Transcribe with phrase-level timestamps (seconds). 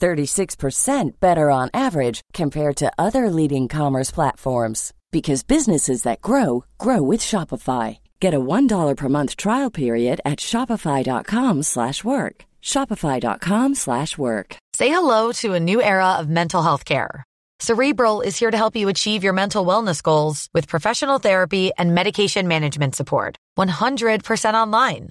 [0.00, 7.02] 36% better on average compared to other leading commerce platforms because businesses that grow grow
[7.02, 7.98] with Shopify.
[8.20, 12.36] Get a $1 per month trial period at shopify.com/work.
[12.62, 14.56] shopify.com/work.
[14.78, 17.24] Say hello to a new era of mental health care.
[17.60, 21.94] Cerebral is here to help you achieve your mental wellness goals with professional therapy and
[21.94, 23.36] medication management support.
[23.56, 25.10] 100% online.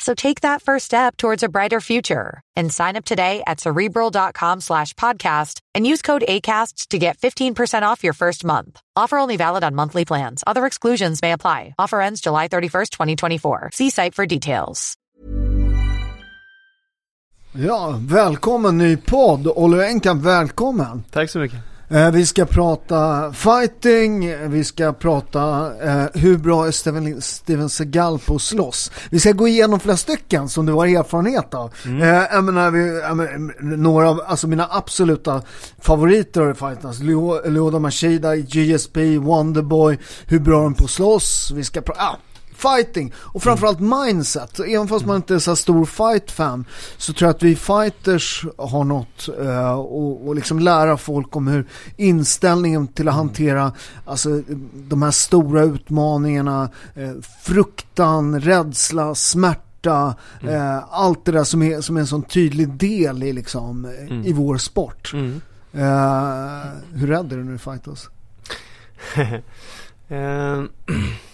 [0.00, 4.60] So take that first step towards a brighter future and sign up today at cerebral.com
[4.60, 8.80] slash podcast and use code ACasts to get 15% off your first month.
[8.96, 10.42] Offer only valid on monthly plans.
[10.46, 11.74] Other exclusions may apply.
[11.78, 13.70] Offer ends July 31st, 2024.
[13.74, 14.96] See site for details.
[17.52, 19.46] Ja, välkommen ny podd.
[19.46, 21.04] Olle Enkan, välkommen.
[21.10, 21.69] Tack så mycket.
[21.92, 28.18] Eh, vi ska prata fighting, vi ska prata eh, hur bra är Steven, Steven Seagal
[28.18, 28.90] på att slåss.
[29.10, 31.74] Vi ska gå igenom flera stycken som du har erfarenhet av.
[31.84, 32.02] Mm.
[32.02, 35.42] Eh, jag menar, vi, jag menar, några av alltså mina absoluta
[35.78, 37.00] favoriter av fighters.
[37.44, 41.50] Lyoda Machida, GSP, Wonderboy, hur bra de på att slåss.
[41.54, 42.00] Vi ska prata...
[42.02, 42.16] Ah,
[42.54, 44.60] fighting och framförallt mindset.
[44.60, 46.64] Även fast man inte är så stor fight-fan
[46.96, 51.46] så tror jag att vi fighters har något uh, och, och liksom lära folk om
[51.46, 53.72] hur inställningen till att hantera
[54.04, 57.12] alltså, de här stora utmaningarna, uh,
[57.42, 59.70] fruktan, rädsla, smärta
[60.42, 60.54] Mm.
[60.54, 64.24] Eh, allt det där som är, som är en sån tydlig del i, liksom, mm.
[64.24, 65.12] i vår sport.
[65.14, 65.40] Mm.
[65.72, 68.08] Eh, hur rädd är du när du fightas?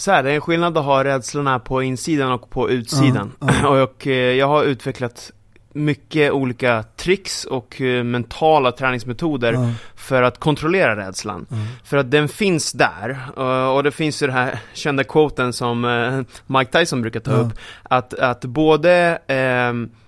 [0.00, 3.32] så här, det är en skillnad att ha rädslorna på insidan och på utsidan.
[3.42, 3.82] Uh, uh.
[3.82, 5.32] och eh, jag har utvecklat
[5.72, 9.72] mycket olika tricks och uh, mentala träningsmetoder uh.
[9.94, 11.46] för att kontrollera rädslan.
[11.84, 13.18] För att den finns där.
[13.74, 16.20] och det finns ju den här kända quoten som eh,
[16.58, 17.52] Mike Tyson brukar ta upp.
[17.82, 19.99] Att, att både eh,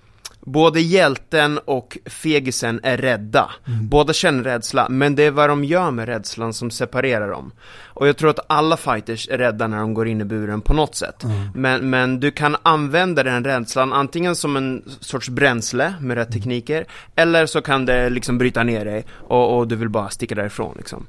[0.45, 3.51] Både hjälten och fegisen är rädda.
[3.67, 3.87] Mm.
[3.89, 7.51] Båda känner rädsla, men det är vad de gör med rädslan som separerar dem.
[7.85, 10.73] Och jag tror att alla fighters är rädda när de går in i buren på
[10.73, 11.23] något sätt.
[11.23, 11.49] Mm.
[11.55, 16.85] Men, men du kan använda den rädslan antingen som en sorts bränsle med rätt tekniker,
[17.15, 20.75] eller så kan det liksom bryta ner dig och, och du vill bara sticka därifrån
[20.77, 21.07] liksom.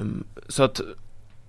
[0.00, 0.80] Um, så att,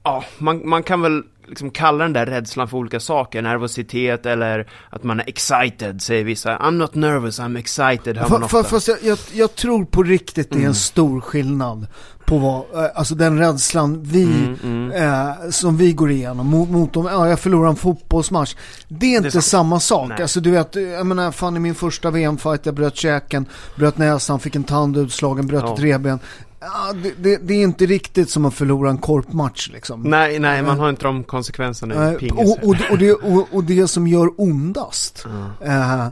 [0.04, 4.70] ja, man, man kan väl liksom kalla den där rädslan för olika saker, nervositet eller
[4.90, 6.58] att man är excited, säger vissa.
[6.58, 8.64] I'm not nervous, I'm excited, hör man ofta.
[8.64, 10.74] Fast jag, jag, jag, tror på riktigt det är en mm.
[10.74, 11.88] stor skillnad
[12.26, 14.92] på vad, eh, alltså den rädslan vi, mm, mm.
[14.92, 18.56] Eh, som vi går igenom mot, mot dem, ja jag förlorar en fotbollsmatch.
[18.88, 20.10] Det är inte det är samma sak.
[20.10, 20.22] Nej.
[20.22, 24.40] Alltså du vet, jag menar fan i min första VM-fight, jag bröt käken, bröt näsan,
[24.40, 25.74] fick en tand utslagen, bröt ja.
[25.74, 26.20] ett reben.
[26.60, 30.02] Ja, det, det, det, är inte riktigt som att förlora en korpmatch liksom.
[30.02, 32.38] Nej, nej, man har inte de konsekvenserna i pingis.
[32.38, 35.82] Och, och, och, det, och, och det som gör ondast, mm.
[35.82, 36.08] eh,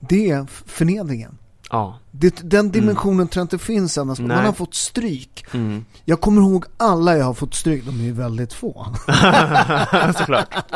[0.00, 1.38] det är förnedringen.
[1.70, 1.98] Ja.
[2.20, 2.72] Det, den mm.
[2.72, 3.28] dimensionen mm.
[3.28, 4.18] tror jag inte finns annars.
[4.18, 4.28] Nej.
[4.28, 5.44] Man har fått stryk.
[5.52, 5.84] Mm.
[6.04, 7.84] Jag kommer ihåg alla jag har fått stryk.
[7.86, 8.86] De är ju väldigt få.
[10.18, 10.54] Såklart.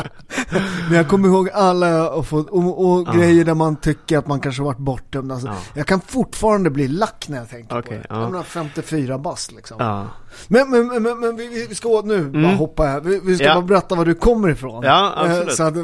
[0.88, 2.50] Men jag kommer ihåg alla jag har fått.
[2.50, 3.12] Och, och ja.
[3.12, 5.32] grejer där man tycker att man kanske har varit bortdömd.
[5.32, 5.56] Alltså, ja.
[5.74, 8.06] Jag kan fortfarande bli lack när jag tänker okay, på det.
[8.14, 8.20] Ja.
[8.22, 9.76] Jag har 54 bast liksom.
[9.80, 10.06] Ja.
[10.48, 12.42] Men, men, men, men vi, ska nu mm.
[12.42, 13.00] bara hoppa här.
[13.00, 14.84] Vi, vi ska bara berätta var du kommer ifrån.
[14.84, 15.54] Ja, absolut.
[15.54, 15.74] Så att,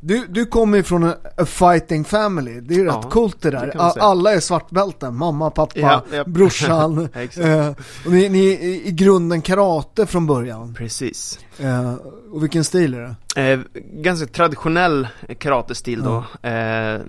[0.00, 2.60] du, du kommer ifrån en a fighting family.
[2.60, 3.66] Det är rätt ja, coolt det där.
[3.66, 4.40] Det alla är
[4.88, 5.16] svartbälten.
[5.16, 6.24] Mamma, pappa, ja, ja.
[6.26, 6.98] brorsan.
[7.36, 7.68] eh,
[8.04, 10.74] och ni, ni är i grunden karate från början.
[10.74, 11.38] Precis.
[11.58, 11.94] Eh,
[12.32, 13.00] och vilken stil är
[13.34, 13.42] det?
[13.42, 13.60] Eh,
[13.92, 15.08] ganska traditionell
[15.38, 16.24] karatestil då.
[16.48, 17.00] Eh,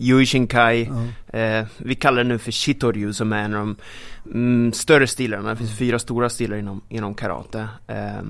[0.00, 0.90] Yui Shinkai.
[1.32, 3.76] Eh, vi kallar det nu för Shitoryu som är en av de
[4.32, 5.50] mm, större stilarna.
[5.50, 7.68] Det finns fyra stora stilar inom, inom karate.
[7.86, 8.22] Eh,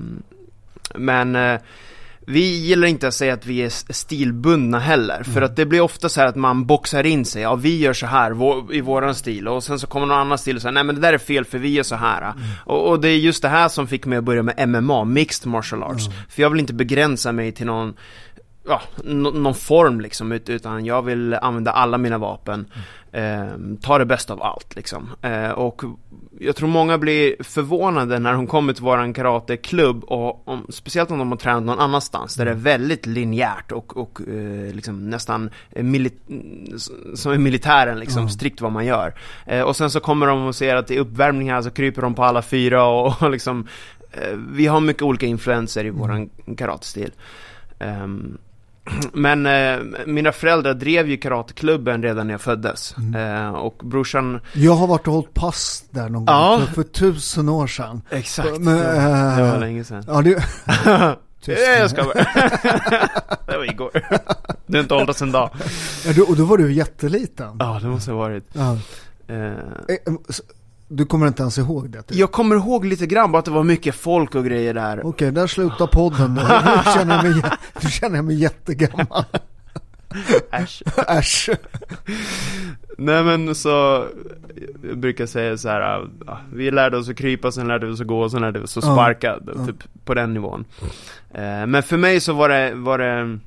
[0.95, 1.59] men eh,
[2.27, 6.09] vi gillar inte att säga att vi är stilbundna heller, för att det blir ofta
[6.09, 9.15] så här att man boxar in sig, ja vi gör så här vår, i våran
[9.15, 11.17] stil, och sen så kommer någon annan stil och säger nej men det där är
[11.17, 12.21] fel för vi gör så här.
[12.21, 12.37] Mm.
[12.65, 15.51] Och, och, det är just det här som fick mig att börja med MMA, Mixed
[15.51, 16.19] Martial Arts, mm.
[16.29, 17.93] för jag vill inte begränsa mig till någon
[18.67, 22.65] ja, någon form liksom, utan jag vill använda alla mina vapen,
[23.11, 23.47] eh,
[23.81, 25.09] ta det bästa av allt liksom.
[25.21, 25.83] Eh, och
[26.39, 31.17] jag tror många blir förvånade när de kommer till våran karateklubb, och om, speciellt om
[31.17, 32.63] de har tränat någon annanstans, där det är mm.
[32.63, 35.49] väldigt linjärt och, och eh, liksom nästan
[37.15, 38.29] som i militären liksom, mm.
[38.29, 39.13] strikt vad man gör.
[39.45, 42.23] Eh, och sen så kommer de och ser att i uppvärmningar så kryper de på
[42.23, 43.67] alla fyra och, och liksom,
[44.11, 47.11] eh, vi har mycket olika influenser i våran karatestil.
[47.79, 48.37] Um,
[49.13, 52.95] men eh, mina föräldrar drev ju karateklubben redan när jag föddes.
[52.97, 53.45] Mm.
[53.45, 54.39] Eh, och brorsan...
[54.53, 56.61] Jag har varit och hållit pass där någon gång ja.
[56.65, 58.01] för, för tusen år sedan.
[58.09, 60.03] Exakt, Men, det, var, det var länge sedan.
[60.07, 60.43] Ja, det...
[61.41, 61.61] Tyst.
[61.79, 62.13] Jag ska bara.
[63.47, 63.91] det var igår.
[64.65, 65.49] Du har inte åldrats en dag.
[66.05, 67.55] Ja, och då var du jätteliten.
[67.59, 68.45] Ja, det måste ha varit.
[68.53, 68.77] Ja.
[69.27, 69.51] Eh.
[70.91, 72.01] Du kommer inte ens ihåg det?
[72.01, 72.17] Typ.
[72.17, 74.99] Jag kommer ihåg lite grann, bara att det var mycket folk och grejer där.
[74.99, 76.41] Okej, okay, där slutar podden då.
[76.41, 77.51] Nu känner jag mig,
[77.83, 79.25] nu känner jag mig jättegammal.
[80.51, 80.83] Äsch.
[81.07, 81.49] Äsch.
[82.97, 84.05] Nej men så,
[84.89, 86.09] jag brukar säga så här,
[86.53, 88.77] vi lärde oss att krypa, sen lärde vi oss att gå, sen lärde vi oss
[88.77, 89.65] att sparka, ja.
[89.65, 90.65] typ på den nivån.
[91.33, 93.39] Eh, men för mig så var det, var det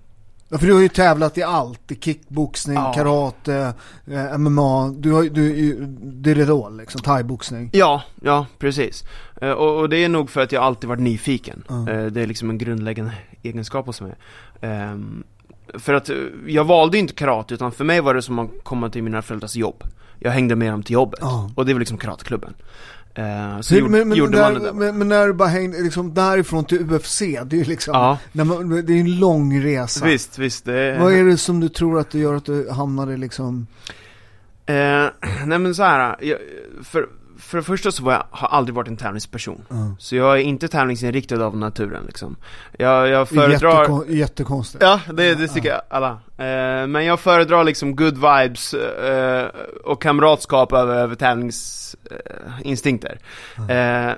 [0.54, 1.90] Ja, för du har ju tävlat i allt.
[1.90, 2.92] I kickboxning, ja.
[2.92, 3.74] karate,
[4.06, 4.88] eh, MMA.
[4.96, 7.70] Du har du, Diridol liksom, thaiboxning.
[7.72, 9.04] Ja, ja, precis.
[9.40, 11.64] Eh, och, och, det är nog för att jag alltid varit nyfiken.
[11.70, 11.88] Mm.
[11.88, 13.12] Eh, det är liksom en grundläggande
[13.42, 14.14] egenskap hos mig.
[14.60, 15.24] Ehm,
[15.74, 16.16] för att eh,
[16.46, 19.56] jag valde inte karate, utan för mig var det som att komma till mina föräldrars
[19.56, 19.84] jobb.
[20.18, 21.22] Jag hängde med dem till jobbet.
[21.22, 21.34] Mm.
[21.54, 22.54] Och det var liksom karateklubben.
[23.18, 26.14] Uh, så men, men, gjorde där, man det men, men, när du bara hängde liksom
[26.14, 28.44] därifrån till UFC, det är ju liksom, ja.
[28.44, 30.04] man, det är en lång resa.
[30.04, 30.64] Visst, visst.
[30.64, 30.98] Det...
[31.00, 33.66] Vad är det som du tror att det gör att du hamnade liksom?
[34.70, 34.74] Uh,
[35.46, 36.38] nej men så här, jag,
[36.82, 37.08] för,
[37.44, 39.62] för det första så var jag, har aldrig varit en tävlingsperson.
[39.70, 39.96] Mm.
[39.98, 42.36] Så jag är inte tävlingsinriktad av naturen liksom.
[42.78, 43.80] Jag, jag föredrar...
[43.80, 44.84] Jättekon jättekonstigt.
[44.84, 45.74] Ja, det, det tycker ja.
[45.74, 46.10] jag alla.
[46.10, 48.80] Uh, men jag föredrar liksom good vibes uh,
[49.84, 53.18] och kamratskap över, över tävlingsinstinkter.
[53.58, 54.16] Mm.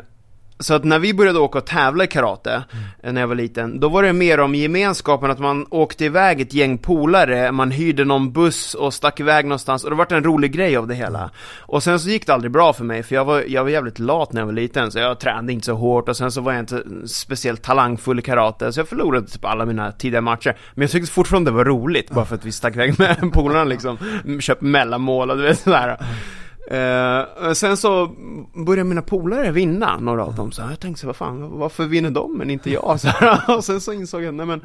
[0.58, 2.64] Så att när vi började åka och tävla i karate,
[3.02, 3.14] mm.
[3.14, 6.54] när jag var liten, då var det mer om gemenskapen, att man åkte iväg ett
[6.54, 10.52] gäng polare, man hyrde någon buss och stack iväg någonstans, och det vart en rolig
[10.52, 11.30] grej av det hela.
[11.58, 13.98] Och sen så gick det aldrig bra för mig, för jag var, jag var jävligt
[13.98, 16.52] lat när jag var liten, så jag tränade inte så hårt, och sen så var
[16.52, 20.56] jag inte speciellt talangfull i karate, så jag förlorade typ alla mina tidiga matcher.
[20.74, 23.64] Men jag tyckte fortfarande det var roligt, bara för att vi stack iväg med polarna
[23.64, 23.98] liksom,
[24.40, 25.96] köpte mellanmål och du vet sådär.
[26.70, 28.10] Eh, sen så
[28.66, 30.52] började mina polare vinna, några av dem.
[30.52, 33.00] Så jag tänkte så vad fan, varför vinner de men inte jag?
[33.00, 34.60] Så här, och sen så insåg jag, nej men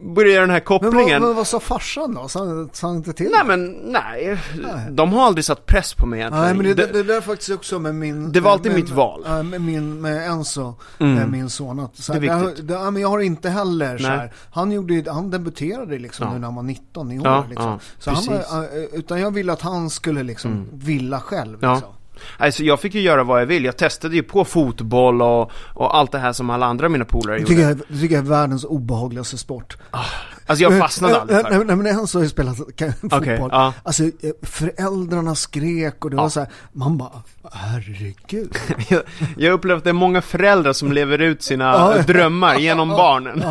[0.00, 0.96] började göra den här kopplingen.
[0.96, 2.28] Men vad, men vad sa farsan då?
[2.28, 3.30] Sa han inte till?
[3.30, 4.38] Nej men nej.
[4.62, 4.90] nej.
[4.90, 6.44] De har aldrig satt press på mig egentligen.
[6.44, 8.32] Nej men det, det, det där faktiskt också med min...
[8.32, 9.24] Det var alltid med, mitt val.
[9.28, 11.14] Med, med min, med Enzo, mm.
[11.14, 11.80] med min son.
[11.80, 12.68] Att, så här, det är viktigt.
[12.68, 16.32] Det, men jag har inte heller så här, Han gjorde han debuterade liksom ja.
[16.32, 17.70] nu när han var 19 i år ja, liksom.
[17.70, 20.68] Ja, så han var, eh, utan jag ville att han skulle liksom mm.
[20.72, 21.92] vilja själv liksom.
[22.36, 23.64] Alltså jag fick ju göra vad jag vill.
[23.64, 27.40] Jag testade ju på fotboll och, och allt det här som alla andra mina polare
[27.40, 27.54] gjorde.
[27.54, 29.76] Jag, det tycker jag är världens obehagligaste sport.
[29.90, 30.04] Ah,
[30.46, 33.20] alltså jag fastnade aldrig för Nej men en har ju spelat fotboll.
[33.20, 33.72] Okay, ah.
[33.82, 34.10] Alltså eh,
[34.42, 36.22] föräldrarna skrek och det ah.
[36.22, 37.22] var så här, man bara,
[37.52, 38.56] herregud.
[38.88, 39.02] jag,
[39.36, 43.42] jag upplevt att det är många föräldrar som lever ut sina drömmar genom barnen.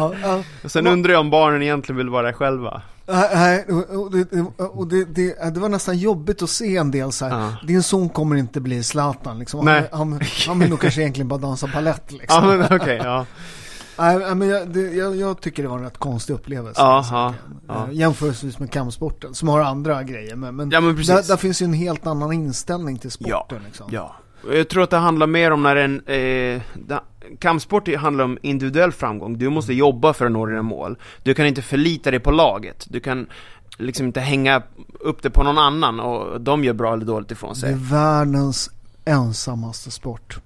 [0.63, 2.81] Och sen undrar jag om barnen egentligen vill vara själva.
[3.07, 7.25] Nej, och, det, och det, det, det, var nästan jobbigt att se en del så
[7.25, 7.39] här.
[7.39, 7.53] Ja.
[7.67, 9.65] Din son kommer inte bli Zlatan liksom.
[9.65, 9.89] Nej.
[9.91, 12.49] Han, han, han vill nog kanske egentligen bara dansa balett liksom.
[12.49, 13.25] Ja, men okay, ja.
[13.99, 16.81] Nej, men jag, det, jag, jag, tycker det var en rätt konstig upplevelse.
[16.81, 17.33] Aha,
[17.67, 17.87] ja.
[17.87, 20.35] Eh, jämförelsevis med kampsporten, som har andra grejer.
[20.35, 23.35] Men, men, ja, men där, där, finns ju en helt annan inställning till sporten.
[23.49, 23.87] Ja, liksom.
[23.91, 24.15] ja.
[24.51, 26.01] Jag tror att det handlar mer om när en...
[26.05, 26.61] Eh,
[27.39, 29.37] kampsport handlar om individuell framgång.
[29.37, 30.97] Du måste jobba för att nå dina mål.
[31.23, 32.85] Du kan inte förlita dig på laget.
[32.89, 33.27] Du kan
[33.77, 34.63] liksom inte hänga
[34.99, 37.69] upp det på någon annan och de gör bra eller dåligt ifrån sig.
[37.69, 38.71] Det är världens
[39.05, 40.39] ensammaste sport.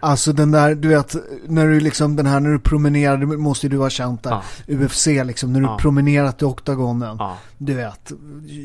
[0.00, 1.16] Alltså den där, du vet,
[1.48, 4.30] när du liksom, den här när du promenerar, det måste ju du ha känt där,
[4.30, 4.42] ja.
[4.66, 5.78] UFC liksom, när du ja.
[5.78, 7.38] promenerat i oktagonen, ja.
[7.58, 8.12] du vet,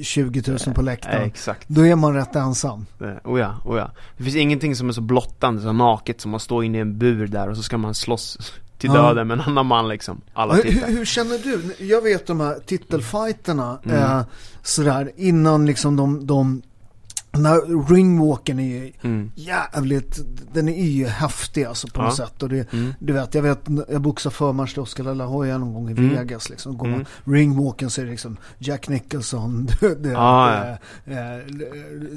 [0.04, 1.24] 20 000 på läktaren.
[1.24, 1.68] exakt.
[1.68, 2.86] Då är man rätt ensam.
[3.24, 3.92] Oh ja, oh ja.
[4.18, 6.98] Det finns ingenting som är så blottande, så naket som att stå inne i en
[6.98, 8.38] bur där och så ska man slåss
[8.80, 10.22] till döden med en annan man liksom.
[10.34, 11.86] Alla hur, hur, känner du?
[11.86, 13.98] Jag vet de här titelfighterna, mm.
[13.98, 14.22] eh,
[14.64, 16.62] sådär, innan liksom de, de
[17.32, 19.32] Den här ringwalken är ju mm.
[19.36, 20.20] jävligt,
[20.54, 22.06] den är ju häftig alltså på ja.
[22.06, 22.44] något sätt.
[22.44, 22.94] Och det, mm.
[23.00, 23.60] Du vet, jag vet,
[23.90, 26.10] jag boxade förmatch till Oscar de la Hoya någon gång i mm.
[26.10, 26.78] Vegas liksom.
[26.78, 27.06] Går mm.
[27.24, 29.66] ringwalken så är det liksom Jack Nicholson,
[30.00, 31.14] det, ah, ja.
[31.14, 31.44] äh, äh,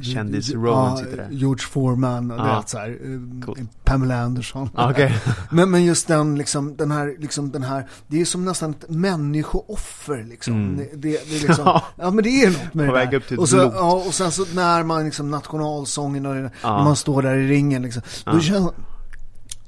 [0.00, 1.28] Kändis-Rowan sitter där.
[1.30, 2.58] George Foreman och ah.
[2.58, 2.98] vet så här,
[3.44, 3.58] cool.
[3.84, 4.70] Pamela Anderson.
[4.74, 5.12] Ah, okay.
[5.50, 8.90] men, men just den liksom, den här, liksom den här, det är som nästan ett
[8.90, 10.54] människooffer liksom.
[10.54, 10.76] Mm.
[10.76, 11.64] Det, det, det är liksom,
[11.96, 13.40] ja men det är något med på det där.
[13.40, 16.76] och, så, ja, och sen så när man liksom nationalsången och ja.
[16.76, 18.02] när man står där i ringen liksom.
[18.24, 18.70] Då, känns,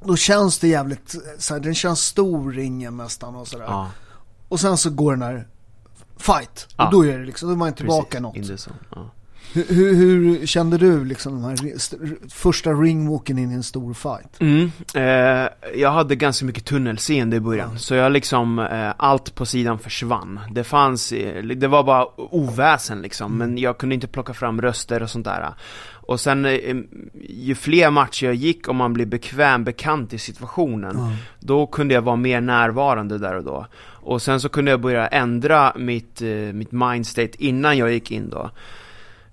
[0.04, 3.66] då känns det jävligt, så här, den känns stor ringen nästan och sådär.
[3.68, 3.90] Ja.
[4.48, 5.48] Och sen så går den här
[6.16, 6.68] fight.
[6.76, 8.68] Och då är det liksom, då är man tillbaka Precis.
[8.90, 9.10] något.
[9.54, 11.78] Hur, hur, kände du liksom den här
[12.28, 14.40] första ringwalken in i en stor fight?
[14.40, 15.48] Mm, eh,
[15.80, 17.78] jag hade ganska mycket tunnelseende i början, mm.
[17.78, 20.40] så jag liksom, eh, allt på sidan försvann.
[20.50, 23.38] Det fanns, eh, det var bara oväsen liksom, mm.
[23.48, 25.54] men jag kunde inte plocka fram röster och sånt där.
[26.06, 26.76] Och sen, eh,
[27.28, 31.12] ju fler matcher jag gick och man blev bekväm, bekant i situationen, mm.
[31.40, 33.66] då kunde jag vara mer närvarande där och då.
[33.84, 38.30] Och sen så kunde jag börja ändra mitt, eh, mitt mindstate innan jag gick in
[38.30, 38.50] då.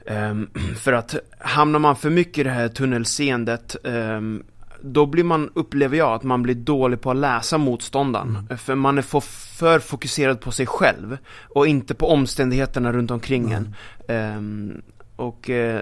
[0.05, 4.43] Um, för att hamnar man för mycket i det här tunnelseendet um,
[4.81, 8.35] då blir man, upplever jag, att man blir dålig på att läsa motståndaren.
[8.35, 8.57] Mm.
[8.57, 9.19] För man är för,
[9.57, 11.17] för fokuserad på sig själv
[11.49, 13.73] och inte på omständigheterna runt omkring mm.
[14.07, 14.37] en.
[14.37, 14.81] Um,
[15.15, 15.79] och uh,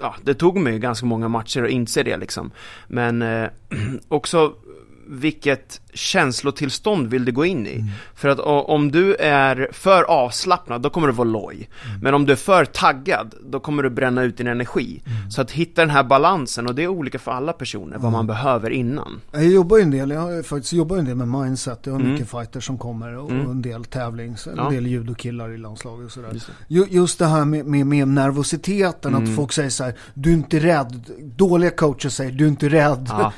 [0.00, 2.50] ja, det tog mig ganska många matcher att inse det liksom.
[2.86, 3.48] Men uh,
[4.08, 4.54] också
[5.08, 7.74] vilket känslotillstånd vill du gå in i?
[7.74, 7.88] Mm.
[8.14, 11.68] För att om du är för avslappnad, då kommer du vara loj.
[11.86, 12.00] Mm.
[12.00, 15.02] Men om du är för taggad, då kommer du bränna ut din energi.
[15.06, 15.30] Mm.
[15.30, 18.26] Så att hitta den här balansen, och det är olika för alla personer, vad man
[18.26, 19.20] behöver innan.
[19.32, 21.80] Jag jobbar ju en del, jag har faktiskt jobbat en del med mindset.
[21.84, 22.12] Jag har mm.
[22.12, 23.50] mycket fighters som kommer och mm.
[23.50, 24.70] en del tävlings, en ja.
[24.70, 26.30] del judokillar i landslaget och sådär.
[26.32, 26.74] Just det.
[26.90, 29.36] Just det här med, med, med nervositeten, att mm.
[29.36, 31.04] folk säger så här, du är inte rädd.
[31.36, 33.06] Dåliga coacher säger, du är inte rädd.
[33.08, 33.32] Ja.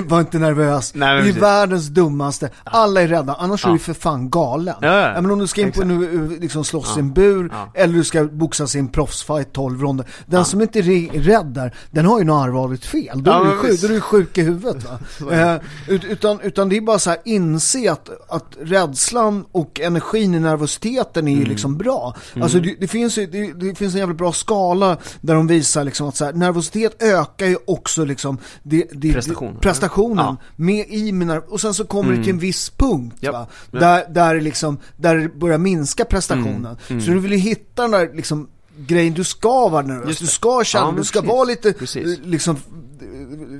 [0.06, 0.91] var inte nervös.
[0.92, 2.50] Nej, det är världens dummaste.
[2.64, 3.68] Alla är rädda, annars ja.
[3.68, 4.74] är du för fan galen.
[4.80, 5.20] Ja, ja.
[5.20, 8.24] Men om du ska in på nu, liksom slåss i en bur, eller du ska
[8.24, 10.06] boxas i en proffsfight 12 ronder.
[10.26, 13.22] Den som inte är rädd där, den har ju något allvarligt fel.
[13.22, 14.86] Då är, du, sjuk, då är du sjuk i huvudet.
[15.32, 15.56] Eh,
[15.88, 21.28] utan, utan det är bara så här, inse att, att rädslan och energin i nervositeten
[21.28, 21.48] är mm.
[21.48, 22.14] liksom bra.
[22.32, 22.42] Mm.
[22.42, 25.84] Alltså det, det finns ju, det, det, finns en jävligt bra skala där de visar
[25.84, 29.56] liksom att så här, nervositet ökar ju också liksom det, det, Prestation.
[29.60, 32.16] prestationen med i mina, och sen så kommer mm.
[32.16, 33.32] det till en viss punkt yep.
[33.32, 33.46] va?
[33.70, 36.66] Där, där, liksom, där det börjar minska prestationen.
[36.66, 36.76] Mm.
[36.88, 37.00] Mm.
[37.00, 40.64] Så du vill ju hitta den där liksom grejen, du ska vara nervös, du ska
[40.64, 41.34] känna, ja, du ska precis.
[41.34, 42.18] vara lite precis.
[42.24, 42.56] liksom,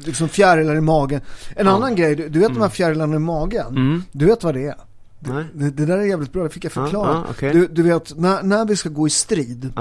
[0.05, 1.21] liksom fjärilar i magen.
[1.57, 1.73] En ja.
[1.73, 2.59] annan grej, du, du vet mm.
[2.59, 4.03] de här fjärilarna i magen, mm.
[4.13, 4.77] du vet vad det är?
[5.55, 7.23] Det, det, där är jävligt bra, det fick jag förklara.
[7.27, 7.53] Ja, okay.
[7.53, 9.73] du, du vet, när, när vi ska gå i strid,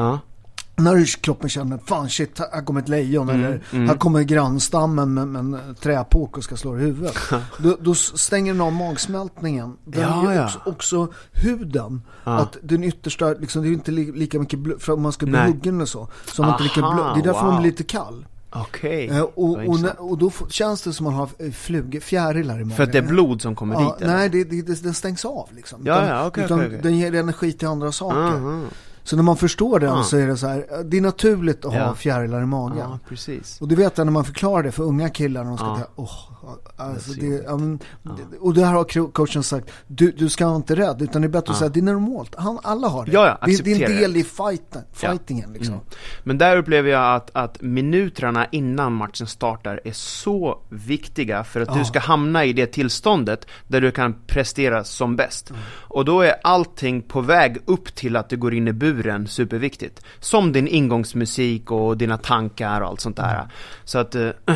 [0.75, 3.87] när kroppen känner, fan shit, här kommer ett lejon mm, eller mm.
[3.87, 7.17] här kommer grannstammen med, med en träpåk och ska slå i huvudet.
[7.57, 9.77] då, då, stänger den av magsmältningen.
[9.85, 10.45] Den ja, ja.
[10.45, 12.01] Också, också, huden.
[12.23, 12.31] Ja.
[12.31, 15.25] Att den yttersta, liksom, det är inte li, lika mycket blod, för om man ska
[15.25, 16.09] bli huggen eller så.
[16.25, 17.51] så Aha, inte lika blod, det är därför wow.
[17.51, 18.25] man blir lite kall.
[18.53, 19.05] Okej.
[19.05, 19.17] Okay.
[19.17, 22.77] Eh, och, och, och, då känns det som att man har flugor, fjärilar i magen.
[22.77, 24.07] För att det är blod som kommer ja, dit?
[24.07, 25.81] Nej, det, det, den stängs av liksom.
[25.85, 26.81] Ja, ja, okay, utan okay, okay.
[26.81, 28.17] den ger energi till andra saker.
[28.17, 28.65] Uh -huh.
[29.03, 30.03] Så när man förstår den ah.
[30.03, 31.85] så är det så här, det är naturligt att ja.
[31.85, 32.77] ha fjärilar i magen.
[32.77, 33.61] Ja, precis.
[33.61, 35.87] Och du vet när man förklarar det för unga killar när de ska ja.
[35.95, 36.40] ta, oh,
[36.75, 38.11] alltså det, um, ja.
[38.39, 41.29] och det här har coachen sagt, du, du ska vara inte rädd, utan det är
[41.29, 41.53] bättre ja.
[41.53, 42.35] att säga, det är normalt.
[42.35, 43.11] Han, alla har det.
[43.11, 45.73] Ja, det, det är en del i fighten, fightingen liksom.
[45.73, 45.85] Mm.
[46.23, 51.73] Men där upplever jag att, att minuterna innan matchen startar är så viktiga för att
[51.73, 55.49] du ska hamna i det tillståndet där du kan prestera som bäst.
[55.49, 55.61] Mm.
[55.71, 60.01] Och då är allting på väg upp till att du går in i buren superviktigt.
[60.19, 63.47] Som din ingångsmusik och dina tankar och allt sånt där.
[63.83, 64.29] Så att äh,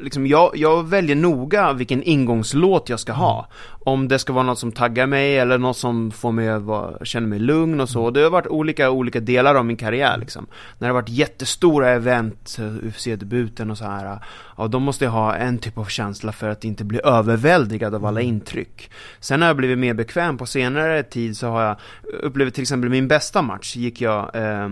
[0.00, 3.46] liksom jag, jag väljer noga vilken ingångslåt jag ska ha.
[3.88, 7.04] Om det ska vara något som taggar mig eller något som får mig att vara,
[7.04, 8.10] känna mig lugn och så.
[8.10, 10.46] Det har varit olika, olika delar av min karriär liksom.
[10.78, 14.18] När det har varit jättestora event, UFC-debuten och så här.
[14.56, 18.06] Ja, då måste jag ha en typ av känsla för att inte bli överväldigad av
[18.06, 18.90] alla intryck.
[19.20, 21.76] Sen har jag blivit mer bekväm på senare tid så har jag
[22.22, 24.68] upplevt till exempel min bästa match gick jag eh,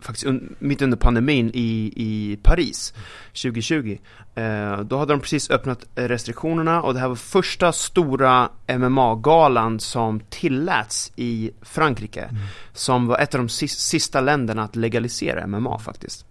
[0.00, 2.94] faktiskt un mitt under pandemin i, i Paris
[3.42, 3.98] 2020.
[4.34, 10.20] Eh, då hade de precis öppnat restriktionerna och det här var första stora MMA-galan som
[10.20, 12.22] tilläts i Frankrike.
[12.22, 12.42] Mm.
[12.72, 16.26] Som var ett av de sista länderna att legalisera MMA faktiskt.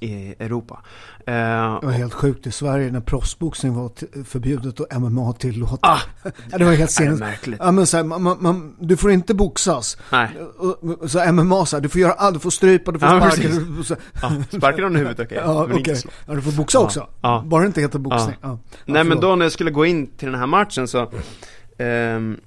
[0.00, 0.82] i Europa.
[1.28, 3.90] Uh, det var helt sjukt i Sverige när proffsboxning var
[4.24, 5.78] förbjudet och MMA tillåtet.
[5.82, 5.98] Ah,
[6.58, 7.20] det var helt sinnes.
[7.58, 9.98] Ja, men så här, man, man, du får inte boxas.
[10.12, 10.28] Nej.
[10.58, 13.30] Och, så MMA så här, du får göra allt, du får strypa, du får ja,
[13.30, 13.48] sparka.
[13.48, 15.38] Du, så, ja, sparka någon i huvudet okej.
[15.38, 15.48] Okay.
[15.52, 15.96] Ja, okay.
[16.26, 17.08] ja, du får boxa också.
[17.20, 17.44] Ja.
[17.46, 18.36] Bara det inte heter boxning.
[18.40, 18.58] Ja.
[18.84, 21.10] Nej men då när jag skulle gå in till den här matchen så
[21.78, 22.40] um,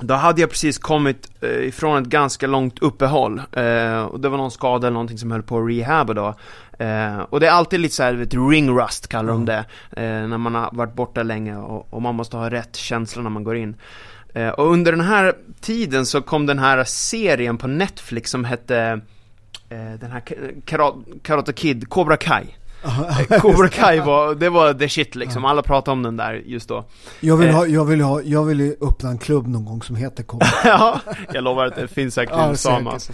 [0.00, 4.36] då hade jag precis kommit eh, ifrån ett ganska långt uppehåll eh, och det var
[4.36, 6.34] någon skada eller någonting som höll på att rehabba då.
[6.84, 9.64] Eh, Och det är alltid lite såhär, vet, ring rust kallar de det
[9.96, 13.30] eh, När man har varit borta länge och, och, man måste ha rätt känsla när
[13.30, 13.76] man går in.
[14.34, 19.00] Eh, Och under den här tiden så kom den här serien på Netflix som hette
[19.68, 20.22] eh, Den här
[21.22, 22.46] Karate Kid, Cobra Kai
[23.40, 26.84] Cobra Kai var, det var the shit liksom, alla pratade om den där just då.
[27.20, 30.22] Jag vill, ha, jag vill, ha, jag vill öppna en klubb någon gång som heter
[30.22, 31.00] Cobra Ja,
[31.32, 33.12] jag lovar att det finns säkert i USA massa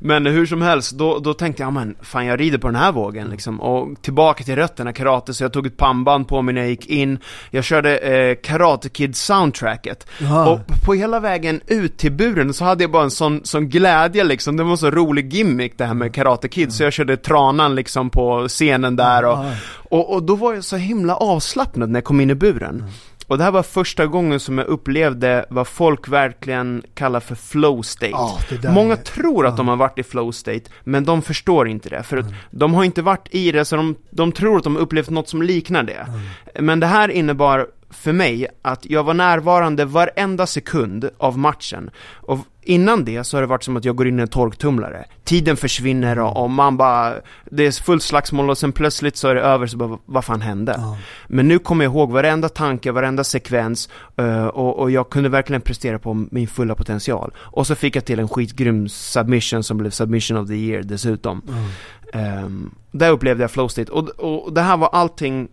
[0.00, 2.92] Men hur som helst, då, då tänkte jag, men fan jag rider på den här
[2.92, 3.60] vågen liksom.
[3.60, 6.86] Och tillbaka till rötterna, karate, så jag tog ett pannband på mig när jag gick
[6.86, 7.18] in.
[7.50, 10.06] Jag körde eh, Karate Kid soundtracket.
[10.22, 10.50] Aha.
[10.50, 14.24] Och på hela vägen ut till buren så hade jag bara en sån, sån glädje
[14.24, 14.56] liksom.
[14.56, 16.70] Det var en så rolig gimmick det här med Karate Kid, mm.
[16.70, 20.76] så jag körde tranan liksom på scenen där och, och, och, då var jag så
[20.76, 22.84] himla avslappnad när jag kom in i buren.
[23.26, 27.82] Och det här var första gången som jag upplevde vad folk verkligen kallar för flow
[27.82, 28.14] state.
[28.14, 28.38] Ah,
[28.70, 28.96] Många är...
[28.96, 29.56] tror att ah.
[29.56, 32.02] de har varit i flow state, men de förstår inte det.
[32.02, 32.34] För mm.
[32.50, 35.28] de har inte varit i det, så de, de tror att de har upplevt något
[35.28, 36.06] som liknar det.
[36.08, 36.66] Mm.
[36.66, 41.90] Men det här innebar för mig att jag var närvarande varenda sekund av matchen.
[42.14, 45.04] Och innan det så har det varit som att jag går in i en torktumlare.
[45.24, 47.14] Tiden försvinner och, och man bara,
[47.50, 50.40] det är fullt slagsmål och sen plötsligt så är det över så bara, vad fan
[50.40, 50.74] hände?
[50.78, 50.98] Ja.
[51.28, 53.88] Men nu kommer jag ihåg varenda tanke, varenda sekvens
[54.20, 57.32] uh, och, och, jag kunde verkligen prestera på min fulla potential.
[57.36, 61.42] Och så fick jag till en skitgrym submission som blev submission of the year dessutom.
[61.48, 62.44] Mm.
[62.44, 65.48] Um, där upplevde jag flow state och, och det här var allting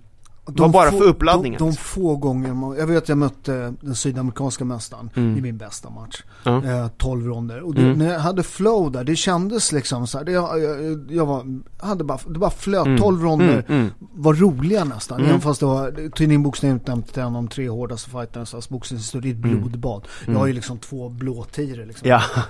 [0.47, 1.59] de var bara få, för uppladdningen.
[1.59, 5.37] De, de, få gånger, jag vet att jag mötte den sydamerikanska mästaren mm.
[5.37, 6.23] i min bästa match.
[6.43, 6.65] Mm.
[6.65, 7.61] Eh, 12 ronder.
[7.61, 7.99] Och det, mm.
[7.99, 11.45] när jag hade flow där, det kändes liksom så här, det, jag, jag, jag var,
[11.79, 12.99] hade bara, det bara flöt, mm.
[12.99, 13.91] 12 ronder mm, mm.
[13.99, 15.17] var roliga nästan.
[15.17, 15.29] Mm.
[15.29, 19.31] Även fast det var, tidningboxning utnämnt till en av de tre hårdaste fighterna, så boxningshistoria,
[19.31, 20.07] ett blodbad.
[20.25, 22.09] Jag har ju liksom två blåtiror liksom.
[22.09, 22.21] Ja.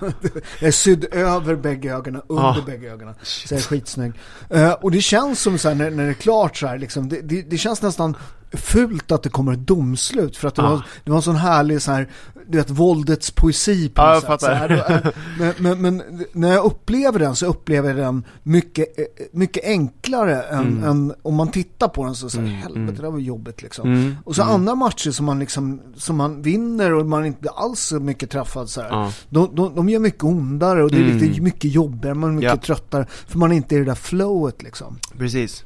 [0.60, 2.62] jag är sydd över bägge ögonen, under ah.
[2.66, 3.14] bägge ögonen.
[3.22, 4.12] Så jag är skitsnygg.
[4.50, 7.08] Eh, och det känns som så här, när, när det är klart så här, liksom,
[7.08, 8.16] det, det, det känns nästan
[8.52, 10.70] fult att det kommer ett domslut för att det, ah.
[10.70, 12.08] var, det var en sån härlig så här,
[12.48, 14.40] du vet, våldets poesi på ja, sätt.
[14.40, 18.86] Så här, men, men, men, när jag upplever den så upplever jag den mycket,
[19.32, 20.84] mycket enklare än, mm.
[20.84, 22.56] än om man tittar på den så säger mm.
[22.60, 22.94] helvete, mm.
[22.94, 23.92] det var jobbigt liksom.
[23.92, 24.16] Mm.
[24.24, 24.54] Och så mm.
[24.54, 28.70] andra matcher som man liksom, som man vinner och man inte alls är mycket träffad
[28.70, 28.90] så här.
[28.92, 29.12] Ah.
[29.28, 31.44] De, de, de gör mycket ondare och det är lite mm.
[31.44, 32.56] mycket jobbigare, man är mycket ja.
[32.56, 34.98] tröttare för man är inte i det där flowet liksom.
[35.18, 35.64] Precis.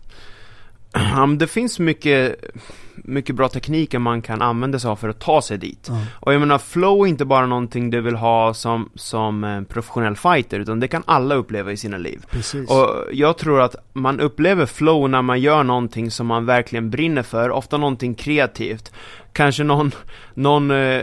[1.14, 2.37] Ja, det finns mycket,
[2.94, 5.88] mycket bra tekniker man kan använda sig av för att ta sig dit.
[5.88, 6.00] Mm.
[6.20, 10.61] Och jag menar, flow är inte bara någonting du vill ha som, som professionell fighter,
[10.61, 12.24] utan det kan alla uppleva i sina liv.
[12.31, 12.70] Precis.
[12.70, 17.22] Och jag tror att man upplever flow när man gör någonting som man verkligen brinner
[17.22, 18.92] för, ofta någonting kreativt
[19.33, 19.92] kanske någon,
[20.35, 21.03] någon eh,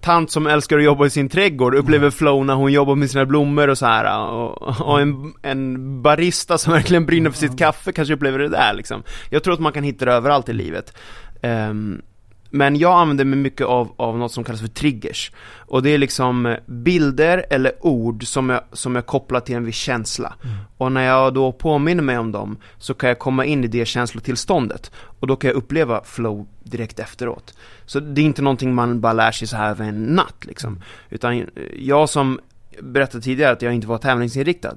[0.00, 2.12] tant som älskar att jobba i sin trädgård upplever mm.
[2.12, 6.58] flow när hon jobbar med sina blommor och så här och, och en, en barista
[6.58, 9.02] som verkligen brinner för sitt kaffe kanske upplever det där liksom.
[9.30, 10.94] Jag tror att man kan hitta det överallt i livet.
[11.42, 12.02] Um,
[12.50, 15.32] men jag använder mig mycket av, av något som kallas för triggers.
[15.56, 19.76] Och det är liksom bilder eller ord som jag, som jag kopplar till en viss
[19.76, 20.34] känsla.
[20.44, 20.56] Mm.
[20.76, 23.86] Och när jag då påminner mig om dem så kan jag komma in i det
[23.86, 24.90] känslotillståndet.
[24.94, 27.54] Och då kan jag uppleva flow direkt efteråt.
[27.86, 30.72] Så det är inte någonting man bara lär sig så här över en natt liksom.
[30.72, 30.82] Mm.
[31.08, 32.40] Utan jag som
[32.80, 34.74] berättade tidigare att jag inte var tävlingsinriktad.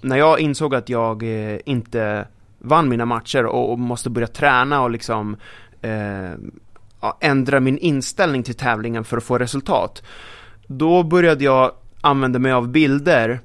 [0.00, 2.26] När jag insåg att jag eh, inte
[2.58, 5.36] vann mina matcher och, och måste börja träna och liksom
[5.82, 6.32] eh,
[7.20, 10.02] ändra min inställning till tävlingen för att få resultat.
[10.66, 13.40] Då började jag använda mig av bilder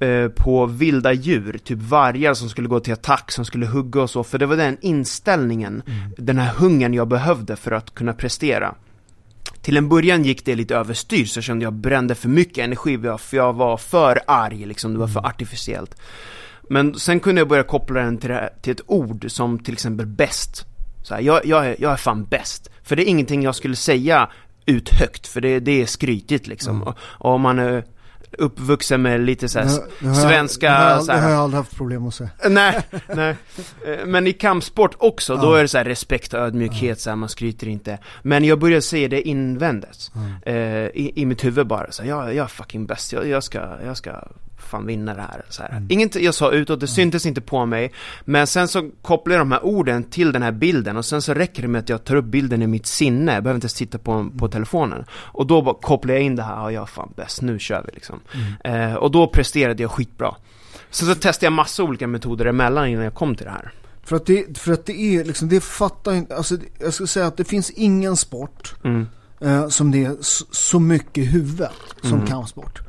[0.00, 4.10] eh, på vilda djur, typ vargar som skulle gå till attack, som skulle hugga och
[4.10, 6.14] så, för det var den inställningen, mm.
[6.18, 8.74] den här hungern jag behövde för att kunna prestera.
[9.62, 12.98] Till en början gick det lite överstyr, så jag kände jag brände för mycket energi,
[13.18, 15.28] för jag var för arg liksom, det var för mm.
[15.28, 16.00] artificiellt.
[16.70, 20.66] Men sen kunde jag börja koppla den till, till ett ord som till exempel bäst.
[21.02, 22.70] Så här, jag, jag, är, jag är fan bäst.
[22.88, 24.28] För det är ingenting jag skulle säga
[24.66, 26.76] ut högt, för det, det är skrytigt liksom.
[26.76, 26.88] Mm.
[26.88, 27.84] Och, och om man är
[28.38, 29.68] uppvuxen med lite såhär
[30.14, 30.70] svenska...
[30.70, 32.30] Det har, det har jag aldrig haft problem att säga.
[32.48, 33.36] Nej, nej.
[33.86, 35.40] Eh, men i kampsport också, ja.
[35.42, 37.98] då är det såhär respekt och ödmjukhet, så här, man skryter inte.
[38.22, 40.10] Men jag började säga det invändigt.
[40.14, 40.32] Mm.
[40.42, 43.44] Eh, i, I mitt huvud bara, så här, jag, jag är fucking bäst, jag, jag,
[43.44, 44.10] ska, jag ska
[44.58, 45.44] fan vinna det här.
[45.48, 45.70] Så här.
[45.70, 45.86] Mm.
[45.90, 47.92] Inget jag sa utåt, det syntes inte på mig.
[48.24, 51.34] Men sen så kopplar jag de här orden till den här bilden och sen så
[51.34, 53.34] räcker det med att jag tar upp bilden i mitt sinne.
[53.34, 55.04] Jag behöver inte ens titta på, på telefonen.
[55.10, 57.82] Och då bara kopplar jag in det här, ja jag är fan bäst, nu kör
[57.86, 58.20] vi liksom.
[58.64, 58.90] Mm.
[58.90, 60.34] Eh, och då presterade jag skitbra.
[60.90, 63.72] Så så testade jag massa olika metoder emellan innan jag kom till det här.
[64.02, 67.26] För att det, för att det är liksom, det fattar inte, alltså jag skulle säga
[67.26, 69.06] att det finns ingen sport Mm.
[69.40, 70.16] eh, som det är
[70.50, 71.70] så, mycket i huvudet
[72.02, 72.26] som Mm.
[72.26, 72.80] kampsport.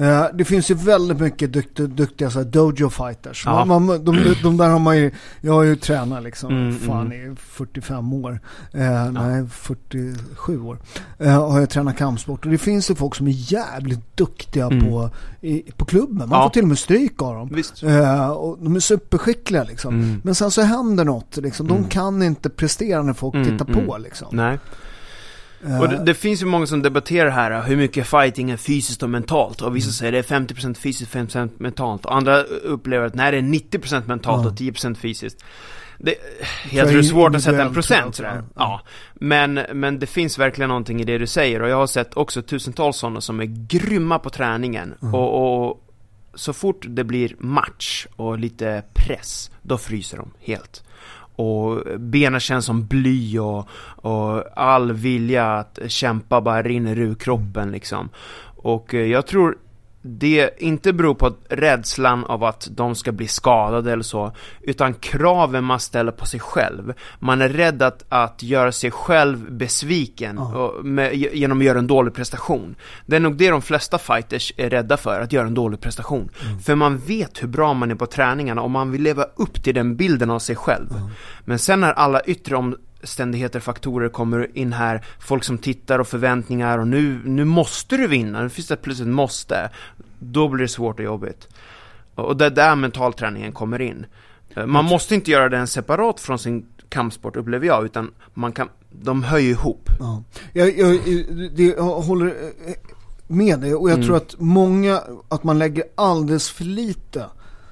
[0.00, 3.42] Eh, det finns ju väldigt mycket duktiga, duktiga så dojo fighters.
[3.46, 3.64] Ja.
[3.64, 7.12] Man, man, de, de, där har man ju, jag har ju tränat liksom, Mm, fan
[7.12, 8.40] i 45 år.
[8.72, 10.78] Eh, Nej, 47 år.
[11.18, 12.44] Eh, har jag tränat kampsport.
[12.44, 14.84] Och det finns ju folk som är jävligt duktiga Mm.
[14.88, 16.28] på, i, på klubben.
[16.28, 16.42] Man Ja.
[16.42, 17.62] får till och med stryk av dem.
[17.82, 19.94] Eh, och de är superskickliga liksom.
[19.94, 20.20] Mm.
[20.24, 21.66] Men sen så händer något liksom.
[21.68, 21.88] De Mm.
[21.88, 24.02] kan inte prestera när folk Mm, tittar på mm.
[24.02, 24.28] liksom.
[24.32, 24.58] Nej.
[25.80, 29.10] Och det, det finns ju många som debatterar här hur mycket fighting är fysiskt och
[29.10, 29.60] mentalt.
[29.60, 29.74] Och Mm.
[29.74, 32.04] vissa säger det är 50% fysiskt, 50% mentalt.
[32.06, 35.44] Och andra upplever att nej, det är 90% mentalt och 10% fysiskt.
[35.98, 36.14] Det,
[36.70, 38.42] jag tror det är svårt att sätta en procent sådär.
[38.54, 38.80] Ja.
[39.14, 41.62] Men, men det finns verkligen någonting i det du säger.
[41.62, 44.94] Och jag har sett också tusentals sådana som är grymma på träningen.
[45.02, 45.14] Mm.
[45.14, 45.84] Och, och
[46.34, 50.82] så fort det blir match och lite press, då fryser de helt.
[51.38, 57.72] Och benen känns som bly och, och all vilja att kämpa bara rinner ur kroppen
[57.72, 58.08] liksom.
[58.56, 59.56] Och eh, jag tror
[60.02, 65.64] det inte beror på rädslan av att de ska bli skadade eller så, utan kraven
[65.64, 66.92] man ställer på sig själv.
[67.18, 71.86] Man är rädd att, att göra sig själv besviken och med, genom att göra en
[71.86, 72.74] dålig prestation.
[73.06, 76.30] Det är nog det de flesta fighters är rädda för, att göra en dålig prestation.
[76.64, 79.74] För man vet hur bra man är på träningarna och man vill leva upp till
[79.74, 80.88] den bilden av sig själv.
[81.44, 82.56] Men sen när alla yttre
[83.02, 88.06] omständigheter, faktorer kommer in här, folk som tittar och förväntningar och nu, nu måste du
[88.06, 89.70] vinna, nu finns det plötsligt måste.
[90.18, 91.48] Då blir det svårt och jobbigt.
[92.14, 94.06] Och det är där mentalträningen kommer in.
[94.56, 98.68] Eh, Man måste inte göra den separat från sin kampsport upplever jag, utan man kan,
[98.90, 99.88] de ju ihop.
[99.98, 100.22] Ja.
[100.52, 101.00] Jag, jag,
[101.54, 102.74] det, jag håller eh,
[103.26, 104.06] med dig och jag Mm.
[104.06, 107.24] tror att många, att man lägger alldeles för lite.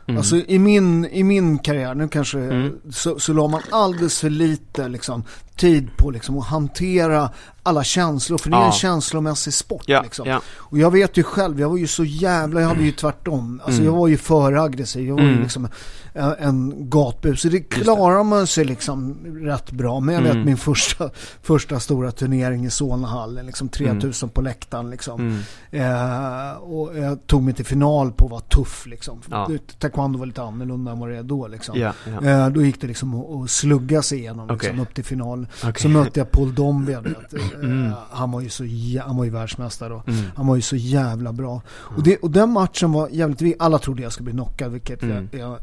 [0.09, 0.19] Mm.
[0.19, 2.73] Alltså i min, i min karriär, nu kanske, Mm.
[2.91, 5.23] så, så la man alldeles för lite liksom,
[5.57, 7.31] tid på liksom, att hantera
[7.67, 8.39] alla känslor.
[8.39, 8.67] För det är Ja.
[8.67, 9.83] en känslomässig sport.
[9.87, 10.29] Ja, liksom.
[10.29, 10.41] ja.
[10.57, 13.61] Och jag vet ju själv, jag var ju så jävla, jag hade ju tvärtom.
[13.65, 13.93] Alltså Mm.
[13.93, 15.43] jag var ju för aggressiv, jag var ju Mm.
[15.43, 15.69] liksom
[16.13, 17.41] en, en gatbus.
[17.41, 20.01] Så det klarar man sig liksom rätt bra.
[20.01, 20.45] Men jag vet Mm.
[20.47, 21.11] min första,
[21.43, 25.21] första stora turnering i Solnahallen, liksom 3000 på läktaren liksom.
[25.21, 25.41] Mm.
[25.71, 29.21] Eh, och jag tog mig till final på att vara tuff liksom.
[29.31, 29.51] Ja.
[29.79, 31.79] Taekwondo var lite annorlunda än vad det är då liksom.
[31.79, 32.29] Ja, ja.
[32.31, 34.83] Eh, då gick det liksom att, slugga sig igenom liksom, Okej.
[34.83, 35.47] upp till final.
[35.65, 35.83] Okej.
[35.83, 37.33] Så mötte jag Paul Dombia, du vet.
[37.63, 37.93] Eh, Mm.
[38.11, 38.65] Han var ju så
[39.07, 40.03] han var ju världsmästare då.
[40.07, 40.25] Mm.
[40.37, 41.63] Han var ju så jävla bra.
[41.69, 45.03] Och, det, och den matchen var jävligt vi Alla trodde jag skulle bli knockad, vilket
[45.03, 45.29] Mm.
[45.33, 45.59] jag, jag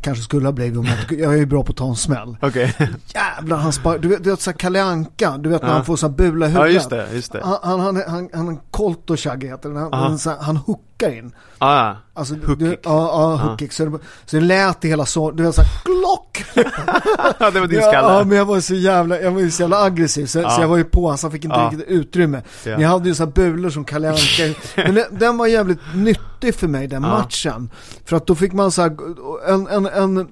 [0.00, 0.78] kanske skulle ha blivit.
[0.78, 2.36] om jag- Jag är ju bra på att ta en smäll.
[2.42, 2.74] Okej.
[3.14, 5.74] Jävlar, han spar, du vet, du vet så Kalle Anka, du vet när Ja.
[5.74, 6.74] han får så här bula i Ja, huvudet.
[6.74, 7.40] just det, just det.
[7.44, 9.78] Han, han, han, han, han Kolto Shaggy heter den.
[9.78, 11.32] Han, han, han hookar in.
[11.58, 11.96] Ah, ja.
[12.14, 12.80] Alltså, Hook du, kick.
[12.84, 13.72] Ja, ja, hook kick.
[13.72, 16.44] Så, det, så det lät i hela så, du vet såhär, glock!
[17.40, 18.12] ja, det var din skalle.
[18.14, 20.68] ja, men jag var så jävla, jag var ju så jävla aggressiv så, så jag
[20.68, 21.70] var ju på honom, så han fick inte Ja.
[21.72, 22.42] riktigt utrymme.
[22.64, 22.80] Ja.
[22.80, 24.54] Jag hade ju så här bulor som Kalle Anka.
[24.76, 27.08] Men den, den var jävligt nyttig för mig, den Ja.
[27.08, 27.70] matchen.
[28.04, 28.96] För att då fick man så här,
[29.48, 30.28] en, en, en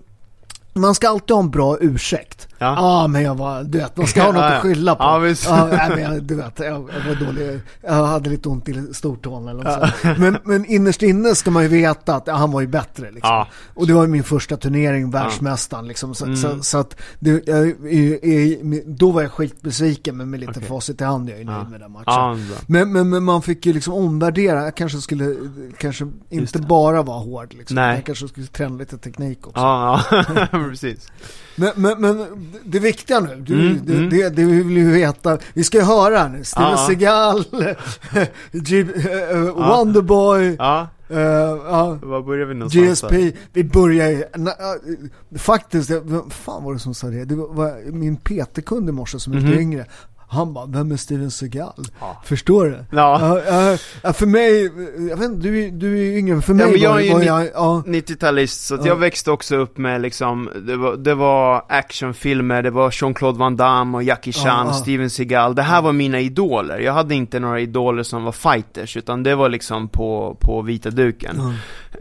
[0.76, 2.48] man ska alltid ha en bra ursäkt.
[2.64, 2.76] Ja.
[2.78, 4.56] ah, men jag var, du vet, man ska ha något Ja, ja.
[4.56, 5.02] att skylla på.
[5.04, 5.46] Ja, visst.
[5.48, 7.60] Ja, nej, men jag, du vet, jag, jag var dålig.
[7.82, 9.72] Jag hade lite ont i stortån eller något
[10.02, 10.18] sånt.
[10.18, 13.30] men, men innerst inne ska man ju veta att ja, han var ju bättre liksom.
[13.34, 13.48] Ja.
[13.74, 16.14] Och det var ju min första turnering, världsmästaren liksom.
[16.14, 16.36] Så, Mm.
[16.36, 20.62] så, så att det, jag, är- är- då var jag skitbesviken men med lite Okej.
[20.68, 21.68] facit i hand är jag ju nöjd Ja.
[21.70, 22.04] med den matchen.
[22.06, 22.36] Ja.
[22.66, 25.36] Men, men, men man fick ju liksom omvärdera, jag kanske skulle,
[25.78, 27.74] kanske inte bara vara hård liksom.
[27.74, 27.94] Nej.
[27.94, 29.60] Jag kanske skulle träna lite teknik också.
[29.60, 30.46] Ja, ja.
[30.70, 31.08] precis.
[31.56, 32.26] Men, men, men
[32.64, 34.10] det viktiga nu, du, Mm, det, mm.
[34.10, 36.76] Det, det vill ju veta, vi ska ju höra nu, Steven Ja.
[36.86, 37.44] Seagal,
[38.52, 43.02] G, eh, Wonderboy, Ja, eh, ja, var börjar vi någonstans?
[43.02, 47.24] GSP, vi börjar ju, äh, faktiskt, vem fan var det som sa det?
[47.24, 49.60] Det var min PT-kund i morse som är lite Mhm.
[49.60, 49.86] yngre.
[50.28, 51.84] Han bara, vem är Steven Seagal?
[52.00, 52.22] Ja.
[52.24, 52.84] Förstår du?
[52.96, 53.40] Ja.
[53.48, 54.64] ja, ja, för mig,
[55.10, 56.98] jag vet inte, du, är- du är ju yngre, för Ja, mig men jag var,
[56.98, 57.02] är
[57.42, 58.86] ju ja, 90-talist, så att Ja.
[58.86, 63.56] jag växte också upp med liksom, det var, det var actionfilmer, det var Jean-Claude Van
[63.56, 64.72] Damme och Jackie Chan, Ja, ja.
[64.72, 65.54] Steven Seagal.
[65.54, 66.78] Det här var mina idoler.
[66.78, 70.90] Jag hade inte några idoler som var fighters, utan det var liksom på, på vita
[70.90, 71.36] duken.
[71.38, 71.52] ja.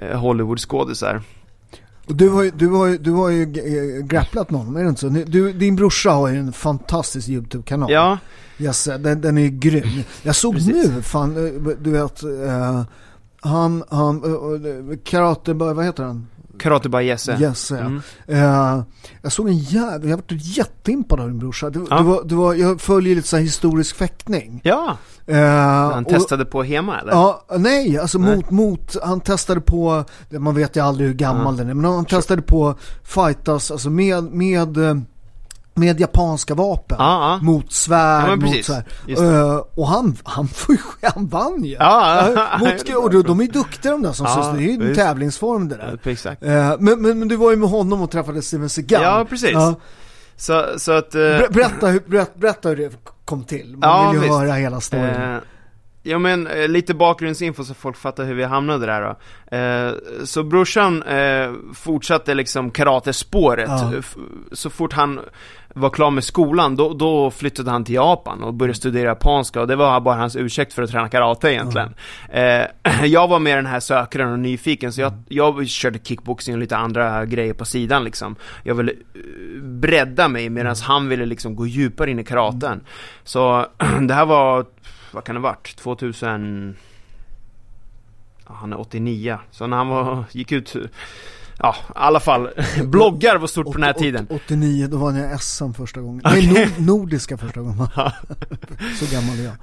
[0.08, 1.22] Eh, Hollywood-skådisar.
[2.14, 4.84] Och du har ju, du har ju, du har ju eh, grapplat med honom, är
[4.84, 5.10] det inte så?
[5.10, 7.92] Du, din brorsa har ju en fantastisk YouTube-kanal.
[7.92, 8.18] Ja,
[8.58, 10.04] Jesse, den, den är ju grym.
[10.24, 10.74] Jag såg Precis.
[10.74, 12.84] nu, fan, eh, du vet, eh,
[13.40, 16.28] han, han, uh, karate, vad heter han?
[16.60, 17.38] Karate by Jesse.
[17.40, 18.02] Jesse, mm.
[18.30, 18.84] uh,
[19.22, 21.70] Jag såg en jävla, jag var jätteimpad av din brorsa.
[21.70, 21.98] Det, ja.
[21.98, 24.62] det, var, det var, jag följer lite så historisk fäktning.
[24.64, 24.98] Ja.
[25.30, 25.38] Uh,
[25.94, 27.12] han testade och, på Hema eller?
[27.12, 28.36] Ja, nej, alltså nej.
[28.36, 32.06] mot, mot, han testade på, man vet ju aldrig hur gammal den är, men han
[32.06, 34.78] testade på fightas, alltså med, med
[35.76, 37.40] med japanska vapen ah, ah.
[37.42, 38.86] mot svärd, ja, mot svärd.
[39.10, 40.48] Uh, och han, han,
[41.02, 41.76] han vann ju.
[41.80, 44.90] Ah, mot, och de, de är duktiga de där som ah, syns, det är ju
[44.90, 46.00] en tävlingsform det där.
[46.04, 46.44] exakt.
[46.44, 49.04] Uh, men, men, men, du var ju med honom och träffade Steven Seagal.
[49.04, 49.56] Ja, precis.
[49.56, 49.74] Uh,
[50.36, 51.16] så, så att...
[51.16, 52.92] Uh, berätta, hur, berätta, berätta hur det
[53.26, 53.78] kom till.
[53.78, 54.40] Man ja, vill ju visst.
[54.40, 55.40] höra hela storyn.
[56.06, 59.16] Ja men lite bakgrundsinfo så folk fattar hur vi hamnade där då.
[59.58, 59.94] Eh,
[60.26, 63.70] så brorsan eh, fortsatte liksom karatespåret.
[63.70, 63.92] Ja.
[64.52, 65.20] Så fort han
[65.74, 69.68] var klar med skolan, då, då, flyttade han till Japan och började studera japanska och
[69.68, 71.94] det var bara hans ursäkt för att träna karate egentligen.
[72.30, 72.68] Mm.
[72.84, 76.60] Eh, jag var med den här sökaren och nyfiken så jag, jag körde kickboxing och
[76.60, 78.36] lite andra grejer på sidan liksom.
[78.64, 80.84] Jag ville uh, bredda mig medan mm.
[80.84, 82.82] han ville liksom gå djupare in i karaten.
[83.24, 83.66] Så
[84.08, 84.66] det här var
[85.14, 85.76] vad kan det varit?
[85.76, 86.76] 2000...
[88.48, 90.76] Ja, han är 89, så när han var, gick ut
[91.64, 92.50] Ja, i alla fall,
[92.84, 96.54] bloggar var stort på den här tiden 89, då vann jag SM första gången, okay.
[96.54, 97.78] nej Nordiska första gången
[99.00, 99.54] Så gammal är jag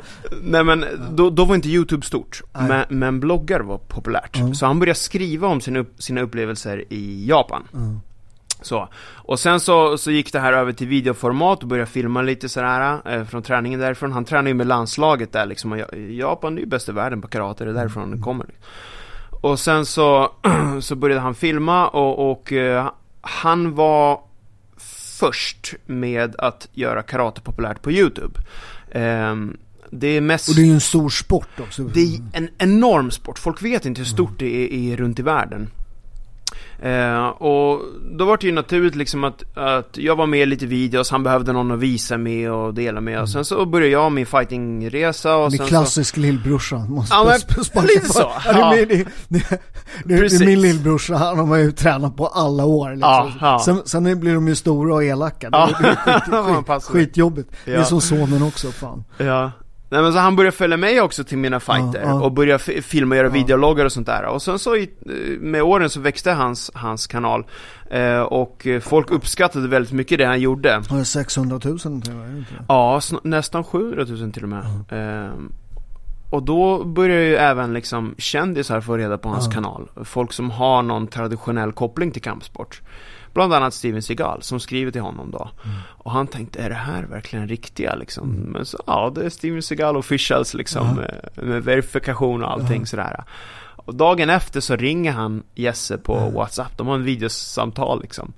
[0.43, 4.55] Nej men, då, då var inte YouTube stort, men, men, bloggar var populärt mm.
[4.55, 8.01] Så han började skriva om sina, sina upplevelser i Japan mm.
[8.63, 8.89] Så.
[9.15, 13.01] Och sen så, så gick det här över till videoformat och började filma lite sådär
[13.05, 14.13] eh, från träningen därifrån.
[14.13, 15.73] Han tränar ju med landslaget där liksom.
[15.73, 18.47] Och Japan är ju bäst i världen på karate, det är därifrån det kommer.
[19.41, 20.33] Och sen så,
[20.81, 24.21] så började han filma och, och eh, han var
[25.19, 28.41] först med att göra karate populärt på YouTube.
[28.91, 29.37] Eh,
[29.91, 30.49] det är mest...
[30.49, 31.83] Och det är ju en stor sport också.
[31.83, 33.39] Det är en enorm sport.
[33.39, 34.53] Folk vet inte hur stort mm.
[34.53, 35.71] det är, är runt i världen.
[36.83, 37.81] Eh, och
[38.19, 41.23] då var det ju naturligt liksom att, att jag var med i lite videos, han
[41.23, 43.13] behövde någon att visa med och dela med.
[43.13, 43.23] Mm.
[43.23, 46.21] Och sen så började jag min fightingresa och Med klassisk så...
[46.21, 46.77] lillbrorsa.
[46.79, 47.39] Måste ja
[47.75, 48.21] men lite så.
[48.21, 48.43] Ja.
[48.45, 49.49] Ja, det, är min, det,
[50.05, 52.91] det, det, är min lillbrorsa, han har man ju tränat på alla år.
[52.91, 53.11] Liksom.
[53.11, 53.63] Ja, ja.
[53.65, 55.49] Sen, sen blir de ju stora och elaka.
[55.53, 55.71] Ja.
[55.81, 57.51] Det, är skit, skit, skitjobbigt.
[57.65, 59.05] Det är som sonen också, fan.
[59.19, 59.51] Ja.
[59.91, 62.21] Nej men så han började följa med också till mina fighter ja, ja.
[62.21, 63.33] och började filma och göra ja.
[63.33, 64.25] videologgar och sånt där.
[64.25, 64.87] Och sen så
[65.41, 67.47] med åren så växte hans, hans kanal.
[67.91, 70.83] Eh, och folk uppskattade väldigt mycket det han gjorde.
[70.89, 74.65] Har 600 000 till Ja, nästan 700 000 till och med.
[74.91, 75.33] Eh,
[76.31, 79.89] och då börjar ju även liksom kändisar få reda på hans kanal.
[80.05, 82.81] Folk som har någon traditionell koppling till kampsport.
[83.33, 85.51] Bland annat Steven Seagal som skriver till honom då.
[85.65, 85.77] Mm.
[85.89, 88.31] Och han tänkte, är det här verkligen riktiga liksom?
[88.31, 88.43] Mm.
[88.43, 90.87] Men så, ja, det är Steven Seagal officials liksom.
[90.87, 90.97] Mm.
[90.97, 93.25] Med, med, verifikation och allting sådär.
[93.77, 96.79] Och dagen efter så ringer han Jesse på WhatsApp.
[96.79, 98.33] De har en videosamtal liksom.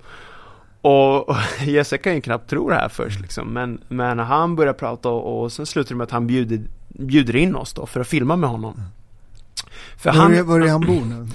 [0.81, 3.47] Och, och Jesse kan ju knappt tro det här först liksom.
[3.47, 6.61] Men, men han börjar prata och, och sen slutar det med att han bjuder,
[6.93, 8.81] bjuder in oss då för att filma med honom.
[9.97, 11.27] För var, han, är, var är han bor nu?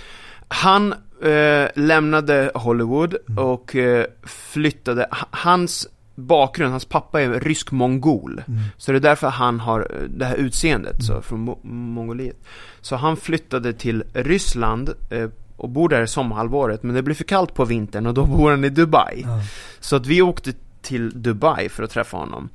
[0.48, 3.44] Han eh, lämnade Hollywood mm.
[3.44, 8.42] och eh, flyttade, hans bakgrund, hans pappa är rysk-mongol.
[8.48, 8.60] Mm.
[8.76, 11.02] Så det är därför han har eh, det här utseendet, mm.
[11.02, 12.36] så från Mo Mongoliet.
[12.80, 17.54] Så han flyttade till Ryssland eh, och bor där sommarhalvåret, men det blir för kallt
[17.54, 19.22] på vintern och då bor han i Dubai.
[19.22, 19.38] Mm.
[19.80, 22.48] Så att vi åkte till Dubai för att träffa honom.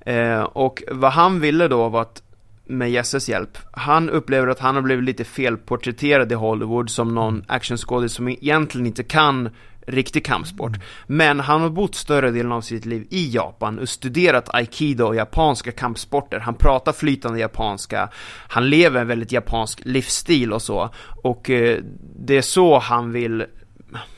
[0.00, 2.22] Eh, och vad han ville då var att
[2.68, 3.58] med Jesses hjälp.
[3.72, 7.44] Han upplever att han har blivit lite felporträtterad i Hollywood som någon mm.
[7.48, 9.48] actionskådis som egentligen inte kan
[9.88, 10.76] riktig kampsport.
[10.76, 10.80] Mm.
[11.06, 15.16] Men han har bott större delen av sitt liv i Japan och studerat aikido och
[15.16, 16.38] japanska kampsporter.
[16.38, 18.08] Han pratar flytande japanska,
[18.48, 20.90] han lever en väldigt japansk livsstil och så.
[21.22, 21.78] Och eh,
[22.18, 23.44] det är så han vill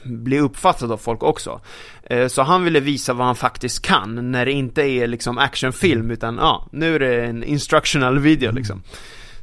[0.02, 1.60] bli uppfattad av folk också.
[2.02, 6.00] Eh, så han ville visa vad han faktiskt kan när det inte är liksom actionfilm
[6.00, 6.10] mm.
[6.10, 8.56] utan ja, nu är det en instructional video mm.
[8.56, 8.82] liksom.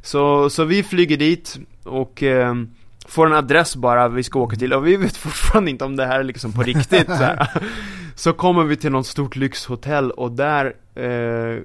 [0.02, 2.54] Så, så vi flyger dit och eh,
[3.08, 6.06] får en adress bara vi ska åka till och vi vet fortfarande inte om det
[6.06, 7.48] här är liksom på riktigt så, här.
[8.14, 11.62] så kommer vi till något stort lyxhotell och där eh,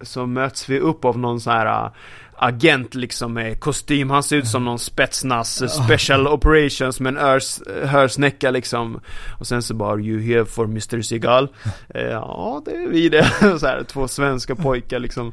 [0.00, 1.90] så möts vi upp av någon så här
[2.38, 7.60] agent liksom med kostym, han ser ut som någon spetsnas special operations med en örs,
[7.84, 9.00] hörsnäcka liksom.
[9.38, 11.48] Och sen så bara, you here for Mr Seagal?
[11.94, 13.24] Eh, Ja, det är vi det,
[13.60, 15.32] så här, två svenska pojkar liksom.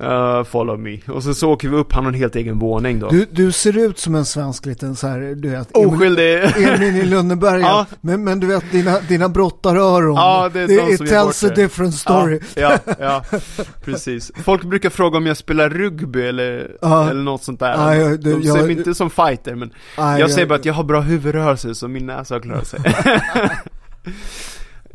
[0.00, 0.98] Uh, Follow me.
[1.08, 3.08] Och sen så åker vi upp, han har en helt egen våning då.
[3.08, 6.34] Du, du ser ut som en svensk liten så här, du vet Oskyldig.
[6.56, 7.86] Emil i Lönneberga ja.
[8.00, 10.14] men, men du vet, dina, dina brottaröron.
[10.14, 12.40] Ja, det är det, de som It tells a different story.
[12.54, 13.38] Ja, ja, ja,
[13.84, 14.32] precis.
[14.44, 17.10] Folk brukar fråga om jag spelar rugby rugby eller, Ja.
[17.10, 17.72] eller något sånt där.
[17.72, 20.64] Ja, jag- De ser jag- mig inte som fighter, men Nej, jag säger bara att
[20.64, 22.80] jag har bra huvudrörelser så min näsa klarar sig.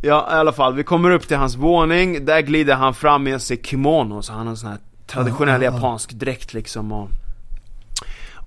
[0.02, 3.42] ja, i alla fall, vi kommer upp till hans våning, där glider han fram med
[3.42, 5.76] sig kimono, så han har en sån här traditionell Ja, ja, ja.
[5.78, 7.10] japansk dräkt liksom och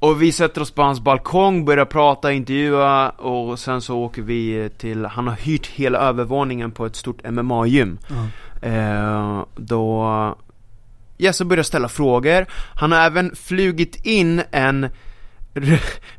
[0.00, 4.70] och vi sätter oss på hans balkong, börjar prata, intervjua och sen så åker vi
[4.78, 7.98] till, han har hyrt hela övervåningen på ett stort MMA-gym.
[8.08, 8.68] Ja.
[8.68, 10.04] Eh, då
[11.18, 12.46] Jesse börjar ställa frågor.
[12.74, 14.88] Han har även flugit in en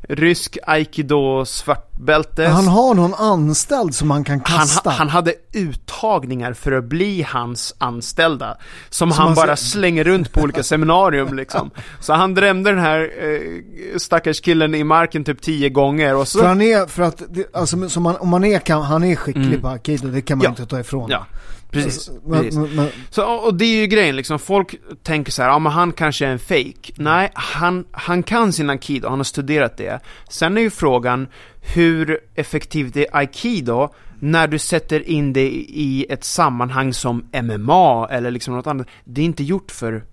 [0.08, 2.44] rysk aikido svartbälte.
[2.48, 4.90] Han har någon anställd som man kan han, kasta.
[4.90, 8.56] ha- han hade uttagningar för att bli hans anställda
[8.90, 12.70] Som, Som han han bara ser- slänger runt på olika seminarium liksom Så han drämde
[12.70, 16.86] den här eh, stackars killen i marken typ tio gånger och så För han är,
[16.86, 19.60] för att, alltså man, om man är, kan, han är skicklig Mm.
[19.60, 20.50] på aikido, det kan man Ja.
[20.50, 21.10] inte ta ifrån.
[21.10, 21.26] Ja,
[21.70, 22.58] precis, Alltså, men, precis.
[22.58, 25.58] men, men, Så, och och det är ju grejen liksom, folk tänker så här, ja
[25.58, 26.92] men han kanske är en fake.
[26.94, 30.00] Nej, han, han kan sin aikido, han har studerat det.
[30.28, 31.28] Sen är ju frågan,
[31.60, 38.30] hur effektivt är aikido när du sätter in det i ett sammanhang som MMA eller
[38.30, 38.86] liksom något annat.
[39.04, 40.04] Det är inte gjort för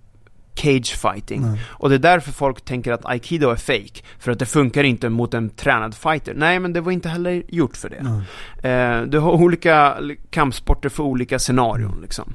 [0.57, 1.41] cage fighting.
[1.41, 1.59] Nej.
[1.67, 4.01] Och det är därför folk tänker att aikido är fake.
[4.19, 6.33] För att det funkar inte mot en tränad fighter.
[6.33, 8.69] Nej, men det var inte heller gjort för det.
[8.69, 9.97] Eh, du har olika
[10.29, 12.33] kampsporter för olika scenarion liksom.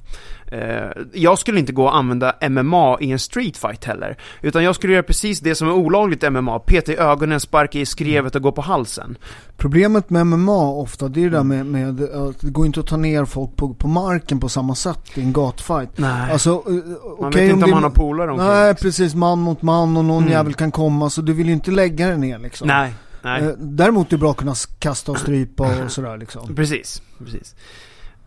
[0.52, 4.16] Eh, jag skulle inte gå och använda MMA i en street fight heller.
[4.42, 6.58] Utan jag skulle göra precis det som är olagligt i MMA.
[6.58, 9.16] Peta i ögonen, sparka i skrevet och gå på halsen.
[9.56, 12.86] Problemet med MMA ofta, det är det där med, med att det går inte att
[12.86, 15.98] ta ner folk på, på marken på samma sätt i en gatfight.
[15.98, 16.32] Nej.
[16.32, 16.82] Alltså, eh, Man
[17.18, 18.48] okej vet inte om han har polare omkring.
[18.48, 19.14] Nej, precis.
[19.14, 20.32] Man mot man och någon Mm.
[20.32, 22.68] jävel kan komma, så du vill ju inte lägga den ner liksom.
[22.68, 23.42] Nej, nej.
[23.42, 26.54] Eh, Däremot är det bra att kunna kasta och strypa och sådär liksom.
[26.54, 27.54] Precis, precis.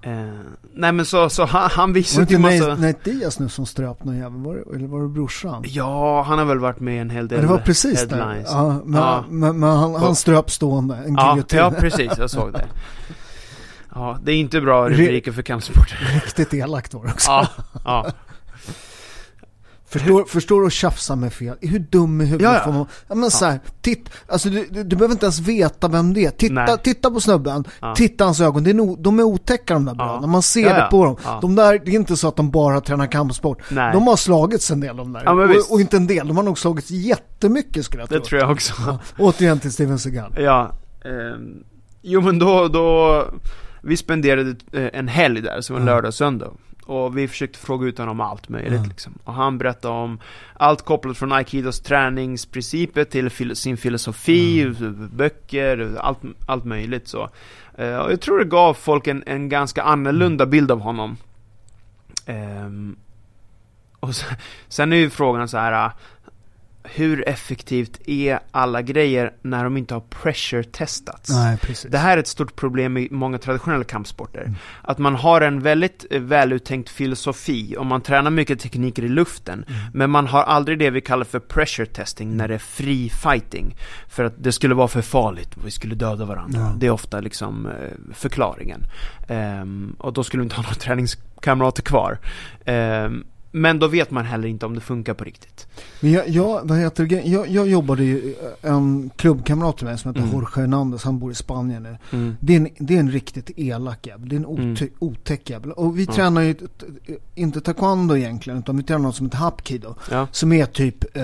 [0.06, 0.12] Eh,
[0.74, 2.82] nej men så, så han, han Var det visade inte ju massa...
[2.82, 4.40] Nate Diaz nu som ströp någon jävel?
[4.42, 5.64] Var det, eller var det brorsan?
[5.68, 8.44] Ja, han har väl varit med i en hel del Ja, det var precis det.
[8.46, 9.24] Ja, men, Ja.
[9.30, 11.60] men, men han, han ströp stående, en Ja, giljotin.
[11.60, 12.66] ja, precis, jag såg det.
[13.98, 15.96] Ja, det är inte bra rubriker för kampsport.
[16.14, 17.32] Riktigt elakt var det också.
[17.32, 17.48] Ja,
[17.86, 18.06] ja.
[20.00, 21.56] Förstår, förstår du att tjafsa med fel?
[21.62, 22.64] Hur dum i huvudet Ja, ja.
[22.64, 25.88] får man Ja men så här, titt, alltså du, du, du behöver inte ens veta
[25.88, 26.30] vem det är.
[26.32, 26.78] Titta, Nej.
[26.84, 27.96] titta på snubben, Ja.
[27.96, 30.06] titta hans ögon, det är no, de är otäcka de där Ja.
[30.06, 30.28] bröderna.
[30.28, 30.88] Man ser Ja, det ja.
[30.92, 31.16] på dem.
[31.24, 31.38] Ja.
[31.42, 33.62] De där, det är inte så att de bara tränar kampsport.
[33.70, 33.94] Nej.
[33.94, 35.22] De har slagits en del de där.
[35.26, 38.20] Ja, och, och inte en del, de har nog slagits jättemycket skulle jag tro.
[38.20, 38.74] Det tror jag också.
[38.88, 40.34] Ja, återigen till Steven Seagal.
[40.38, 40.72] Ja.
[41.06, 41.64] ehm,
[42.02, 43.24] jo men då, då,
[43.82, 45.86] vi spenderade eh, en helg där, så en Ja.
[45.86, 46.52] lördag och söndag.
[46.86, 48.88] Och vi försökte fråga ut honom om allt möjligt Ja.
[48.88, 49.14] liksom.
[49.24, 50.20] Och han berättade om
[50.54, 54.74] allt kopplat från Aikidos träningsprinciper till fil- sin filosofi,
[55.14, 57.30] böcker, allt, allt möjligt så.
[57.78, 61.18] Eh, och jag tror det gav folk en, en ganska annorlunda bild av honom.
[62.26, 62.96] Ehm,
[64.00, 65.92] och sen, sen är ju frågan så här.
[66.94, 71.32] Hur effektivt är alla grejer när de inte har pressure-testats?
[71.90, 74.42] Det här är ett stort problem i många traditionella kampsporter.
[74.42, 74.56] Mm.
[74.82, 79.66] Att man har en väldigt eh, väluttänkt filosofi och man tränar mycket tekniker i luften.
[79.68, 79.80] Mm.
[79.94, 83.76] Men man har aldrig det vi kallar för pressure testing när det är free fighting.
[84.10, 86.60] För att det skulle vara för farligt, vi skulle döda varandra.
[86.60, 86.76] Ja.
[86.78, 87.74] Det är ofta liksom eh,
[88.14, 88.82] förklaringen.
[89.28, 92.20] Ehm, och då skulle vi inte ha några träningskamrater kvar.
[92.66, 93.24] Ehm,
[93.56, 95.68] men då vet man heller inte om det funkar på riktigt.
[96.00, 97.22] Men jag, jag, vad heter det?
[97.22, 100.34] Jag, jag jobbade ju, en klubbkamrat till mig som heter Mm.
[100.34, 101.98] Jorge Hernandez, han bor i Spanien nu.
[102.12, 102.36] Mm.
[102.40, 104.30] Det är, en, det är en riktigt elak jävel.
[104.30, 105.72] Det är en oty, otäck jävel.
[105.72, 106.14] Och vi Ja.
[106.14, 106.56] tränar ju,
[107.36, 109.96] inte taekwondo egentligen, utan vi tränar något som heter hapkido.
[110.12, 110.28] Ja.
[110.32, 111.24] Som är typ eh,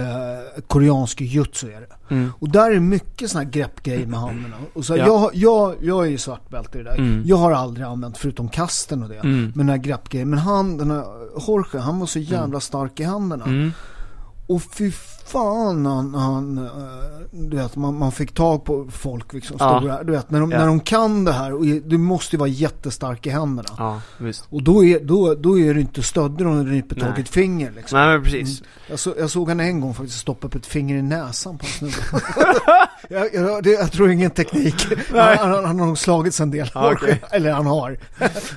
[0.67, 2.15] koreansk jutsu är det.
[2.15, 2.30] Mm.
[2.39, 4.56] Och där är mycket sådana här greppgrejer med händerna.
[4.74, 5.06] Och så, Ja.
[5.06, 6.98] jag, jag, jag är ju svartbälte i det där.
[6.98, 7.22] Mm.
[7.26, 9.41] Jag har aldrig använt, förutom kasten och det, Mm.
[9.44, 10.30] med den här greppgrejen.
[10.30, 11.04] Men han, den här
[11.48, 13.45] Jorge, han var så jävla stark i händerna.
[13.45, 13.73] Mm.
[14.47, 14.91] Och fy
[15.32, 16.72] fan han, han eh,
[17.32, 19.78] du vet, man, man fick tag på folk liksom, Ja.
[19.80, 20.58] stora, du vet, när de, Ja.
[20.58, 23.70] när de kan det här, och du måste ju vara jättestark i händerna.
[23.78, 24.02] Ja.
[24.50, 27.30] Och då är, då, då är det inte stödder om du nyper tag i ett
[27.30, 28.00] finger liksom.
[28.00, 28.63] Nej men precis.
[28.89, 31.65] Jag, så, jag såg han en gång faktiskt stoppa upp ett finger i näsan på
[31.65, 31.96] en snubbe.
[33.10, 34.76] jag, jag, det, jag tror ingen teknik.
[35.12, 36.72] Han, han, han har nog slagits en del.
[36.74, 37.22] Ja, okej.
[37.32, 38.00] Eller han har.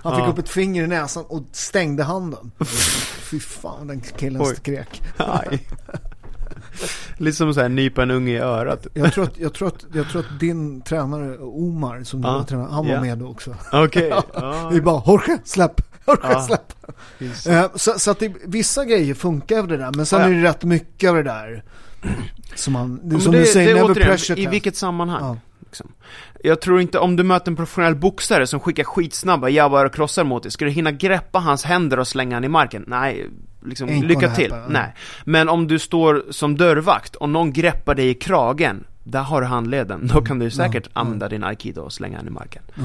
[0.03, 2.51] Han fick upp ett finger i näsan och stängde handen.
[3.31, 5.03] Fy fan, den killen skrek.
[7.17, 8.87] Lite som så här nypa en unge i örat.
[8.95, 12.33] Jag tror, att, jag, tror att, jag tror att din tränare Omar, som du Ja.
[12.39, 13.55] var tränare, han var med då också.
[13.73, 14.13] Okej.
[14.73, 15.81] Vi bara, Jorge, släpp!
[16.07, 16.41] Jorge, Ja.
[16.43, 16.73] släpp!
[17.49, 20.33] Eh, så, så att det, vissa grejer funkar av det där, men sen Ja, ja.
[20.35, 21.65] är det rätt mycket av det där.
[22.55, 24.53] Som man, Ja, som det, du säger, det never återigen, pressure i test.
[24.53, 25.41] vilket sammanhang?
[25.75, 25.93] Liksom.
[26.43, 30.25] Jag tror inte, om du möter en professionell boxare som skickar skitsnabba jabbar och krossar
[30.25, 32.85] mot dig, ska du hinna greppa hans händer och slänga han i marken?
[32.87, 33.31] Nej,
[33.67, 34.53] liksom, Ain't lycka till.
[34.53, 34.73] happen.
[34.73, 34.95] Nej.
[35.25, 39.47] Men om du står som dörrvakt och någon greppar dig i kragen, där har du
[39.47, 40.11] handleden.
[40.15, 41.01] Då kan du säkert ja.
[41.01, 42.63] använda din aikido och slänga den i marken.
[42.75, 42.83] Ja.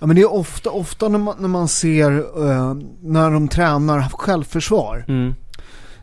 [0.00, 4.08] ja men det är ofta, ofta när man, när man ser eh, när de tränar
[4.08, 5.04] självförsvar.
[5.08, 5.34] Mm.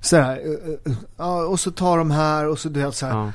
[0.01, 3.13] Så här, eh, ja, och så tar de här och så du vet så här.
[3.13, 3.32] Ja.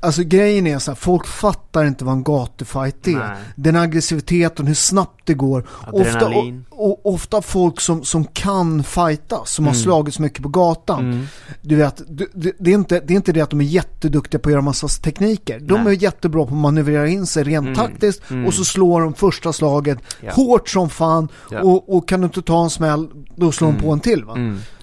[0.00, 3.12] Alltså grejen är så här, folk fattar inte vad en gatufight är.
[3.12, 3.36] Nej.
[3.54, 5.66] Den aggressiviteten, hur snabbt det går.
[5.92, 9.82] Ofta, och, och, ofta folk som, som kan fighta, som har Mm.
[9.82, 11.00] slagits mycket på gatan.
[11.12, 11.26] Mm.
[11.62, 12.26] Du vet, det,
[12.58, 14.88] det, är inte, det är inte det att de är jätteduktiga på att göra massa
[14.88, 15.60] tekniker.
[15.60, 15.94] De Nej.
[15.96, 17.74] är jättebra på att manövrera in sig rent Mm.
[17.74, 18.46] taktiskt Mm.
[18.46, 20.32] och så slår de första slaget Ja.
[20.32, 21.60] hårt som fan Ja.
[21.60, 23.82] och, och kan du inte ta en smäll, då slår de Mm.
[23.86, 24.34] på en till va.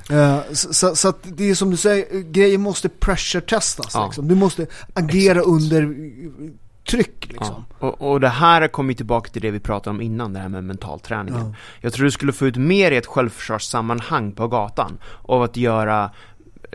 [0.10, 4.06] Eh, så, så, så att det är som du säger, grejer måste pressure-testas Ja.
[4.06, 4.28] liksom.
[4.28, 5.90] Du måste agera under eh,
[6.90, 7.66] tryck liksom.
[7.80, 7.88] Ja.
[7.88, 10.64] Och, och det här kommer tillbaka till det vi pratade om innan, det här med
[10.64, 11.34] mental träning.
[11.34, 11.54] Ja.
[11.82, 16.12] Jag tror du skulle få ut mer i ett självförsvarssammanhang på gatan av att göra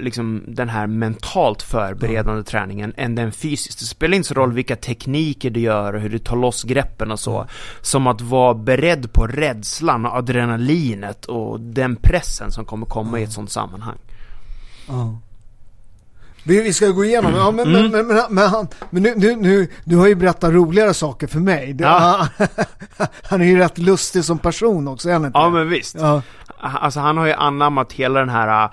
[0.01, 3.78] liksom den här mentalt förberedande träningen än den fysiskt.
[3.78, 7.11] Det spelar inte så roll vilka tekniker du gör och hur du tar loss greppen
[7.11, 7.46] och så.
[7.80, 13.22] Som att vara beredd på rädslan och adrenalinet och den pressen som kommer komma i
[13.22, 13.99] ett sånt sammanhang.
[16.44, 17.82] Vi, vi ska gå igenom, ja, men, Mm.
[17.82, 21.26] men, men, men, men, han, men nu, nu, nu, du har ju berättat roligare saker
[21.26, 21.72] för mig.
[21.72, 22.28] Det, Ja.
[23.22, 25.96] han är ju rätt lustig som person också, är han inte Ja men visst.
[25.99, 26.22] Ja,
[26.61, 28.70] Alltså han har ju anammat hela den här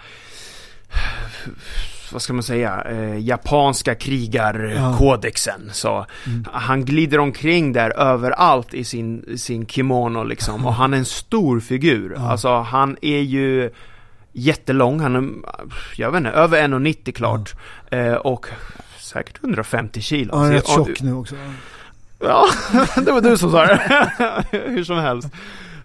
[2.11, 5.69] vad ska man säga, eh, japanska krigarkodexen.
[5.71, 6.05] Så
[6.51, 10.65] han glider omkring där överallt i sin, sin kimono liksom.
[10.65, 12.17] Och han är en stor figur.
[12.17, 13.71] Alltså han är ju
[14.31, 15.29] jättelång, han är,
[15.95, 17.53] jag vet inte, över 1,90 klart.
[17.91, 18.47] Eh, och
[18.99, 20.35] säkert 150 kilo.
[20.35, 21.35] han är rätt tjock nu också.
[22.19, 22.45] Ja,
[22.95, 24.45] det var du som sa det.
[24.51, 25.27] Hur som helst.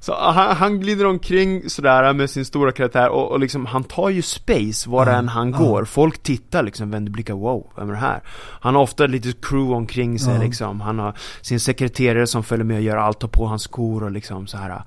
[0.00, 4.08] Så han, han glider omkring sådär med sin stora karaktär och, och liksom, han tar
[4.08, 5.58] ju space var än han ja.
[5.58, 5.84] går.
[5.84, 8.20] Folk tittar liksom, vänder blickar, wow, vem är det här?
[8.60, 10.42] Han har ofta ett litet crew omkring sig Ja.
[10.42, 10.80] liksom.
[10.80, 14.10] Han har sin sekreterare som följer med och gör allt, tar på hans skor och
[14.10, 14.82] liksom så här.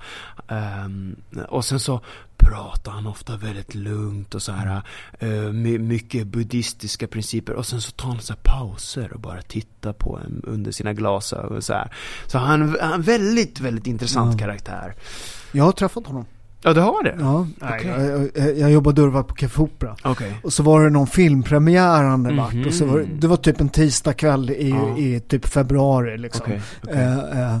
[0.48, 1.16] Ehm,
[1.48, 2.00] och sen så
[2.36, 4.82] pratar han ofta väldigt lugnt och så här
[5.18, 9.92] eh, my, mycket buddhistiska principer och sen så tar han så pauser och bara tittar
[9.92, 11.92] på en under sina glasögon så här.
[12.26, 14.46] Så han är en väldigt, väldigt intressant Ja.
[14.46, 14.94] karaktär.
[15.52, 16.24] Jag har träffat honom.
[16.66, 17.16] Ja, du har det?
[17.20, 17.86] Ja, Okej.
[17.86, 19.96] jag, jag, jag jobbar dörrvakt på Café Opera.
[20.04, 20.34] Okej.
[20.42, 22.66] Och så var det någon filmpremiär han hade varit.
[22.66, 23.20] Och så var, det- Mhm.
[23.20, 24.98] det var typ en tisdagkväll i, Ja.
[24.98, 26.42] i typ februari liksom.
[26.46, 26.60] Okej.
[26.88, 27.58] Eh, eh,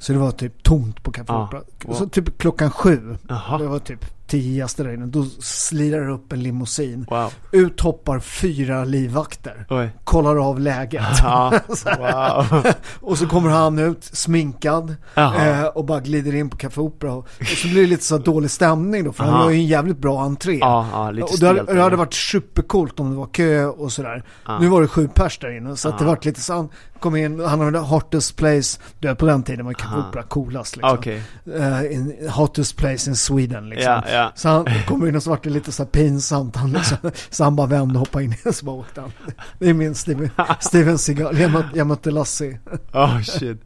[0.00, 1.44] så det var typ tomt på Café Ja.
[1.44, 1.62] Opera.
[1.84, 1.94] Wow.
[1.94, 3.58] Så typ klockan sju, det Jaha.
[3.68, 7.06] var typ tio gäster där inne, då slirar det upp en limousin.
[7.10, 7.32] Wow.
[7.52, 9.66] Ut hoppar fyra livvakter.
[9.70, 9.90] Oj.
[10.04, 11.02] Kollar av läget.
[11.22, 11.52] Ja.
[11.98, 12.66] Wow.
[13.00, 17.12] Och så kommer han ut sminkad eh, och bara glider in på Café Opera.
[17.12, 19.44] Och, och så blir det lite så dålig stämning då, för han Aha.
[19.44, 20.58] gör ju en jävligt bra entré.
[20.58, 23.92] Ja, ja, lite och det hade, det hade varit supercoolt om det var kö och
[23.92, 24.24] sådär.
[24.46, 24.58] Ja.
[24.58, 26.68] Nu var det sju pers där inne, så att det vart lite så han
[27.00, 29.96] kom in, han hade hottest place, du vet på den tiden var Café.
[29.96, 30.98] Opera coolast liksom.
[30.98, 31.22] Okej.
[31.56, 33.92] Eh, in, hottest place in Sweden liksom.
[33.92, 34.19] Ja, ja.
[34.34, 36.56] Så han kom in och så vart det lite så här pinsamt.
[36.56, 36.96] Han liksom,
[37.30, 39.12] så han bara vände och hoppade in och så bara åkte han.
[39.58, 41.38] Det är min Steven, Steven Seagal.
[41.38, 42.58] Jag mötte, jag mötte Lassie.
[42.92, 43.64] Oh shit.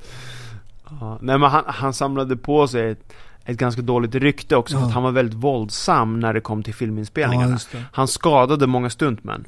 [1.01, 3.13] Ja, nej men han, han samlade på sig ett,
[3.45, 4.87] ett ganska dåligt rykte också, för Ja.
[4.89, 7.59] att han var väldigt våldsam när det kom till Ja, filminspelningarna.
[7.73, 7.83] det.
[7.93, 9.45] han skadade många stuntmän.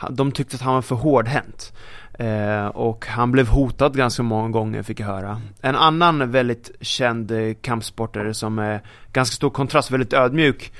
[0.00, 0.08] Ja.
[0.10, 1.72] De tyckte att han var för hårdhänt.
[2.18, 5.40] Eh, och han blev hotad ganska många gånger fick jag höra.
[5.60, 8.80] En annan väldigt känd eh, kampsportare som är
[9.12, 10.72] ganska stor kontrast, väldigt ödmjuk.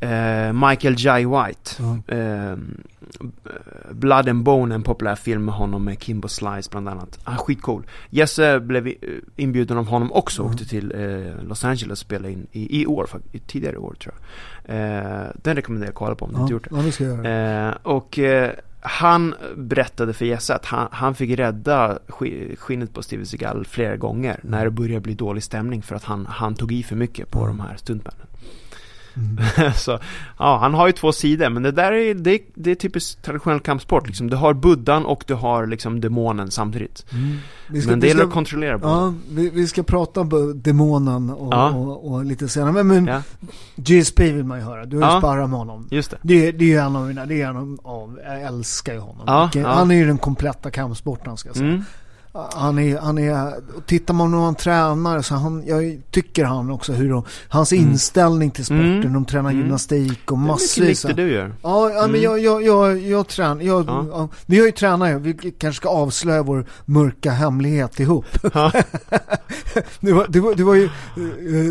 [0.00, 1.82] Eh, Michael Jai White.
[2.16, 2.56] Eh,
[3.90, 7.18] Blood and Bone, en populär film med honom med Kimbo Slice bland annat.
[7.24, 7.86] Han är skitcool.
[8.10, 8.92] Jesse blev
[9.36, 10.52] inbjuden av honom också, Mm.
[10.54, 14.14] åkte till eh, Los Angeles och spelade in i, i år, i tidigare år tror
[14.14, 14.74] jag.
[15.42, 16.76] Den rekommenderar jag att kolla på om du inte Ja, gjort det.
[16.76, 17.78] ja, det ska jag göra.
[17.82, 18.18] Och
[18.80, 21.98] han berättade för Jesse att han, han fick rädda
[22.58, 26.26] skinnet på Steven Seagal flera gånger när det började bli dålig stämning för att han,
[26.26, 27.56] han tog i för mycket på Mm.
[27.56, 28.26] de här stuntmännen.
[29.18, 29.72] Mm.
[29.76, 29.98] så,
[30.38, 33.60] ja, han har ju två sidor, men det där är, det, det är typiskt traditionell
[33.60, 34.30] kampsport liksom.
[34.30, 37.04] Du har buddhan och du har liksom demonen samtidigt.
[37.12, 37.36] Mm.
[37.70, 38.92] Vi men det gäller att kontrollera båda.
[38.92, 41.70] Ja, vi, vi ska prata om demonen och, Ja.
[41.70, 42.72] och, och lite senare.
[42.72, 43.22] Men, men Ja,
[43.76, 44.84] GSP vill man ju höra.
[44.84, 45.20] Du har ju Ja.
[45.20, 45.88] sparrat med honom.
[45.90, 46.16] just det.
[46.22, 49.24] Det, det är ju en av mina, det är en av, jag älskar ju honom.
[49.26, 49.68] Ja, ja.
[49.68, 51.68] Han är ju den kompletta kampsporten ska jag säga.
[51.68, 51.84] Mm.
[52.32, 53.54] Han är, han är,
[53.86, 57.84] tittar man hur han tränar så han, jag tycker han också hur de, hans mm.
[57.84, 59.12] inställning till sporten, mm.
[59.12, 59.62] de tränar mm.
[59.62, 61.02] gymnastik och massvis.
[61.02, 61.52] Det är mycket du gör.
[61.62, 62.22] Ja, ja men mm.
[62.22, 64.06] jag, jag, jag, jag tränar, jag, ja.
[64.10, 68.26] ja, vi har ju tränat, vi kanske ska avslöja vår mörka hemlighet ihop.
[68.54, 68.72] Ja.
[70.00, 70.88] du, var, du, var, du var ju,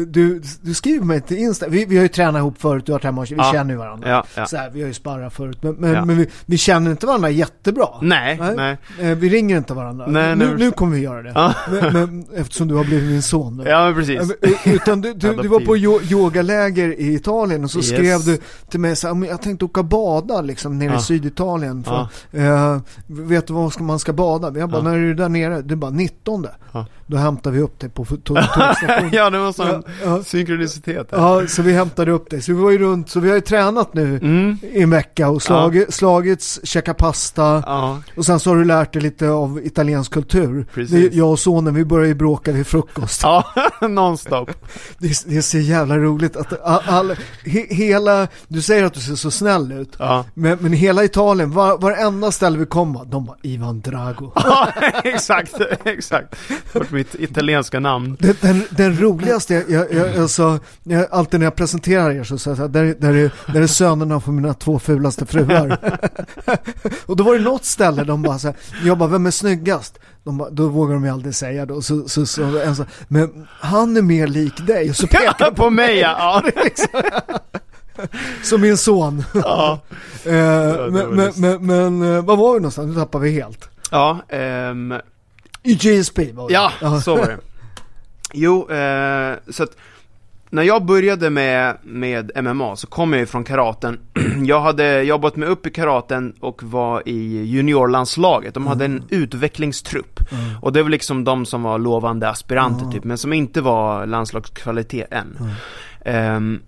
[0.05, 2.99] du, du skriver mig till Insta, vi, vi har ju tränat ihop förut, du har
[2.99, 3.51] hemma, vi ja.
[3.53, 4.25] känner ju varandra.
[4.47, 7.29] Så här, vi har ju sparrat förut, men, men, men vi, vi, känner inte varandra
[7.29, 7.87] jättebra.
[8.01, 8.55] Nej, nej.
[8.55, 8.77] nej.
[9.11, 10.07] Eh, vi ringer inte varandra.
[10.07, 11.31] Nej, nu, nu kommer vi göra det.
[11.35, 11.53] Ja.
[11.71, 13.63] Men, men, eftersom du har blivit min son.
[13.65, 14.17] Ja, men precis.
[14.41, 15.77] Eh, utan du, du, du var på
[16.13, 17.87] yogaläger i Italien och så yes.
[17.87, 18.39] skrev du
[18.69, 20.97] till mig så här, jag tänkte åka bada liksom nere ja.
[20.97, 21.83] i Syditalien.
[21.83, 22.75] För, ja.
[22.75, 24.59] uh, vet du var man ska bada?
[24.59, 25.61] Jag bara, när är du där nere?
[25.61, 26.47] Du bara, 19.
[26.71, 26.85] Ja.
[27.09, 29.09] Då hämtar vi upp dig på tågstationen.
[29.13, 31.07] ja, det var sån ja, synkronicitet.
[31.11, 32.41] Ja, så vi hämtade upp dig.
[32.41, 34.57] Så vi var ju runt, så vi har ju tränat nu mm.
[34.61, 35.91] i en vecka och slagit, ja.
[35.91, 37.63] slagits, käkat pasta.
[37.65, 38.01] Ja.
[38.15, 40.67] Och sen så har du lärt dig lite av italiensk kultur.
[40.73, 41.13] Precis.
[41.13, 43.23] jag och sonen, vi börjar ju bråka vid frukost.
[43.23, 43.45] Ja,
[43.87, 44.49] nonstop.
[44.97, 49.15] Det, det är så jävla roligt att all, he, hela, du säger att du ser
[49.15, 49.95] så snäll ut.
[49.99, 50.25] Ja.
[50.33, 54.31] Men, men hela Italien, var, varenda ställe vi kom, de bara Ivan Drago.
[54.35, 54.67] Ja,
[55.03, 56.35] exakt, exakt
[56.97, 58.17] mitt italienska namn.
[58.19, 62.37] Den, den, den roligaste, jag, jag, jag, alltså, jag, alltid när jag presenterar er så
[62.37, 65.77] säger jag där, där, är, där är sönerna på mina två fulaste fruar.
[67.05, 69.99] och då var det något ställe de bara så här, jag bara, vem är snyggast?
[70.23, 71.81] De bara, då vågar de ju aldrig säga då.
[71.81, 74.89] Så, så, så, en så, men han är mer lik dig.
[74.89, 76.43] Och så pekar på mig, ja.
[78.43, 79.23] Som min son.
[79.33, 79.79] Ja.
[80.25, 80.31] eh,
[80.91, 82.87] men, men, men, men, eh, vad var vi någonstans?
[82.87, 83.69] Nu tappar vi helt.
[83.91, 84.93] Ja, ehm
[85.75, 86.53] GSP var det.
[86.53, 87.37] Ja, så var det.
[88.33, 89.77] Jo, eh, så att
[90.49, 93.99] när jag började med, med MMA så kom jag ju från karaten.
[94.45, 98.53] Jag hade jobbat mig upp i karaten och var i juniorlandslaget.
[98.53, 98.97] De hade mm.
[98.97, 100.19] en utvecklingstrupp.
[100.31, 100.57] Mm.
[100.61, 102.93] Och det var liksom de som var lovande aspiranter mm.
[102.93, 105.37] typ, men som inte var landslagskvalitet än.
[106.05, 106.61] Um,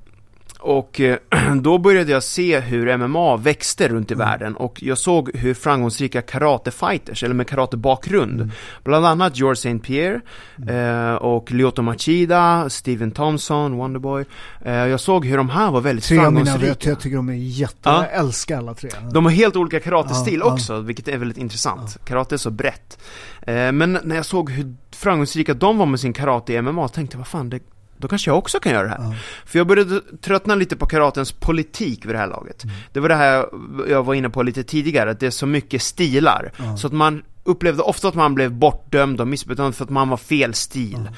[0.59, 1.17] och eh,
[1.61, 4.27] då började jag se hur MMA växte runt i mm.
[4.27, 8.51] världen och jag såg hur framgångsrika karatefighters, eller med karatebakgrund, mm.
[8.83, 9.79] bland annat George St.
[9.79, 10.21] Pierre
[10.57, 11.09] mm.
[11.09, 14.25] eh, och Lyoto Machida, Steven Thompson, Wonderboy.
[14.61, 16.57] Eh, jag såg hur de här var väldigt tre framgångsrika.
[16.59, 18.05] Mina, jag, jag tycker de är jätte, ja.
[18.11, 18.89] jag älskar alla tre.
[19.11, 20.79] De har helt olika karatestil ja, också, ja.
[20.79, 21.97] vilket är väldigt intressant.
[22.05, 22.99] Karate är så brett.
[23.41, 27.15] Eh, men när jag såg hur framgångsrika de var med sin karate i MMA, tänkte
[27.15, 27.59] jag vad fan, det
[27.99, 29.03] då kanske jag också kan göra det här.
[29.03, 29.15] Ja.
[29.45, 32.63] För jag började tröttna lite på karatens politik vid det här laget.
[32.63, 32.75] Mm.
[32.93, 33.45] Det var det här
[33.89, 36.51] jag var inne på lite tidigare, att det är så mycket stilar.
[36.57, 36.77] Ja.
[36.77, 40.17] Så att man upplevde ofta att man blev bortdömd och missbedömd för att man var
[40.17, 41.09] fel stil.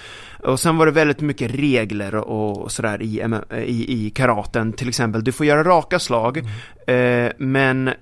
[0.43, 0.49] Ja.
[0.49, 3.23] Och sen var det väldigt mycket regler och sådär i,
[3.65, 4.73] i, i karaten.
[4.73, 7.25] Till exempel, du får göra raka slag, mm.
[7.25, 7.93] eh, men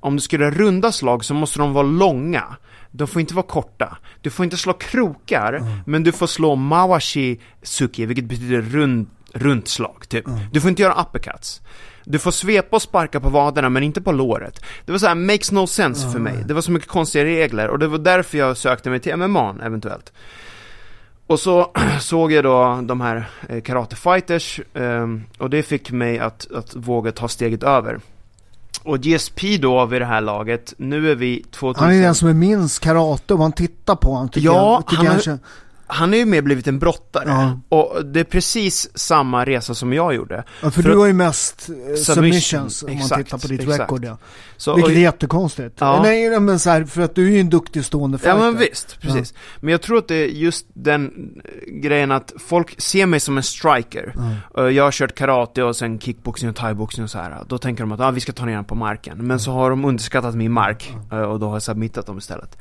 [0.00, 2.44] om du ska göra runda slag så måste de vara långa
[2.98, 3.98] de får inte vara korta.
[4.20, 5.78] Du får inte slå krokar, mm.
[5.86, 10.26] men du får slå mawashi suki, vilket betyder rund, runt slag, typ.
[10.26, 10.40] Mm.
[10.52, 11.60] Du får inte göra uppercuts.
[12.04, 14.64] Du får svepa och sparka på vaderna, men inte på låret.
[14.84, 16.12] Det var så här, makes no sense mm.
[16.12, 16.44] för mig.
[16.46, 19.56] Det var så mycket konstiga regler, och det var därför jag sökte mig till MMA,
[19.62, 20.12] eventuellt.
[21.26, 26.18] Och så såg jag då de här eh, karate fighters, um, och det fick mig
[26.18, 28.00] att, att våga ta steget över.
[28.82, 31.84] Och GSP då vid det här laget, nu är vi 2000...
[31.84, 34.30] Han är den som är minst karate om man tittar på honom.
[34.34, 35.38] Ja, jag, han, han,
[35.88, 37.28] han är ju mer blivit en brottare.
[37.28, 37.60] Ja.
[37.68, 40.44] Och det är precis samma resa som jag gjorde.
[40.62, 43.60] Ja, för, för du har ju mest eh, submissions om exakt, man tittar på ditt
[43.60, 43.80] exakt.
[43.80, 44.04] record.
[44.04, 44.18] Ja.
[44.56, 45.76] Så, Vilket är jättekonstigt.
[45.78, 46.00] Ja.
[46.02, 48.38] Nej, men så här, för att du är ju en duktig stående fighter.
[48.38, 49.00] Ja, men visst.
[49.00, 49.32] Precis.
[49.34, 49.58] Ja.
[49.60, 51.30] Men jag tror att det är just den
[51.66, 54.14] grejen att folk ser mig som en striker.
[54.54, 54.70] Ja.
[54.70, 57.44] Jag har kört karate och sen kickboxing och thaiboxning och så här.
[57.48, 59.26] Då tänker de att ah, vi ska ta ner den på marken.
[59.26, 62.58] Men så har de underskattat min mark eh, och då har jag submittat dem istället.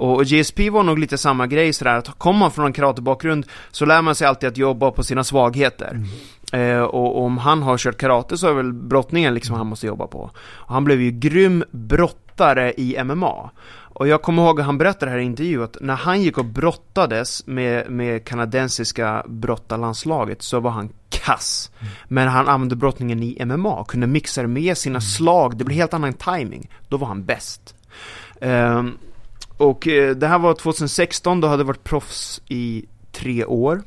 [0.00, 3.84] Och, GSP var nog lite samma grej sådär, att kommer man från en karatebakgrund så
[3.84, 5.90] lär man sig alltid att jobba på sina svagheter.
[6.52, 6.78] Mm.
[6.78, 10.06] Eh, och om han har kört karate så är väl brottningen liksom han måste jobba
[10.06, 10.30] på.
[10.36, 13.50] Och han blev ju grym brottare i MMA.
[13.94, 16.44] Och jag kommer ihåg att han berättade här i intervju att när han gick och
[16.44, 21.70] brottades med, med kanadensiska brottarlandslaget så var han kass.
[21.80, 21.92] Mm.
[22.08, 25.00] Men han använde brottningen i MMA, kunde mixa det med sina mm.
[25.00, 26.70] slag, det blev helt annan timing.
[26.88, 27.74] Då var han bäst.
[28.40, 28.98] Um,
[29.60, 33.82] och eh, det här var 2016, då hade jag varit proffs i tre år.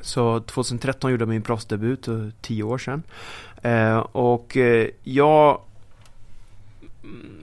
[0.00, 3.02] Så 2013 gjorde jag min proffsdebut, eh, tio år sedan.
[3.62, 5.60] Eh, och eh, jag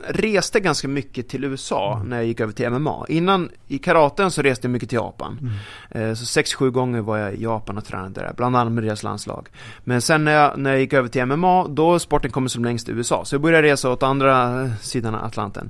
[0.08, 3.06] reste ganska mycket till USA när jag gick över till MMA.
[3.10, 5.52] Innan i karaten så reste jag mycket till Japan.
[5.92, 6.16] Mm.
[6.16, 9.04] Så sex, sju gånger var jag i Japan och tränade där, bland annat med deras
[9.04, 9.48] landslag.
[9.84, 12.90] Men sen när jag, när jag gick över till MMA, då sporten kommit som längst
[12.90, 13.26] i USA.
[13.26, 15.70] Så jag började resa åt andra sidan av Atlanten.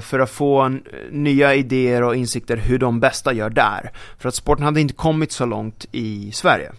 [0.00, 0.78] För att få
[1.10, 3.90] nya idéer och insikter hur de bästa gör där.
[4.18, 6.72] För att sporten hade inte kommit så långt i Sverige.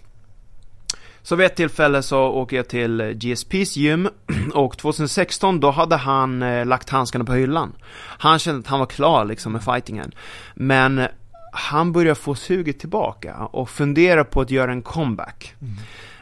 [1.21, 4.09] Så vid ett tillfälle så åker jag till GSPs gym
[4.53, 7.73] och 2016 då hade han eh, lagt handskarna på hyllan.
[8.17, 10.11] Han kände att han var klar liksom med fightingen.
[10.53, 11.07] Men
[11.51, 15.55] han börjar få suget tillbaka och fundera på att göra en comeback.
[15.61, 15.77] Mm.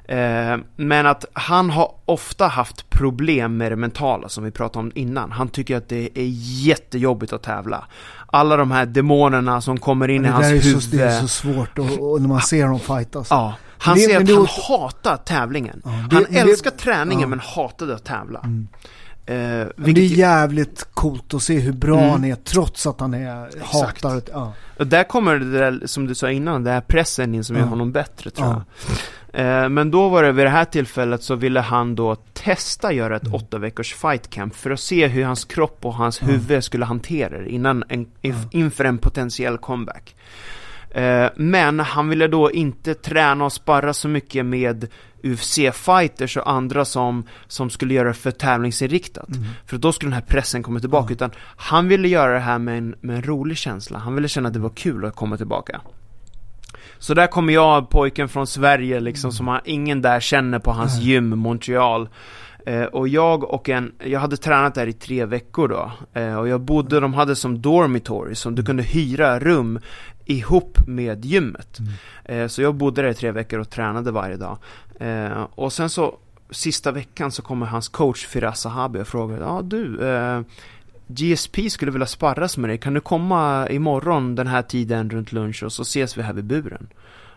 [0.08, 4.92] Eh, men att han har ofta haft problem med det mentala som vi pratade om
[4.96, 5.32] innan.
[5.32, 6.30] Han tycker att det är
[6.66, 7.86] jättejobbigt att tävla.
[8.28, 10.84] Alla de här demonerna som kommer in i hans huvud.
[10.84, 13.28] Så, det är så svårt och, och när man ser dem fightas.
[13.30, 15.82] Ja, han det, säger att han hatar tävlingen.
[15.86, 17.28] Ja, det, han älskar det, träningen ja.
[17.28, 18.40] men hatade att tävla.
[18.40, 18.68] Mm.
[19.26, 19.96] Eh, vilket...
[19.96, 22.10] Det är jävligt coolt att se hur bra mm.
[22.10, 24.04] han är trots att han är Exakt.
[24.04, 24.54] hatar ja.
[24.78, 27.64] Och där kommer det där, som du sa innan, den här pressen in som gör
[27.64, 28.64] honom bättre tror jag.
[29.34, 33.16] Eh, men då var det vid det här tillfället så ville han då testa göra
[33.16, 33.36] ett mm.
[33.36, 37.40] åtta veckors fight camp för att se hur hans kropp och hans huvud skulle hantera
[37.40, 38.08] det innan en,
[38.52, 40.16] inför en potentiell comeback.
[40.92, 44.88] Eh, men han ville då inte träna och sparra så mycket med
[45.24, 49.30] UFC-fighters och andra som, som skulle göra det för tävlingsinriktat.
[49.30, 49.44] Mm.
[49.66, 51.06] För då skulle den här pressen komma tillbaka.
[51.06, 51.14] Mm.
[51.14, 54.00] Utan han ville göra det här med en, med en rolig känsla.
[54.00, 55.82] Han ville känna att det var kul att komma tillbaka.
[57.00, 59.32] Så där kommer jag, pojken från Sverige liksom, mm.
[59.32, 62.10] som han, ingen där känner på hans gym, Montreal.
[62.66, 65.92] Eh, och jag och en, jag hade tränat där i tre veckor då.
[66.22, 69.80] Eh, och jag bodde, de hade som dormitory, som du kunde hyra rum
[70.32, 71.80] ihop med gymmet.
[72.26, 72.50] Mm.
[72.50, 74.58] Så jag bodde där i tre veckor och tränade varje dag.
[75.00, 76.18] Eh, och sen så,
[76.50, 80.42] sista veckan så kommer hans coach Firas Sahabi och frågar, ja ah, du, eh,
[81.08, 85.64] GSP skulle vilja sparras med dig, kan du komma imorgon den här tiden runt lunch
[85.64, 86.88] och så ses vi här vid buren?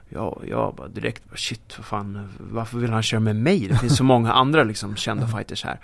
[0.08, 3.68] Ja, jag bara direkt, shit, vad fan, varför vill han köra med mig?
[3.68, 5.80] Det finns så många andra liksom kända fighters här.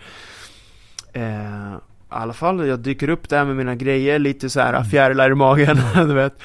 [1.13, 1.79] Eh, I
[2.09, 4.85] alla fall, jag dyker upp där med mina grejer, lite så här mm.
[4.85, 6.39] fjärilar i magen, du vet.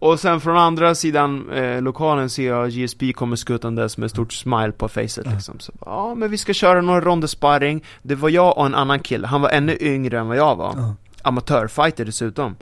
[0.00, 4.72] Och sen från andra sidan eh, lokalen ser jag GSP kommer skuttandes med stort smile
[4.72, 5.60] på facet liksom.
[5.60, 7.84] Så, ja, men vi ska köra några ronder sparring.
[8.02, 10.72] Det var jag och en annan kille, han var ännu yngre än vad jag var.
[10.72, 10.92] Mm.
[11.22, 12.56] Amatörfighter dessutom.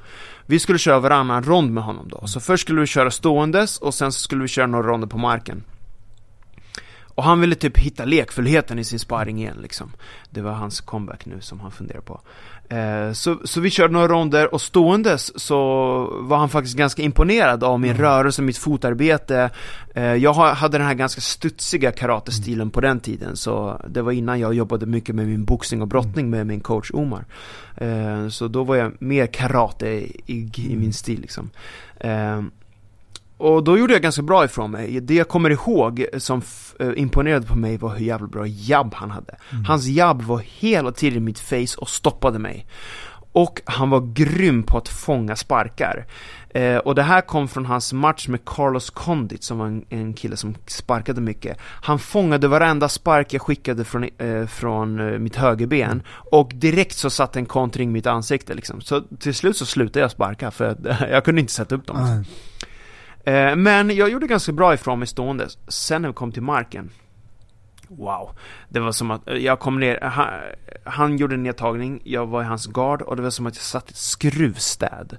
[0.47, 2.27] Vi skulle köra varannan rond med honom då.
[2.27, 5.65] Så först skulle vi köra ståendes och sen skulle vi köra några ronder på marken.
[7.15, 9.93] Och han ville typ hitta lekfullheten i sin sparring igen liksom.
[10.31, 12.21] Det var hans comeback nu som han funderar på.
[12.73, 15.57] Eh, så, så vi körde några ronder och ståendes så
[16.21, 18.03] var han faktiskt ganska imponerad av min mm.
[18.03, 19.51] rörelse, mitt fotarbete.
[19.95, 22.71] Eh, jag hade den här ganska studsiga karatestilen mm.
[22.71, 26.31] på den tiden så det var innan jag jobbade mycket med min boxning och brottning
[26.31, 27.25] med min coach Omar.
[27.77, 30.93] Eh, så då var jag mer karateig i min mm.
[30.93, 31.51] stil liksom.
[33.43, 35.01] Och då gjorde jag ganska bra ifrån mig.
[35.01, 36.43] Det jag kommer ihåg som
[36.83, 39.37] uh, imponerade på mig var hur jävla bra jabb han hade.
[39.51, 39.65] Mm.
[39.65, 42.67] Hans jabb var hela tiden i mitt face och stoppade mig.
[43.33, 46.07] Och han var grym på att fånga sparkar.
[46.51, 50.15] Eh, och det här kom från hans match med Carlos Condit som var en, en
[50.15, 51.57] kille som sparkade mycket.
[51.61, 57.11] Han fångade varenda spark jag skickade från, eh, från eh, mitt högerben och direkt så
[57.11, 58.81] satte en kontring i mitt ansikte liksom.
[58.81, 60.77] Så till slut så slutade jag sparka för
[61.11, 61.97] jag kunde inte sätta upp dem.
[61.97, 62.25] Mm.
[63.25, 65.49] Eh, men jag gjorde ganska bra ifrån mig stående.
[65.69, 66.91] Sen när vi kom till marken.
[67.99, 68.31] Wow.
[68.69, 70.29] Det var som att eh, jag kom ner, eh, han,
[70.85, 73.63] han gjorde en nedtagning, jag var i hans gard och det var som att jag
[73.63, 75.17] satt i ett skruvstäd.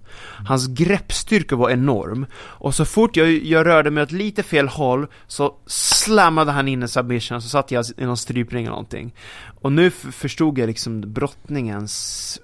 [0.47, 2.25] Hans greppstyrka var enorm.
[2.35, 6.81] Och så fort jag, jag rörde mig åt lite fel håll så slammade han in
[6.81, 9.15] en submission, så satt jag i någon strypning eller någonting.
[9.61, 12.39] Och nu förstod jag liksom brottningens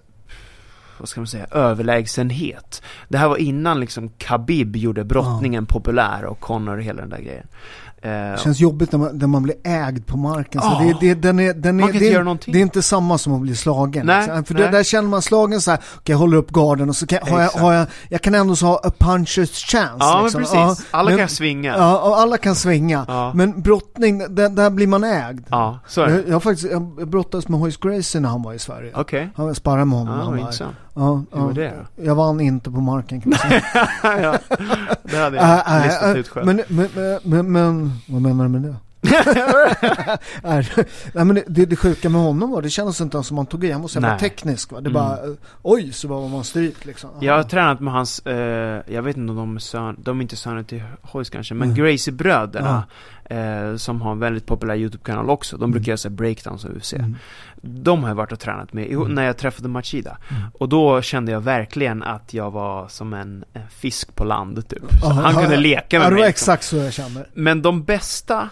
[0.99, 2.81] vad ska man säga, överlägsenhet.
[3.07, 5.73] Det här var innan liksom Khabib gjorde brottningen ja.
[5.73, 7.47] populär och Connor och hela den där grejen.
[8.01, 10.61] Eh, det känns jobbigt när man, när man blir ägd på marken.
[10.61, 13.55] Oh, det, det, den är, den kan det, det är inte samma som att bli
[13.55, 14.05] slagen.
[14.05, 14.45] Nej, liksom.
[14.45, 14.71] För nej.
[14.71, 17.19] Där känner man slagen så här, okej okay, jag håller upp garden och så kan,
[17.27, 19.95] har jag, har jag, jag kan ändå så ha a puncher's chance.
[19.99, 20.41] Ja liksom.
[20.41, 21.77] men precis, ja, alla men, kan svinga.
[21.77, 23.05] Ja, och alla kan svinga.
[23.07, 23.31] Ja.
[23.35, 25.45] Men brottning, där, där blir man ägd.
[25.49, 26.13] Ja, så är det.
[26.13, 28.91] Jag, jag, faktiskt, jag brottades med Hoist Gracie när han var i Sverige.
[28.95, 29.31] Okej.
[29.35, 29.45] Okay.
[29.45, 30.17] Han sparrade med honom.
[30.17, 31.73] Ja, han var, Ja, Hur var det?
[31.95, 33.63] Jag vann inte på marken kan man säga.
[34.03, 34.37] ja,
[35.03, 36.45] det hade jag listat ut själv.
[36.45, 36.89] Men, men,
[37.23, 38.75] men, men, vad menar du med det?
[40.43, 43.63] Nej, men det, det sjuka med honom var, det kändes inte ens som han tog
[43.65, 44.19] i, han var så jävla Nej.
[44.19, 44.81] teknisk va.
[44.81, 44.93] Det Mm.
[44.93, 45.17] bara,
[45.61, 47.09] oj så var man stryk liksom.
[47.21, 50.21] Jag har tränat med hans, eh, jag vet inte om de är sön, de är
[50.21, 51.75] inte söner till Hoist kanske, men Mm.
[51.85, 52.83] Gracie-bröderna,
[53.25, 55.89] eh, som har en väldigt populär YouTube-kanal också, de brukar Mm.
[55.89, 56.93] göra så här breakdowns och UFC.
[56.93, 57.15] Mm.
[57.61, 59.07] De har jag varit och tränat med Mm.
[59.15, 60.17] när jag träffade Machida.
[60.29, 60.41] Mm.
[60.53, 65.03] Och då kände jag verkligen att jag var som en, en fisk på land typ.
[65.03, 66.21] Aha, han kunde ja, leka med Ja, det mig.
[66.21, 66.43] var liksom.
[66.53, 67.25] exakt så jag kände.
[67.33, 68.49] Men de bästa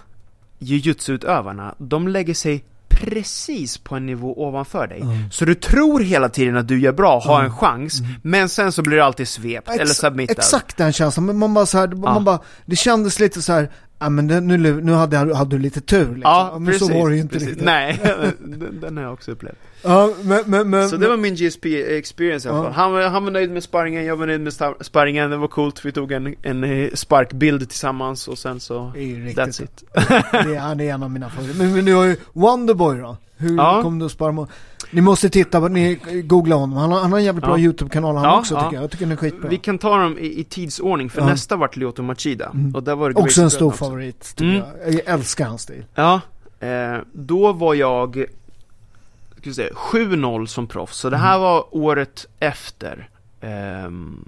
[0.59, 5.01] jujutsu-utövarna, de lägger sig precis på en nivå ovanför dig.
[5.01, 5.31] Mm.
[5.31, 7.51] Så du tror hela tiden att du gör bra, har Mm.
[7.51, 8.11] en chans, Mm.
[8.21, 10.37] men sen så blir det alltid svept eller Ex- submittad.
[10.37, 13.69] Exakt den känslan, men man bara så här, man bara, det kändes lite så här,
[13.99, 16.21] ja men nu, nu hade, hade du lite tur liksom.
[16.21, 17.47] Ja, men precis, så var det ju inte precis.
[17.49, 17.65] riktigt.
[17.65, 17.99] Nej,
[18.39, 19.55] den, den har jag också upplevt.
[19.83, 21.65] Ja, men, men, men, Så det var min GSP
[21.97, 22.71] experience i alla fall.
[22.73, 25.85] Han, han var nöjd med sparringen, jag var nöjd med sparringen, det var coolt.
[25.85, 28.91] Vi tog en, en eh, sparkbild tillsammans och sen så...
[28.93, 29.61] det är ju That's riktigt.
[29.61, 29.89] it.
[30.31, 31.59] Det är, han är en av mina favoriter.
[31.59, 33.17] Men, men du har ju Wonderboy då?
[33.37, 33.81] Hur Ja.
[33.81, 34.49] kom du att spara mot?
[34.91, 36.77] Ni måste titta, på, ni googla honom.
[36.77, 37.63] Han har, han har en jävligt bra Ja.
[37.63, 38.61] YouTube-kanal han Ja, också ja.
[38.63, 38.83] tycker jag.
[38.83, 39.49] Jag tycker den är skitbra.
[39.49, 42.45] Vi kan ta dem i, i tidsordning, för nästa vart Lyoto Machida.
[42.53, 42.75] Mm.
[42.75, 43.85] Och där var det Också en stor också.
[43.85, 44.63] favorit tycker Mm.
[44.85, 44.93] jag.
[44.93, 45.85] Jag älskar hans stil.
[45.95, 46.21] Ja,
[46.59, 48.25] eh, då var jag,
[49.37, 50.97] ska vi säga, 7-0 som proffs.
[50.97, 51.41] Så det här Mm.
[51.41, 53.09] var året efter
[53.41, 54.25] ehm,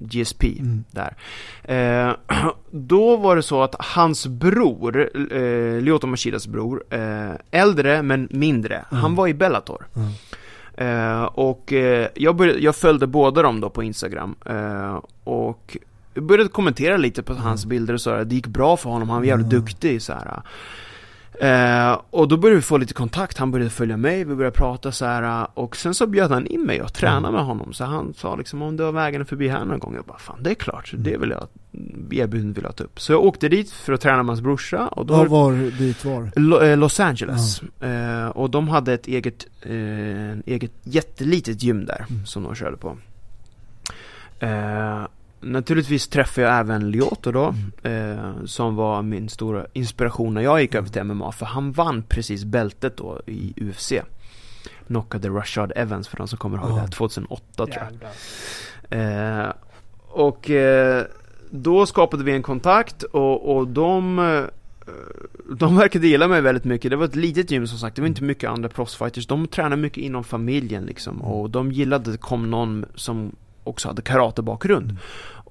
[0.00, 0.84] GSP Mm.
[0.90, 1.16] där.
[1.64, 2.14] Eh,
[2.70, 8.84] då var det så att hans bror, eh, Lyoto Machidas bror, eh, äldre men mindre,
[8.90, 9.14] han Mm.
[9.14, 9.86] var i Bellator.
[9.96, 10.08] Mm.
[10.74, 14.34] Eh, och eh, jag, började, jag följde båda dem då på Instagram.
[14.46, 15.76] Eh, och
[16.14, 18.24] började kommentera lite på hans bilder och så här.
[18.24, 19.60] Det gick bra för honom, han var jävligt Mm.
[19.64, 20.42] duktig så här.
[21.40, 24.92] Eh, och då började vi få lite kontakt, han började följa mig, vi började prata
[24.92, 25.46] så här.
[25.54, 27.32] Och sen så bjöd han in mig och träna Mm.
[27.32, 27.72] med honom.
[27.72, 29.94] Så han sa liksom om du har vägen förbi här någon gång.
[29.94, 31.46] Jag bara fan det är klart, det vill jag,
[32.10, 33.00] erbjudandet vill jag ta upp.
[33.00, 34.88] Så jag åkte dit för att träna med hans brorsa.
[34.88, 36.30] Och då Vad var dit var?
[36.36, 37.62] Lo- eh, Los Angeles.
[37.80, 42.26] Eh, och de hade ett eget, eh, eget jättelitet gym där Mm.
[42.26, 42.96] som de körde på.
[45.40, 48.18] Naturligtvis träffade jag även Lyoto då, Mm.
[48.18, 52.02] eh, som var min stora inspiration när jag gick över till MMA, för han vann
[52.02, 53.92] precis bältet då i UFC.
[54.86, 56.74] Knockade Rashad Evans för de som kommer ihåg Ja.
[56.74, 57.68] det, här, 2008 tror
[58.88, 59.42] jag.
[59.42, 59.52] Eh,
[60.08, 61.04] och eh,
[61.50, 64.42] då skapade vi en kontakt och, och de eh,
[65.56, 66.90] de verkade gilla mig väldigt mycket.
[66.90, 69.26] Det var ett litet gym som sagt, det var inte mycket andra proffsfighters.
[69.26, 71.22] De tränade mycket inom familjen liksom.
[71.22, 73.32] Och de gillade att det kom någon som
[73.70, 74.96] också hade karatebakgrund.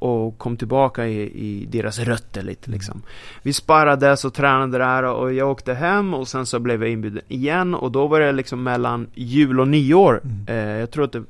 [0.01, 3.01] Och kom tillbaka i, i deras rötter lite liksom.
[3.41, 7.21] Vi sparrades och tränade där och jag åkte hem och sen så blev jag inbjuden
[7.27, 7.75] igen.
[7.75, 10.21] Och då var det liksom mellan jul och nyår.
[10.23, 10.45] Mm.
[10.47, 11.23] Eh, jag tror att det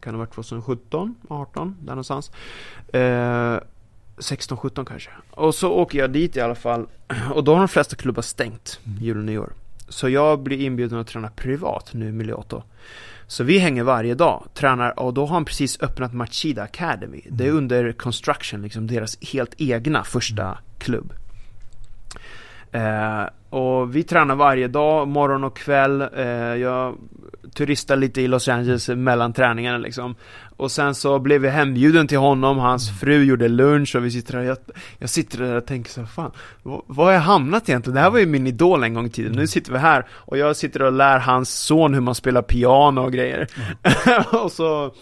[0.00, 2.30] kan ha varit 2017, 18, där någonstans.
[2.92, 3.58] Eh,
[4.18, 5.10] 16, 17 kanske.
[5.30, 6.86] Och så åker jag dit i alla fall.
[7.34, 9.52] Och då har de flesta klubbar stängt jul och nyår.
[9.88, 12.62] Så jag blir inbjuden att träna privat nu med Lyoto.
[13.32, 17.20] Så vi hänger varje dag, tränar och då har han precis öppnat Machida Academy.
[17.28, 21.12] Det är under construction, liksom deras helt egna första klubb.
[22.72, 26.00] Eh, och vi tränar varje dag, morgon och kväll.
[26.16, 26.26] Eh,
[26.56, 26.96] jag
[27.54, 30.14] turistar lite i Los Angeles mellan träningarna liksom.
[30.62, 34.32] Och sen så blev jag hembjuden till honom, hans fru gjorde lunch och vi sitter
[34.38, 34.56] där, jag,
[34.98, 36.30] jag sitter där och tänker så här, fan,
[36.62, 37.94] vad, har jag hamnat egentligen?
[37.94, 40.38] Det här var ju min idol en gång i tiden, nu sitter vi här och
[40.38, 43.46] jag sitter och lär hans son hur man spelar piano och grejer.
[44.44, 44.94] och så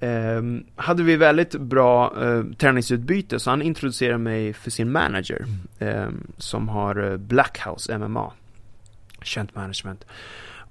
[0.00, 5.46] ehm, hade vi väldigt bra eh, träningsutbyte, så han introducerade mig för sin manager,
[5.78, 8.32] ehm, som har eh, Blackhouse MMA,
[9.22, 10.04] känt management.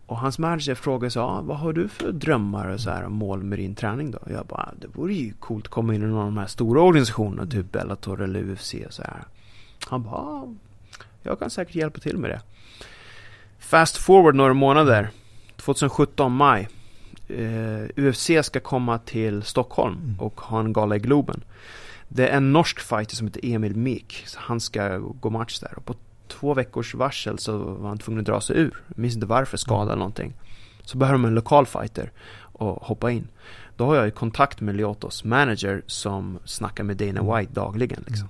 [0.08, 3.44] Och hans manager frågade så ah, vad har du för drömmar och så här, mål
[3.44, 4.20] med din träning då?
[4.30, 6.82] Jag bara, det vore ju coolt att komma in i någon av de här stora
[6.82, 9.24] organisationerna, typ Bellator eller UFC och så här.
[9.88, 10.48] Han bara, ah,
[11.24, 12.42] jag kan säkert hjälpa till med det.
[13.60, 15.10] Fast forward några månader,
[15.56, 16.68] 2017 maj.
[17.28, 20.20] Eh, UFC ska komma till Stockholm Mm.
[20.20, 21.44] och ha en gala i Globen.
[22.08, 25.74] Det är en norsk fighter som heter Emil Mik, så han ska gå match där.
[25.78, 25.96] Och på
[26.28, 28.84] två veckors varsel så var han tvungen att dra sig ur.
[28.88, 30.34] Jag minns inte varför, skada eller någonting.
[30.84, 33.28] Så behöver de en lokal fighter och hoppa in.
[33.78, 38.30] Då har jag ju kontakt med Lyotos manager som snackar med Dana White dagligen liksom.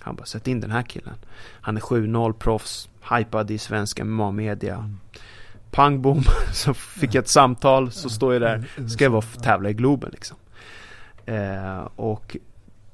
[0.00, 1.14] Han bara, sätt in den här killen.
[1.60, 4.90] Han är 7-0 proffs, hypad i svensk MMA-media.
[5.70, 6.22] Pang bom,
[6.52, 8.88] så fick jag ett samtal, så står jag där.
[8.88, 10.36] Ska jag vara tävla i Globen liksom.
[11.26, 12.36] Eh, och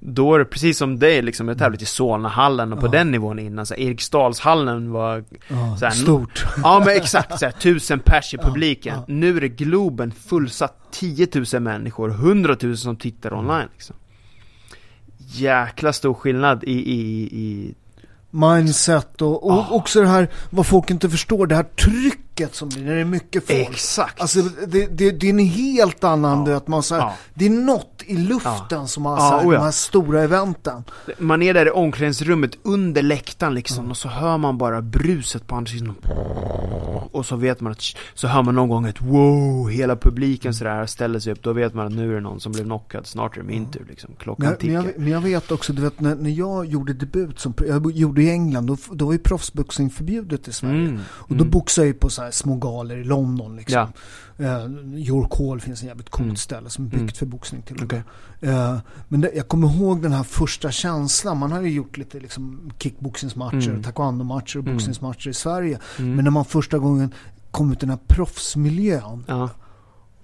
[0.04, 2.90] då är det precis som dig liksom, jag tävlat i Solnahallen och på Ja.
[2.90, 6.44] den nivån innan, så här, Eriksdalshallen var Ja, Så här, stort.
[6.62, 8.94] Ja men exakt, så här, tusen pers i publiken.
[8.96, 9.04] ja.
[9.08, 13.96] Nu är det Globen fullsatt 10 000 människor, 100 000 som tittar online liksom.
[15.18, 17.74] Jäkla stor skillnad i, i, i
[18.30, 22.82] mindset och, och också det här, vad folk inte förstår, det här trycket som blir
[22.84, 23.58] när det är mycket folk.
[23.70, 24.20] Exakt.
[24.20, 27.14] Alltså det, det, det är en helt annan, du vet, man så här, Ja.
[27.34, 29.50] det är något i luften som har Ja, så här, ja.
[29.58, 30.84] de här stora eventen.
[31.18, 35.54] Man är där i omklädningsrummet under läktaren liksom och så hör man bara bruset på
[35.56, 35.94] andra sidan.
[37.12, 37.82] Och så vet man att,
[38.14, 41.42] så hör man någon gång ett wow, hela publiken sådär ställer sig upp.
[41.42, 43.70] Då vet man att nu är det någon som blev knockad, snart är det min
[43.70, 44.10] tur liksom.
[44.18, 44.92] Klockan Men jag, men, tickar.
[44.96, 48.22] jag, men jag vet också, du vet när, när jag gjorde debut som, jag gjorde
[48.22, 50.88] i England, då, då var ju proffsboxning förbjudet i Sverige.
[50.88, 53.86] Mm, Och då boxade jag ju på så här små galor i London liksom.
[54.36, 54.44] Ja.
[54.44, 56.36] Eh, York Hall finns en jävligt coolt Mm.
[56.36, 57.14] ställe som är byggt Mm.
[57.14, 58.02] för boxning till och med.
[58.40, 61.38] Eh, men det, jag kommer ihåg den här första känslan.
[61.38, 63.82] Man har ju gjort lite liksom kickboxningsmatcher, Mm.
[63.82, 64.74] taekwondo-matcher och Mm.
[64.76, 65.78] boxningsmatcher i Sverige.
[65.98, 66.14] Mm.
[66.14, 67.14] Men när man första gången
[67.50, 69.24] kom ut i den här proffsmiljön.
[69.28, 69.50] Ja.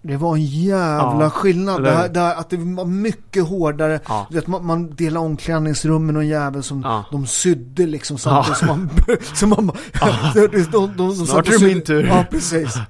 [0.03, 1.83] Det var en jävla Ja, skillnad.
[1.85, 4.01] Det här, det här, att det var mycket hårdare.
[4.09, 4.27] Ja.
[4.31, 7.05] Vet, man, man delade omklädningsrum med någon jävel som Ja.
[7.11, 8.67] de sydde liksom samtidigt Ja.
[8.67, 8.91] som man...
[9.35, 9.67] Som man
[10.35, 12.07] de, de, de, de, Snart är det min tur.
[12.07, 12.79] Ja, precis.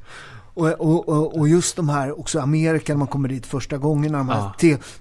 [0.58, 4.28] Och, och, och, just de här, också Amerika när man kommer dit första gången, de
[4.28, 4.50] här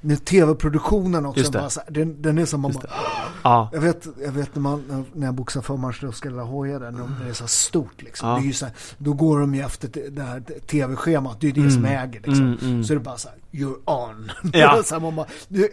[0.02, 0.16] Ja.
[0.26, 1.52] tv-produktionen också.
[1.52, 2.88] Bara här, den, den är som man bara,
[3.44, 3.70] Ja.
[3.74, 6.92] jag vet, jag vet när, man, när jag boxar förmatch då ska La Hoya där,
[6.92, 8.30] när de- när det är så här stort liksom.
[8.30, 8.40] Ja.
[8.44, 11.52] Det är så här, då går de ju efter te- det här tv-schemat, det är
[11.52, 12.34] ju det som äger liksom.
[12.46, 12.84] Mm, mm.
[12.84, 13.78] Så är det bara så här, you're
[14.10, 14.32] on.
[14.54, 14.82] Ja.
[14.86, 15.28] så här, man bara,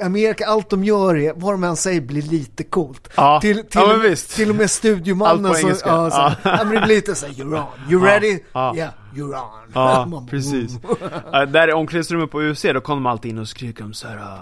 [0.07, 3.09] Amerika, allt de gör är, vad de än säger blir lite coolt.
[3.17, 3.41] Ja.
[3.41, 5.89] Till, till, Ja, och med- till och med Allt studiomannen på så, engelska.
[5.89, 6.35] ja, så, Ja.
[6.43, 6.65] ja.
[6.65, 8.39] men det blir lite så här, you're on, you ready?
[8.53, 8.77] Ja.
[8.77, 9.71] Yeah, you're on.
[9.75, 10.79] Ja, precis.
[11.33, 14.09] Ja, där i omklädningsrummet på UFC, då kommer de alltid in och skriker om så
[14.09, 14.17] här.
[14.17, 14.41] uh,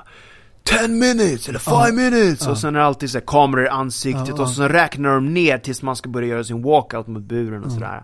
[0.65, 2.47] 10 minutes eller 5 minutes!
[2.47, 5.59] Och sen är det alltid så här kameror i ansiktet och så räknar de ner
[5.59, 8.03] tills man ska börja göra sin walkout mot buren och sådär.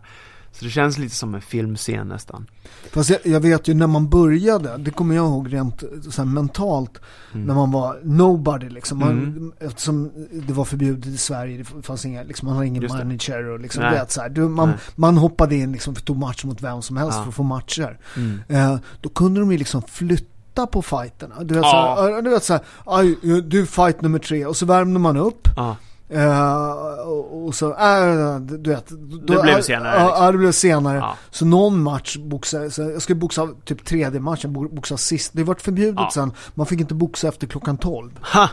[0.59, 2.47] Så det känns lite som en filmscen nästan.
[2.93, 6.29] Fast jag, jag vet ju när man började, det kommer jag ihåg rent så här,
[6.29, 6.99] mentalt,
[7.33, 8.99] när man var nobody liksom.
[8.99, 9.53] Man, Mm.
[9.61, 13.05] Eftersom det var förbjudet i Sverige, det fanns inga, liksom, man har ingen Just det.
[13.05, 13.93] manager och liksom, Nej.
[13.93, 14.79] vet, så här, du, man, Nej.
[14.97, 17.23] man hoppade in liksom, för tog match mot vem som helst Ja.
[17.23, 17.99] för att få matcher.
[18.17, 18.41] Mm.
[18.49, 21.35] Eh, då kunde de ju liksom flytta på fighterna.
[21.45, 21.95] Du vet, Ja.
[21.99, 25.17] så här, du vet så här, "Aj, du fight nummer tre och så värmde man
[25.17, 25.49] upp.
[25.57, 25.77] Ja.
[26.11, 28.89] Eh, och, och så, äh, du vet.
[28.89, 30.25] Då, Det blev senare, Ja, liksom.
[30.25, 30.97] ja, det blev senare.
[30.99, 31.17] Ja.
[31.31, 35.31] Så någon match boxade, så jag skulle boxa typ tredje matchen, bo- boxa sist.
[35.35, 36.11] Det vart förbjudet Ja.
[36.15, 36.33] sen.
[36.55, 38.11] Man fick inte boxa efter klockan 12.
[38.33, 38.51] Ha!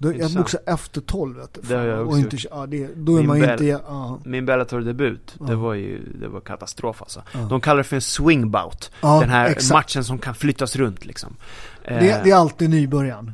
[0.00, 1.60] Då, jag boxade efter 12 vet du.
[1.68, 3.50] Det har jag och också inte, ja, det, Då är Min man bell.
[3.50, 4.18] inte, ja.
[4.24, 7.22] Min Bellator-debut, det var ju, det var katastrof alltså.
[7.48, 8.90] De kallar det för en swingbout.
[9.00, 9.72] Den här exakt.
[9.72, 11.36] matchen som kan flyttas runt liksom.
[11.88, 13.32] Det, det är alltid nybörjan.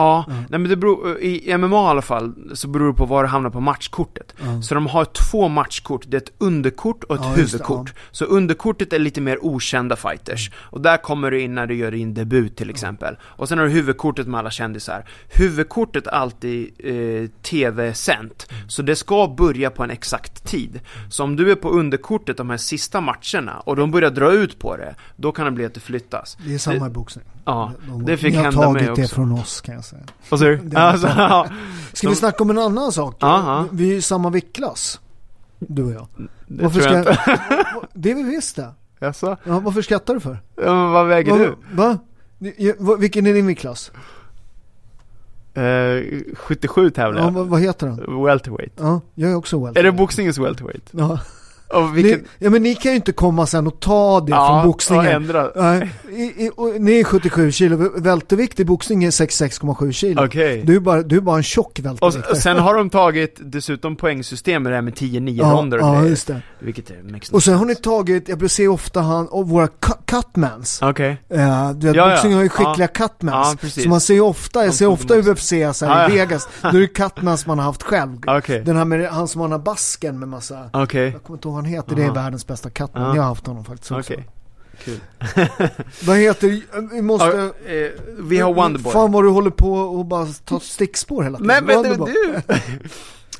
[0.00, 0.44] Ja, Mm.
[0.50, 3.28] nej men det beror, i MMA i alla fall, så beror det på var det
[3.28, 4.34] hamnar på matchkortet.
[4.40, 4.62] Ja.
[4.62, 7.94] Så de har två matchkort, det är ett underkort och ett Ja, just det, huvudkort.
[8.10, 10.50] Så underkortet är lite mer okända fighters.
[10.56, 13.16] Och där kommer du in när du gör din debut till exempel.
[13.22, 15.04] Och sen har du huvudkortet med alla kändisar.
[15.28, 18.46] Huvudkortet är alltid eh, tv-sänt.
[18.68, 20.80] Så det ska börja på en exakt tid.
[21.10, 24.58] Så om du är på underkortet de här sista matcherna och de börjar dra ut
[24.58, 26.36] på det, då kan det bli att det flyttas.
[26.46, 27.24] Det är samma i boxning.
[27.50, 29.14] Ja, De- det fick ni har hända tagit mig det också.
[29.14, 30.02] från oss kan jag säga.
[30.30, 30.76] Vad sa du?
[30.76, 31.46] Alltså, ja.
[31.92, 33.16] Ska vi snacka om en annan sak?
[33.20, 33.64] Ja.
[33.72, 35.00] Vi är ju samma viktklass.
[35.58, 36.06] Du och jag.
[36.46, 37.30] Det Varför tror jag ska...
[37.32, 37.42] inte.
[37.94, 38.68] det är vi visst det.
[39.00, 39.36] Jaså?
[39.44, 40.38] Ja, varför skrattar du för?
[40.56, 41.54] Ja, men vad väger du?
[41.72, 41.98] Va?
[42.98, 43.92] Vilken är din viktklass?
[45.54, 45.62] Eh,
[46.36, 47.32] 77 tävlar Ja, jag.
[47.32, 48.24] vad, vad heter den?
[48.24, 48.72] Welterweight.
[48.76, 49.94] Ja, jag är också Är welterweight.
[49.96, 50.88] det boxningens welterweight?
[50.90, 51.18] Ja.
[51.72, 52.18] Och vilken...
[52.20, 55.06] Ni, ja men ni kan ju inte komma sen och ta det från och boxningen.
[55.06, 55.50] ändra.
[55.56, 60.24] Nej, i, i, och, ni är 77 kilo, vältervikt i boxning är 66,7 kilo.
[60.24, 60.62] Okej.
[60.66, 62.30] Du, är bara, du är bara en tjock Och, vältervikt.
[62.30, 66.04] och sen har de tagit dessutom poängsystemet det här med 10-9 ja, ronder och ja,
[66.04, 66.42] just det.
[66.58, 69.98] Vilket är makes Och sen har ni tagit, jag ser ofta han, och våra cu-
[70.04, 70.78] cutmans.
[70.82, 71.16] Okej.
[71.28, 72.14] Eh, du vet, Ja, ja.
[72.14, 73.06] boxning har ju skickliga Ja.
[73.08, 73.48] cutmans.
[73.50, 73.82] Ja, precis.
[73.82, 75.14] så man ser ju ofta, jag ser ofta.
[75.18, 76.24] UFC så här, Ja, i ja.
[76.24, 78.16] Vegas, då är det cutmans man har haft själv.
[78.26, 78.62] Okej.
[78.64, 81.10] Den här med han som har den här basken med massa, Okej.
[81.10, 82.14] jag kommer inte ihåg han heter, det är Aha.
[82.14, 83.02] världens bästa cutman.
[83.02, 83.16] Ja.
[83.16, 84.12] Jag har haft honom faktiskt också.
[84.12, 84.28] Okej.
[84.84, 85.00] Kul.
[86.06, 86.60] Vad heter,
[86.94, 87.26] vi måste...
[87.26, 88.92] Ja, eh, vi har Wonderboy.
[88.92, 91.64] Fan vad du håller på och bara ta stickspår hela tiden.
[91.66, 92.12] Men Wonderboy.
[92.12, 92.42] du!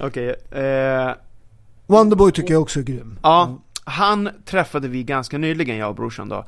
[0.07, 1.15] Okej, eh,
[1.87, 3.19] Wonderboy tycker jag också är grym.
[3.23, 6.45] Ja, han träffade vi ganska nyligen, jag och brorsan då.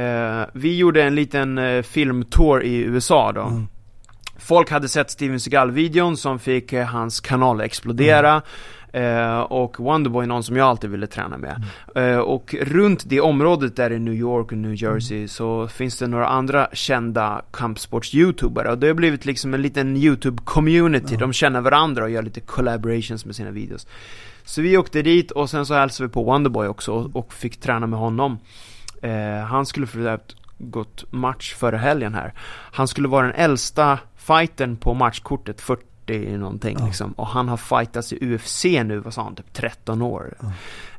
[0.00, 3.42] Eh, vi gjorde en liten eh, filmtour i USA då.
[3.42, 3.66] Mm.
[4.38, 8.30] Folk hade sett Steven Seagal-videon som fick eh, hans kanal explodera.
[8.30, 8.42] Mm.
[8.94, 11.62] Eh, och Wonderboy är någon som jag alltid ville träna med.
[11.94, 12.12] Mm.
[12.12, 15.28] Eh, och runt det området där i New York och New Jersey Mm.
[15.28, 18.68] så finns det några andra kända kampsports-youtubare.
[18.70, 21.16] Och det har blivit liksom en liten YouTube-community.
[21.18, 23.86] De känner varandra och gör lite collaborations med sina videos.
[24.44, 27.60] Så vi åkte dit och sen så hälsade vi på Wonderboy också och, och fick
[27.60, 28.38] träna med honom.
[29.02, 32.32] Eh, han skulle för övrigt gått match förra helgen här.
[32.72, 36.86] Han skulle vara den äldsta fightern på matchkortet, 40 någonting ja.
[36.86, 37.12] liksom.
[37.12, 40.34] Och han har fightats i UFC nu, vad sa han, typ 13 år.
[40.40, 40.52] Ja.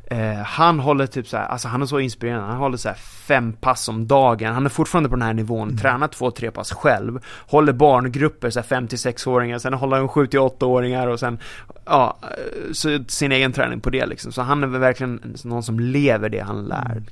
[0.07, 3.89] Eh, han håller typ såhär, alltså han är så inspirerande, han håller såhär fem pass
[3.89, 5.77] om dagen, han är fortfarande på den här nivån, mm.
[5.77, 10.27] tränar två, tre pass själv, håller barngrupper, såhär fem till sexåringar, sen håller han sju
[10.27, 11.39] till åttaåringar och sen,
[11.85, 14.31] ja, eh, så sin egen träning på det liksom.
[14.31, 17.03] Så han är verkligen någon som lever det han lär mm.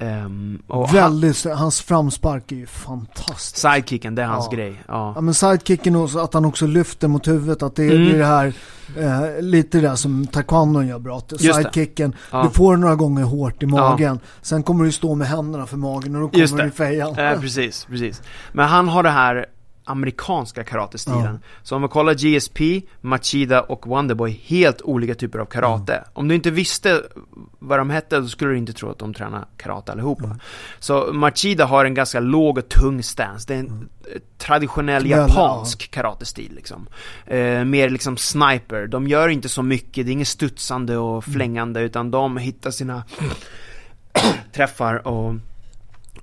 [0.00, 3.56] Um, Väldigt, han, hans framspark är ju fantastisk.
[3.56, 4.56] Sidekicken, det är hans ja.
[4.56, 4.82] grej.
[4.88, 5.12] Ja.
[5.14, 8.04] ja men sidekicken och att han också lyfter mot huvudet, att det, mm.
[8.04, 8.52] det är det här,
[8.96, 11.22] eh, lite det där som taekwondo gör bra.
[11.38, 12.42] Sidekicken, ja.
[12.42, 16.14] du får några gånger hårt i magen, sen kommer du stå med händerna för magen
[16.14, 17.18] och då kommer du i fejan.
[17.18, 18.22] Eh, precis, precis.
[18.52, 19.46] Men han har det här
[19.86, 21.40] amerikanska karatestilen.
[21.42, 21.48] Ja.
[21.62, 25.92] Så om vi kollar GSP, Machida och Wonderboy, helt olika typer av karate.
[25.92, 26.08] Mm.
[26.12, 27.02] Om du inte visste
[27.58, 30.24] vad de hette, då skulle du inte tro att de tränar karate allihopa.
[30.24, 30.38] Mm.
[30.78, 33.44] Så Machida har en ganska låg och tung stance.
[33.48, 33.88] Det är en mm.
[34.38, 36.86] traditionell japansk karatestil liksom.
[37.26, 38.86] Eh, mer liksom sniper.
[38.86, 41.34] De gör inte så mycket, det är inget studsande och mm.
[41.34, 43.04] flängande, utan de hittar sina
[44.52, 45.34] träffar och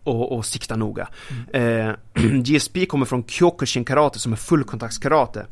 [0.04, 1.08] och, och sikta noga.
[1.54, 1.90] Mm.
[1.90, 1.96] Eh,
[2.44, 5.46] GSP kommer från Kyokushin karate som är fullkontaktskarate.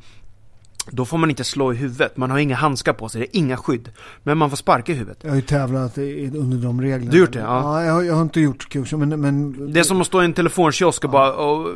[0.90, 3.40] Då får man inte slå i huvudet, man har inga handskar på sig, det är
[3.40, 3.90] inga skydd.
[4.24, 5.20] Men man får sparka i huvudet.
[5.22, 7.12] Jag har ju tävlat under de reglerna.
[7.12, 7.40] Du har gjort det?
[7.40, 7.82] Ja.
[7.82, 9.74] ja jag, har, jag, har, inte gjort Kyokushin, men, men...
[9.74, 11.12] Det är som att stå i en telefonkiosk och ja.
[11.12, 11.68] bara och,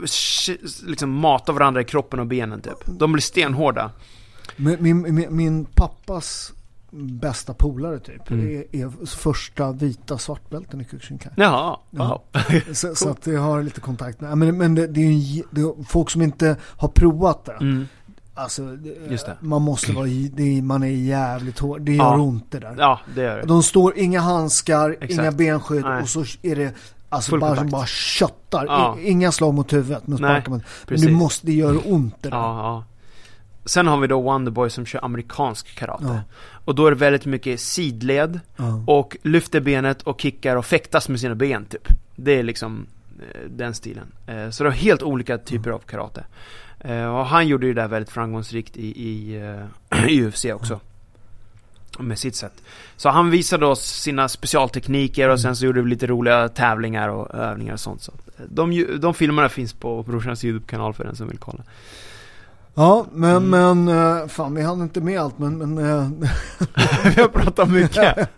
[0.86, 2.86] liksom mata varandra i kroppen och benen typ.
[2.86, 3.92] De blir stenhårda.
[4.56, 6.54] Min, min, min pappas
[6.96, 8.32] bästa polare typ.
[8.32, 8.48] Mm.
[8.48, 11.32] Är, är, första vita svartbälten i Kyokushinkai.
[11.36, 12.24] Jaha, ja.
[12.74, 12.96] så, cool.
[12.96, 14.38] så, att jag har lite kontakt med.
[14.38, 17.58] Men, men det, det är ju det är folk som inte har provat det.
[17.62, 17.88] Mm.
[18.38, 19.38] Alltså, det.
[19.40, 21.82] man måste vara, det, man är jävligt hård.
[21.82, 22.18] Det gör ja.
[22.18, 22.76] ont det där.
[22.78, 23.46] Ja, det gör det.
[23.46, 25.12] De står, inga handskar, Exakt.
[25.12, 26.02] inga benskydd Nej.
[26.02, 26.74] och så är det
[27.10, 28.66] Alltså bara som bara köttar.
[28.66, 28.98] Ja.
[29.00, 30.08] Inga slag mot huvudet.
[30.08, 30.64] Nu Nej, man.
[30.88, 32.38] Men det, måste, det gör ont det där.
[32.38, 32.84] Ja, ja.
[33.66, 36.04] Sen har vi då Wonderboy som kör amerikansk karate.
[36.04, 36.22] Ja.
[36.66, 38.84] Och då är det väldigt mycket sidled ja.
[38.88, 41.88] och lyfter benet och kickar och fäktas med sina ben typ.
[42.16, 42.88] Det är liksom
[43.20, 44.08] eh, den stilen.
[44.28, 46.26] Eh, så det är helt olika typer av karate.
[46.80, 49.42] Eh, och han gjorde ju det där väldigt framgångsrikt i, i,
[50.08, 50.80] i UFC också.
[52.00, 52.64] Med sitt sätt.
[52.96, 57.36] Så han visade oss sina specialtekniker och sen så gjorde vi lite roliga tävlingar och
[57.36, 58.02] övningar och sånt.
[58.02, 58.12] Så
[58.50, 61.64] de, de filmerna finns på brorsans YouTube-kanal för den som vill kolla.
[62.78, 63.50] Ja, men, mm.
[63.86, 65.58] men uh, fan vi hann inte med allt men...
[65.58, 66.10] men uh,
[67.16, 68.30] vi har pratat mycket.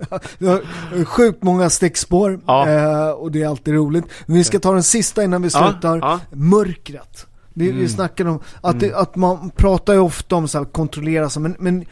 [1.07, 2.67] sjukt många stickspår ja.
[2.67, 4.05] uh, och det är alltid roligt.
[4.25, 5.97] Men vi ska ta den sista innan vi slutar.
[5.97, 6.19] Ja.
[6.31, 7.27] Mörkret.
[7.53, 7.81] Vi, mm.
[7.81, 8.89] vi snackar om att, mm.
[8.89, 11.85] det, att man pratar ju ofta om så här, kontrollera sig men, men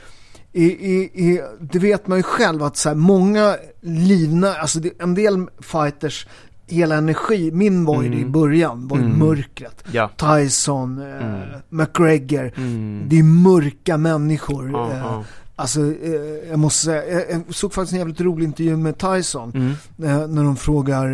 [0.51, 4.91] i, i, i, det vet man ju själv att så här, många livna, alltså det,
[4.99, 6.27] en del fighters
[6.67, 8.19] hela energi, min var ju mm.
[8.19, 9.19] i början, var ju mm.
[9.19, 9.83] mörkret.
[9.91, 10.09] Ja.
[10.17, 11.41] Tyson, eh, mm.
[11.69, 13.05] McGregor, mm.
[13.07, 14.71] det är mörka människor.
[14.71, 15.23] Ja, eh, ja.
[15.57, 19.51] Alltså, eh, jag måste säga, jag, jag såg faktiskt en jävligt rolig intervju med Tyson.
[19.55, 19.71] Mm.
[20.03, 21.05] Eh, när de frågar,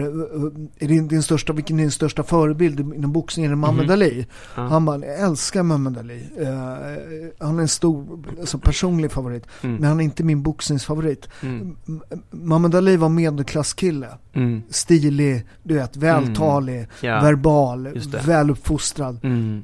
[0.79, 3.45] är din, din största, vilken är din största förebild inom boxning?
[3.45, 3.93] Är det Muhammad mm.
[3.93, 4.27] Ali?
[4.55, 4.61] Ja.
[4.61, 6.27] Han bara, jag älskar Muhammad Ali.
[6.37, 6.47] Eh,
[7.39, 9.47] han är en stor, alltså personlig favorit.
[9.61, 9.75] Mm.
[9.75, 11.29] Men han är inte min boxningsfavorit.
[11.41, 11.75] Mm.
[12.31, 14.09] Muhammad Ali var medelklasskille.
[14.33, 14.61] Mm.
[14.69, 16.89] Stilig, du vet, vältalig, mm.
[17.01, 17.21] ja.
[17.21, 17.89] verbal,
[18.25, 19.19] väluppfostrad.
[19.23, 19.63] Mm.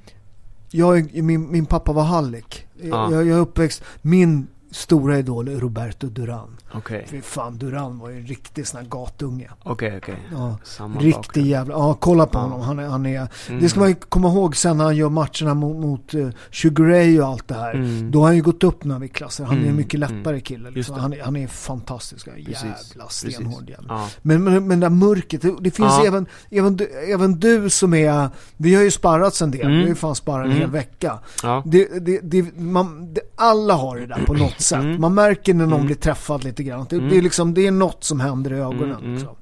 [0.71, 2.67] Jag, min, min pappa var hallick.
[2.82, 3.11] Ja.
[3.11, 6.57] Jag, jag är uppväxt, min stora idol är Roberto Duran.
[6.74, 7.03] Okay.
[7.07, 9.49] Fy fan, Duran var ju en riktig sån här gatunge.
[9.63, 10.15] Okej, okay, okej.
[10.28, 10.39] Okay.
[10.39, 12.41] Ja, Samma riktig jävla, ja kolla på ja.
[12.41, 12.61] honom.
[12.61, 13.61] Han är, han är mm.
[13.61, 16.86] det ska man ju komma ihåg sen när han gör matcherna mot, mot uh, Sugar
[16.86, 17.74] Ray och allt det här.
[17.74, 18.11] Mm.
[18.11, 19.43] Då har han ju gått upp några viktklasser.
[19.43, 19.76] Han är en mm.
[19.76, 20.41] mycket lättare mm.
[20.41, 20.70] kille.
[20.70, 20.99] Liksom.
[20.99, 22.28] Han, är, han är fantastisk.
[22.38, 23.93] Jävla stenhård jävla.
[23.93, 24.09] Ja.
[24.22, 26.05] Men, men, men det där mörkret, det, finns ja.
[26.05, 29.61] även, även, du, även du som är, vi har ju sparrats en del.
[29.61, 29.74] Mm.
[29.74, 30.72] Vi har ju fan sparrat en hel mm.
[30.72, 31.20] vecka.
[31.65, 34.80] Det, det, det, man, alla har det där på något sätt.
[34.80, 35.01] Mm.
[35.01, 36.86] Man märker när någon blir träffad lite grann.
[36.89, 37.10] Det, mm.
[37.10, 38.91] det, är liksom, det är något som händer i ögonen.
[38.91, 39.14] Mm, mm.
[39.14, 39.36] Liksom.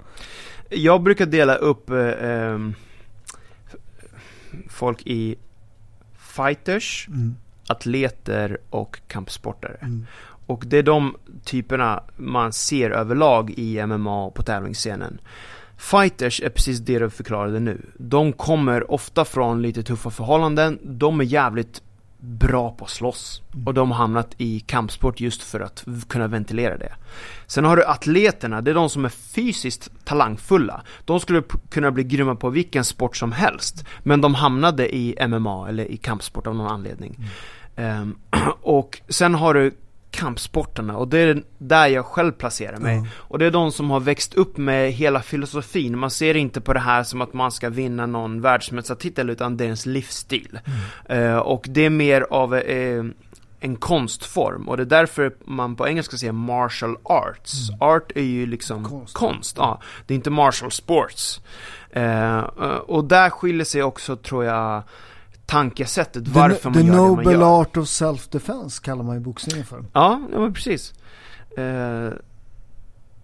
[0.70, 2.74] Jag brukar dela upp eh, ehm,
[4.70, 5.36] folk i
[6.20, 7.36] fighters, mm.
[7.68, 9.78] atleter och kampsportare.
[9.82, 10.06] Mm.
[10.48, 15.22] Och det är de typerna man ser överlag i MMA på tävlingsscenen.
[15.78, 17.82] Fighters är precis det du förklarade nu.
[17.98, 21.82] De kommer ofta från lite tuffa förhållanden, de är jävligt
[22.26, 23.42] bra på att slåss.
[23.66, 26.94] Och de har hamnat i kampsport just för att kunna ventilera det.
[27.48, 30.82] Sen har du atleterna, det är de som är fysiskt talangfulla.
[31.06, 33.86] De skulle kunna bli grymma på vilken sport som helst.
[34.04, 37.18] Men de hamnade i MMA eller i kampsport av någon anledning.
[37.76, 38.02] Mm.
[38.02, 38.18] Um,
[38.62, 39.72] och sen har du
[40.12, 42.96] kampsporterna och det är där jag själv placerar mig.
[42.98, 43.06] Ja.
[43.18, 45.98] Och det är de som har växt upp med hela filosofin.
[45.98, 49.64] Man ser inte på det här som att man ska vinna någon världsmästartitel utan det
[49.64, 50.60] är ens livsstil.
[51.10, 53.04] Eh, och det är mer av eh,
[53.60, 57.70] en konstform och det är därför man på engelska säger martial arts.
[57.80, 59.14] Art är ju liksom Konst.
[59.14, 59.58] konst.
[59.60, 59.82] ja.
[60.06, 61.42] Det är inte martial sports.
[61.92, 62.40] Eh,
[62.88, 64.84] och där skiljer sig också, tror jag,
[65.46, 67.62] tankesättet varför the, man the gör det man noble gör.
[67.62, 69.86] art of self-defense kallar man ju boxningen för.
[69.94, 70.94] Ja, ja men precis.
[71.58, 72.10] Eh,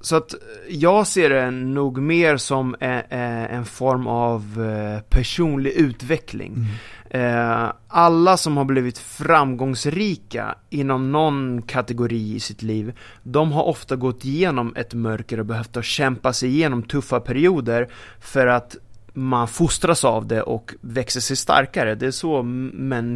[0.01, 0.36] så att
[0.69, 6.67] jag ser det nog mer som eh, en form av eh, personlig utveckling.
[7.09, 13.95] Eh, alla som har blivit framgångsrika inom någon kategori i sitt liv, de har ofta
[13.95, 18.76] gått igenom ett mörker och behövt att kämpa sig igenom tuffa perioder för att
[19.14, 21.95] man fostras av det och växer sig starkare.
[21.95, 22.43] Det är så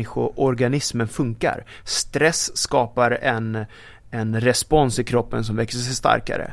[0.07, 1.65] människoorganismen funkar.
[1.83, 3.65] Stress skapar en,
[4.11, 6.51] en respons i kroppen som växer sig starkare.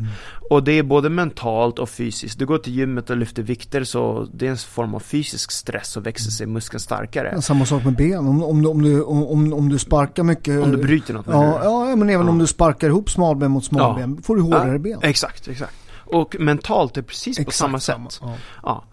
[0.50, 2.38] Och det är både mentalt och fysiskt.
[2.38, 5.96] Du går till gymmet och lyfter vikter så det är en form av fysisk stress
[5.96, 7.32] och växer sig muskeln starkare.
[7.34, 8.18] Ja, Samma sak med ben.
[8.18, 10.62] Om, om, du- om, du, om, om, du sparkar mycket.
[10.64, 12.32] Om du bryter något Ja, ja, men även Ja.
[12.32, 14.98] om du sparkar ihop smalben mot smalben får du hårdare ben.
[15.02, 15.74] Exakt, exakt.
[15.94, 18.22] Och mentalt är precis på Exakt samma samma, sätt.
[18.62, 18.84] ja.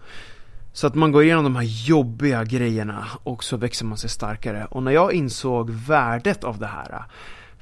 [0.72, 4.66] Så att man går igenom de här jobbiga grejerna och så växer man sig starkare.
[4.70, 7.04] Och när jag insåg värdet av det här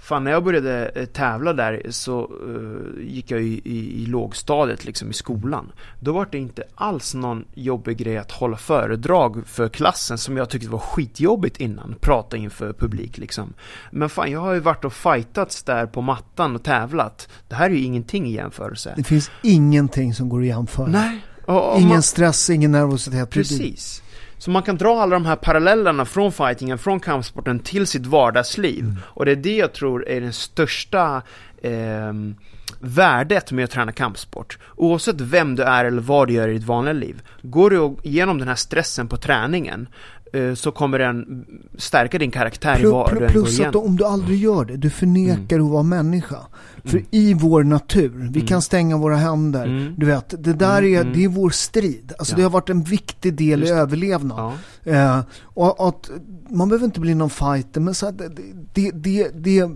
[0.00, 4.84] Fan när jag började eh, tävla där så eh, gick jag i, i, i lågstadiet
[4.84, 5.72] liksom i skolan.
[6.00, 10.50] Då var det inte alls någon jobbig grej att hålla föredrag för klassen som jag
[10.50, 11.94] tyckte var skitjobbigt innan.
[12.00, 13.54] Prata inför publik liksom.
[13.90, 17.28] Men fan jag har ju varit och fightats där på mattan och tävlat.
[17.48, 18.94] Det här är ju ingenting i jämförelse.
[18.96, 20.86] Det finns ingenting som går att jämföra.
[20.86, 21.20] Nej.
[21.48, 23.30] Och, Ingen man- stress, ingen nervositet.
[23.30, 24.02] Precis.
[24.38, 28.84] Så man kan dra alla de här parallellerna från fightingen, från kampsporten till sitt vardagsliv.
[28.84, 28.96] Mm.
[29.02, 31.22] Och det är det jag tror är den största
[31.62, 32.34] ehm,
[32.80, 34.58] värdet med att träna kampsport.
[34.76, 37.22] Oavsett vem du är eller vad du gör i ditt vanliga liv.
[37.42, 40.17] Går du igenom den här stressen på träningen eh,
[40.54, 41.46] så kommer den
[41.78, 44.90] stärka din karaktär i Plus, än går plus att om du aldrig gör det, du
[44.90, 45.66] förnekar Mm.
[45.66, 46.36] att vara människa.
[46.84, 49.66] För i vår natur, vi kan stänga våra händer.
[49.66, 49.94] Mm.
[49.96, 51.12] Du vet, det där Mm, är, mm.
[51.12, 52.12] det är vår strid.
[52.18, 52.36] Alltså Ja.
[52.36, 54.52] det har varit en viktig del Just i överlevnad.
[54.84, 54.92] Ja.
[54.92, 56.10] Eh, och att
[56.50, 58.30] man behöver inte bli någon fighter, men så att det,
[58.74, 59.70] det, det, det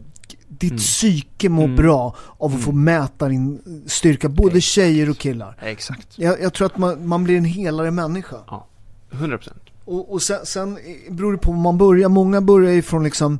[0.48, 0.78] ditt Mm.
[0.78, 1.76] psyke mår Mm.
[1.76, 4.64] bra av att få mäta din styrka, både Exakt.
[4.64, 5.56] tjejer och killar.
[5.62, 6.08] Exakt.
[6.18, 8.36] Jag, jag tror att man, man blir en helare människa.
[8.46, 8.66] Ja.
[9.10, 9.48] 100%.
[9.84, 12.08] Och, och sen, sen eh, beror det på var man börjar.
[12.08, 13.38] Många börjar ju från liksom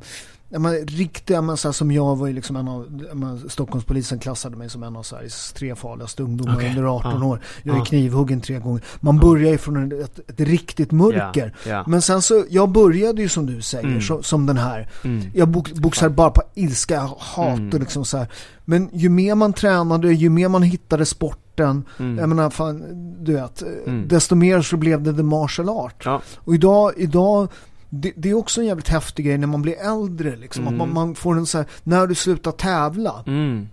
[0.59, 4.55] men, riktiga, men, så här, som jag var ju liksom en av, men, Stockholmspolisen klassade
[4.57, 7.39] mig som en av Sveriges tre farligaste ungdomar Okej, under 18 ja, år.
[7.63, 7.85] Jag är ja.
[7.85, 8.81] knivhuggen tre gånger.
[8.99, 11.55] Man börjar ju från ett, ett riktigt mörker.
[11.65, 11.83] Ja, ja.
[11.87, 14.01] Men sen så, jag började ju som du säger, Mm.
[14.01, 14.89] så, som den här.
[15.03, 15.31] Mm.
[15.33, 17.69] Jag box, boxar bara på ilska, hat Mm.
[17.73, 18.27] och liksom så här.
[18.65, 22.17] Men ju mer man tränade, ju mer man hittade sporten, Mm.
[22.17, 22.83] jag menar fan,
[23.23, 24.07] du vet, Mm.
[24.07, 26.01] desto mer så blev det the martial art.
[26.05, 26.21] Ja.
[26.35, 27.47] Och idag, idag
[27.95, 30.63] det, det är också en jävligt häftig grej när man blir äldre liksom.
[30.67, 30.77] Att Mm.
[30.77, 33.23] man, man får en så här, när du slutar tävla.
[33.27, 33.67] Mm.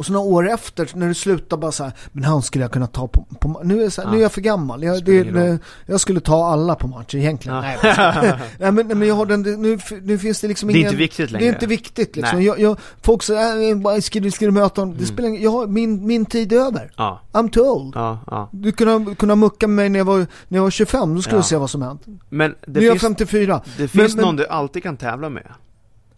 [0.00, 2.72] Och så några år efter, när du slutar bara så här, men han skulle jag
[2.72, 4.12] kunna ta på, på nu, är så här, Ja.
[4.12, 4.82] nu är jag för gammal.
[4.82, 7.56] Jag, det, ingen det, jag skulle ta alla på match egentligen.
[7.82, 8.14] Ja.
[8.58, 10.86] Nej, men, nej, men jag har den, nu, nu finns det liksom Det är ingen...
[10.88, 11.54] inte viktigt Det är längre.
[11.54, 12.42] inte viktigt liksom.
[12.42, 14.96] Jag, jag, folk säger, äh, bara, ska, du, ska du möta honom?
[14.98, 16.90] Det spelar ingen, jag har, min, min tid är över.
[16.96, 17.20] Ja.
[17.32, 17.92] I'm too old.
[17.96, 18.48] Ja.
[18.52, 21.38] Du kunde, kunde mucka med mig när jag var, när jag var 25, då skulle
[21.38, 22.02] du se vad som hänt.
[22.28, 23.62] Men det nu är jag finns, 54.
[23.78, 25.46] det finns men- någon du alltid kan tävla med.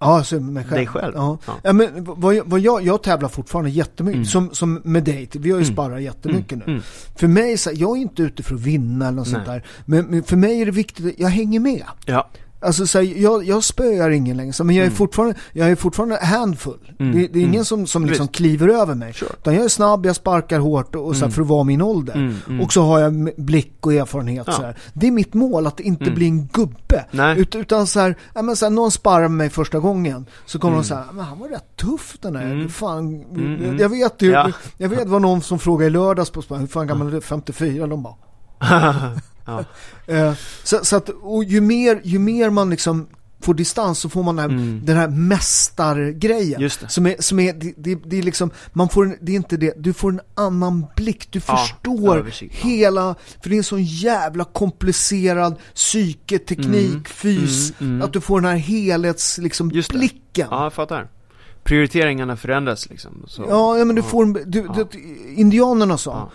[0.03, 0.77] Ja, så mig själv.
[0.77, 1.13] Dig själv?
[1.17, 1.39] Ja.
[1.47, 1.53] Ja.
[1.63, 1.73] ja.
[1.73, 4.25] men vad, jag- vad jag, jag tävlar fortfarande jättemycket, Mm.
[4.27, 5.75] som, som med dig, vi har ju Mm.
[5.75, 6.73] sparrat jättemycket Mm, nu.
[6.73, 6.83] mm.
[7.17, 10.07] För mig, så jag är inte ute för att vinna eller något sånt där, men,
[10.07, 11.83] men för mig är det viktigt att jag hänger med.
[12.07, 12.29] Ja.
[12.63, 14.97] Alltså så här, jag, jag spöar ingen längre, så, men jag är Mm.
[14.97, 16.93] fortfarande, jag är fortfarande handfull.
[16.99, 17.65] Mm, Det, det är ingen mm.
[17.65, 18.37] som, som liksom Visst.
[18.37, 19.13] kliver över mig.
[19.13, 19.31] Sure.
[19.41, 21.35] Utan jag är snabb, jag sparkar hårt och, och så här, Mm.
[21.35, 22.15] för att vara min ålder.
[22.47, 22.61] Mm.
[22.61, 24.53] Och så har jag blick och erfarenhet Ja.
[24.53, 24.77] så här.
[24.93, 27.05] Det är mitt mål, att inte bli en gubbe.
[27.37, 30.59] Ut, utan så här, ja, men så här, någon sparrar med mig första gången, så
[30.59, 30.83] kommer Mm.
[30.83, 32.37] de säga, men han var rätt tuff den.
[32.37, 32.69] Mm.
[32.69, 33.79] Fan, mm.
[33.79, 34.51] Jag vet ju, Ja.
[34.79, 37.21] jag vet vad någon som frågade i lördags på span, hur fan gammal är du?
[37.21, 37.87] 54?
[37.87, 38.15] De bara,
[39.45, 39.65] ja.
[40.07, 43.07] Eh, så, så att, och ju mer, ju mer man liksom
[43.41, 44.81] får distans så får man den här, Mm.
[44.85, 46.71] den här mästargrejen.
[46.89, 49.57] Som är, som är det, det, det är liksom, man får en, det är inte
[49.57, 52.47] det, du får en annan blick, du Ja, förstår ja.
[52.51, 58.03] hela, för det är en sån jävla komplicerad psyke, teknik, Mm, fys, mm, mm.
[58.07, 60.49] att du får den här helhets, liksom, blicken.
[60.51, 61.09] ja, jag fattar.
[61.65, 63.25] prioriteringarna förändras liksom.
[63.27, 64.85] Så, Ja, ja men du får en, du, Ja.
[64.93, 64.99] du,
[65.37, 66.27] indianerna sa, eh,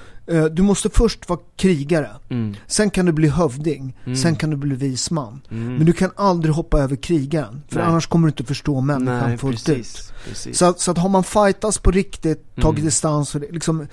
[0.51, 2.55] du måste först vara krigare, Mm.
[2.67, 4.15] sen kan du bli hövding, Mm.
[4.17, 5.41] sen kan du bli visman.
[5.51, 5.75] Mm.
[5.75, 7.85] Men du kan aldrig hoppa över krigaren, för Nej.
[7.85, 10.13] annars kommer du inte förstå människan Nej, fullt precis, ut.
[10.29, 10.57] precis.
[10.57, 12.85] Så, att- så att har man fightats på riktigt, tagit Mm.
[12.85, 13.87] distans och liksom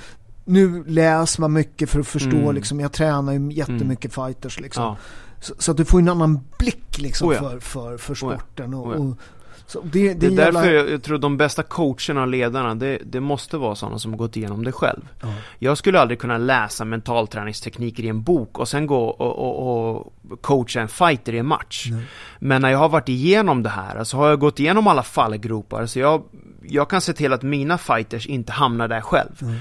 [0.44, 2.54] nu läser man mycket för att förstå Mm.
[2.54, 4.82] liksom, jag tränar ju jättemycket fighters liksom.
[4.84, 4.96] ja.
[5.40, 7.40] Så, så att du får en annan blick liksom Oh ja.
[7.40, 8.38] för, för, för Oh ja.
[8.38, 8.74] sporten.
[8.74, 8.98] Och, Oh ja.
[9.00, 9.16] och,
[9.66, 10.60] så det, det, Det är är jävla...
[10.60, 14.18] därför jag, tror de bästa coacherna och ledarna, det, det måste vara sådana som har
[14.18, 15.08] gått igenom det själv.
[15.20, 15.28] Ja.
[15.58, 20.12] Jag skulle aldrig kunna läsa mentalträningstekniker i en bok och sen gå och, och, och
[20.40, 21.88] coacha en fighter i en match.
[21.90, 22.04] Nej.
[22.38, 25.86] Men när jag har varit igenom det här, alltså har jag gått igenom alla fallgropar,
[25.86, 26.22] så jag,
[26.62, 29.42] jag kan se till att mina fighters inte hamnar där själv.
[29.42, 29.54] Mm.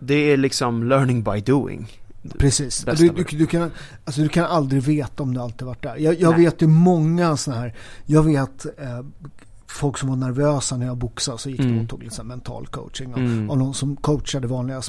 [0.00, 1.86] Det är liksom learning by doing.
[2.38, 2.84] Precis.
[2.96, 3.70] Du, du, du, kan,
[4.04, 5.96] alltså du kan aldrig veta om du alltid varit där.
[5.96, 7.74] Jag, jag vet ju många sådana här,
[8.06, 9.00] jag vet eh,
[9.66, 11.80] folk som var nervösa när jag boxade så gick de Mm.
[11.82, 13.12] och tog lite mental coaching.
[13.12, 13.50] Och, Mm.
[13.50, 14.82] och någon som coachade vanliga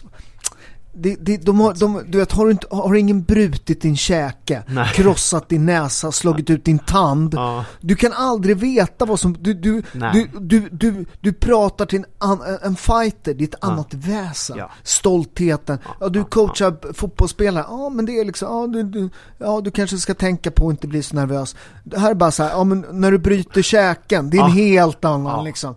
[0.93, 4.63] det, det, de har, de, du vet, har, du inte, har ingen brutit din käke,
[4.67, 4.87] Nej.
[4.93, 7.33] krossat din näsa, slagit ut din tand.
[7.33, 9.81] Ja, Du kan aldrig veta vad som, du, du,
[10.13, 13.67] du, du, du, du pratar till en, an, en fighter, det är ett Ja.
[13.67, 14.57] annat väsen.
[14.57, 14.71] Ja.
[14.83, 15.77] Stoltheten.
[15.99, 19.97] Ja, du coachar fotbollsspelare, ja men det är liksom, ja du, du, ja du kanske
[19.97, 21.55] ska tänka på att inte bli så nervös.
[21.83, 24.51] Det här är bara så här, ja men när du bryter käken, det är en
[24.51, 25.75] helt annan liksom.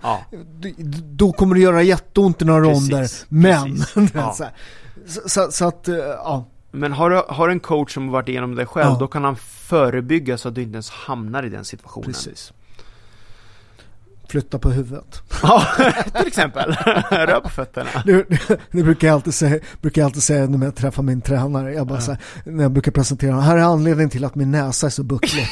[0.60, 4.46] Du- Då kommer det göra jätteont i några Precis, ronder, men precis.
[4.94, 5.10] Ja.
[5.10, 6.44] så, så, så, att, eh, ja.
[6.70, 8.96] Men har du, har en coach som varit igenom det själv, Ja.
[9.00, 12.06] då kan han förebygga så att du inte ens hamnar i den situationen.
[12.06, 12.52] Precis.
[14.28, 15.22] Flytta på huvudet.
[15.42, 15.66] Ja,
[16.18, 16.72] till exempel.
[17.10, 17.90] Rör på fötterna.
[18.06, 18.26] Det,
[18.70, 21.74] det brukar jag alltid säga, brukar jag alltid säga när jag träffar min tränare.
[21.74, 24.50] Jag bara så här, när jag brukar presentera honom, här är anledningen till att min
[24.50, 25.46] näsa är så bucklig.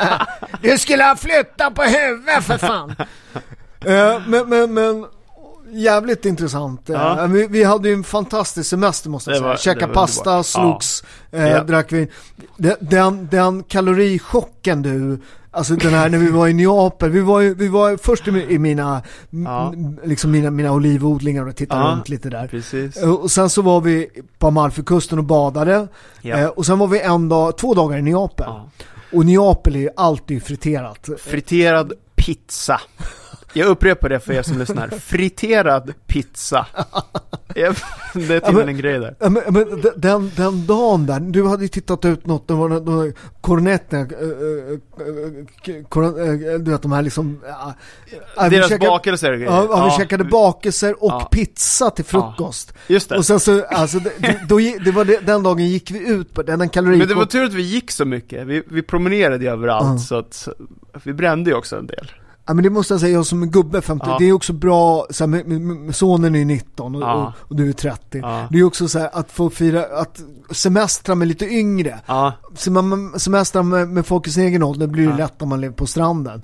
[0.62, 2.94] du skulle ha flyttat på huvudet för fan!
[3.84, 5.06] Eh, men, men, men
[5.70, 6.90] jävligt intressant.
[6.90, 7.26] Eh, Ja.
[7.26, 9.48] vi, vi hade ju en fantastisk semester måste jag säga.
[9.48, 10.46] var- Käka pasta, underbart.
[10.46, 11.64] slogs, eh, Ja.
[11.64, 12.08] drack vin.
[12.56, 15.18] Den, den, kalorichocken du,
[15.50, 18.30] alltså den här när vi var i Neapel, vi var, ju, vi var först i,
[18.54, 19.74] i mina, Ja.
[20.04, 21.88] liksom mina, mina olivodlingar och tittade Ja.
[21.90, 22.46] runt lite där.
[22.48, 22.96] Precis.
[22.96, 25.88] Eh, Och sen så var vi på Amalfikusten och badade.
[26.22, 26.36] Ja.
[26.36, 28.46] Eh, Och sen var vi en dag, två dagar i Neapel.
[28.48, 28.68] Ja.
[29.12, 31.08] Och Neapel är ju alltid friterat.
[31.18, 32.80] Friterad pizza.
[33.56, 34.88] Jag upprepar det för er som lyssnar.
[35.00, 36.66] Friterad pizza.
[37.54, 37.72] Ja,
[38.14, 39.16] Det är Ja, till men- en grej där.
[39.20, 42.68] Ja, men, men den, den dagen där, du hade ju tittat ut något, det var
[42.68, 44.06] några kornetter,
[46.58, 47.40] du vet de här liksom...
[47.48, 47.74] ja,
[48.36, 49.52] ja, vi Deras käkade- bakelser och grejer.
[49.52, 51.28] Ja, ja, vi käkade bakelser och Ja.
[51.32, 52.72] pizza till frukost.
[52.86, 53.16] Just det.
[53.18, 56.42] Och sen så, alltså, det, då, det var det, den dagen gick vi ut på
[56.42, 56.96] den, den kalori...
[56.96, 58.46] Men det var tur att vi gick så mycket.
[58.46, 59.98] Vi, vi promenerade ju överallt Ja.
[59.98, 60.48] så att
[61.04, 62.10] vi brände ju också en del.
[62.46, 64.16] Ja men det måste jag säga, jag som en gubbe 50, Ja.
[64.18, 67.14] det är också bra, så här, sonen är 19 och, Ja.
[67.42, 68.18] och, och du är 30.
[68.22, 68.46] Ja.
[68.50, 70.20] Det är också så här att få fira, att
[70.50, 72.00] semestra med lite yngre.
[72.06, 72.32] Ja,
[73.16, 75.86] semestrar med, med folk i sin egen ålder blir det lätt om man lever på
[75.86, 76.42] stranden.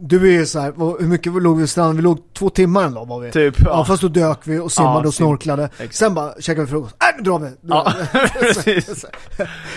[0.00, 1.96] Ja, Du är ju så här, vad- hur mycket låg vi vid stranden?
[1.96, 3.30] Vi låg två timmar en dag var vi.
[3.30, 3.54] typ.
[3.64, 5.64] Ja, fast då dök vi och simmade Ja, och sim- snorklade.
[5.64, 5.94] exakt.
[5.94, 6.94] Sen bara käkade vi frukost.
[7.00, 7.50] Äh, nu drar vi!
[7.68, 7.92] Ja,
[8.40, 9.04] precis.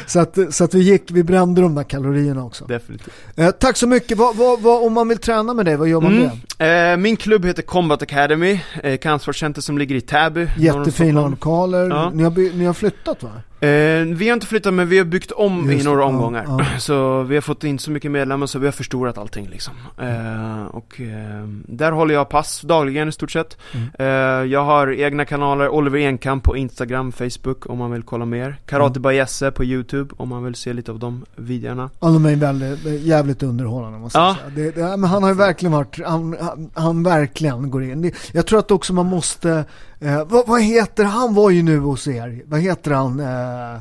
[0.08, 2.66] så, att, så att vi gick, vi brände de där kalorierna också.
[2.66, 3.14] Definitivt.
[3.36, 4.18] Eh, tack så mycket.
[4.18, 6.30] Vad, vad, vad, om man vill träna med dig, vad gör man Mm.
[6.58, 6.92] det?
[6.92, 10.48] Eh, min klubb heter Combat Academy, eh, kampsportcenter som ligger i Täby.
[10.58, 11.90] Jättefina lokaler.
[11.90, 12.10] Ja.
[12.14, 13.30] Ni, har ni har flyttat va?
[13.62, 16.08] Eh, vi har inte flyttat men vi har byggt om Just i några det, ja,
[16.10, 16.46] omgångar.
[16.48, 16.66] ja.
[16.80, 19.74] Så vi har fått in så mycket medlemmar så vi har förstorat allting liksom.
[19.98, 23.58] Eh, och eh, där håller jag pass dagligen i stort sett.
[23.74, 23.88] Mm.
[24.00, 28.56] Eh, jag har egna kanaler, Oliver Enkamp på Instagram, Facebook om man vill kolla mer.
[28.66, 29.10] Karate Mm.
[29.12, 31.90] by Jesse på YouTube om man vill se lite av de videorna.
[32.00, 34.36] Ja, de är väldigt, jävligt underhållande måste jag Ja.
[34.36, 34.50] säga.
[34.72, 38.12] Det, det, men han har ju verkligen varit, han, han, han verkligen går in.
[38.32, 39.66] Jag tror att också man måste,
[40.02, 43.20] eh, vad, vad heter, han var ju nu hos er, vad heter han?
[43.20, 43.74] Eh,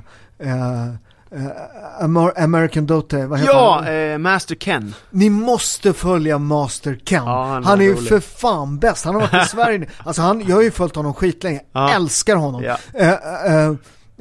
[0.50, 1.50] eh, eh,
[2.00, 3.94] Amer- American Dote, vad heter Ja, han?
[4.12, 4.94] eh, Master Ken.
[5.10, 7.24] Ni måste följa Master Ken.
[7.24, 9.04] Ja, han han, är ju för fan bäst.
[9.04, 9.86] Han har varit i Sverige nu.
[9.98, 11.60] Alltså han, jag har ju följt honom skitlänge.
[11.72, 11.90] Ja.
[11.94, 12.62] Älskar honom.
[12.62, 12.76] Ja.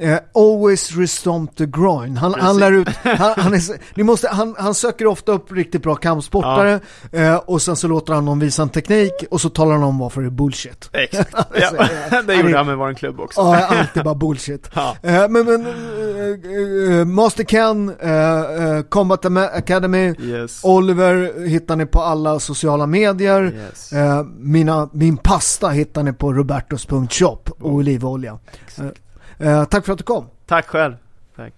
[0.00, 2.16] Eh, always restomp the groin.
[2.16, 3.60] Han, han lär ut, han, han, är,
[3.98, 6.80] ni måste, han, han söker ofta upp riktigt bra kampsportare
[7.12, 9.98] eh, och sen så låter han dem visa en teknik och så talar han om
[9.98, 10.90] varför det är bullshit.
[10.92, 11.34] Exakt.
[11.60, 13.40] Ja, det gjorde han med vår klubb också.
[13.40, 14.70] Ja, alltid bara bullshit.
[14.74, 14.96] Ja.
[15.02, 20.64] Eh, men men eh, eh, Master Ken, eh, Combat Academy, Yes.
[20.64, 23.54] Oliver hittar ni på alla sociala medier.
[23.54, 23.92] Yes.
[24.38, 28.38] Mina, min pasta hittar ni på robertos.shop och olivolja.
[28.78, 28.84] Eh,
[29.40, 30.26] Eh, tack för att du kom.
[30.46, 30.96] Tack själv.
[31.36, 31.54] Tack.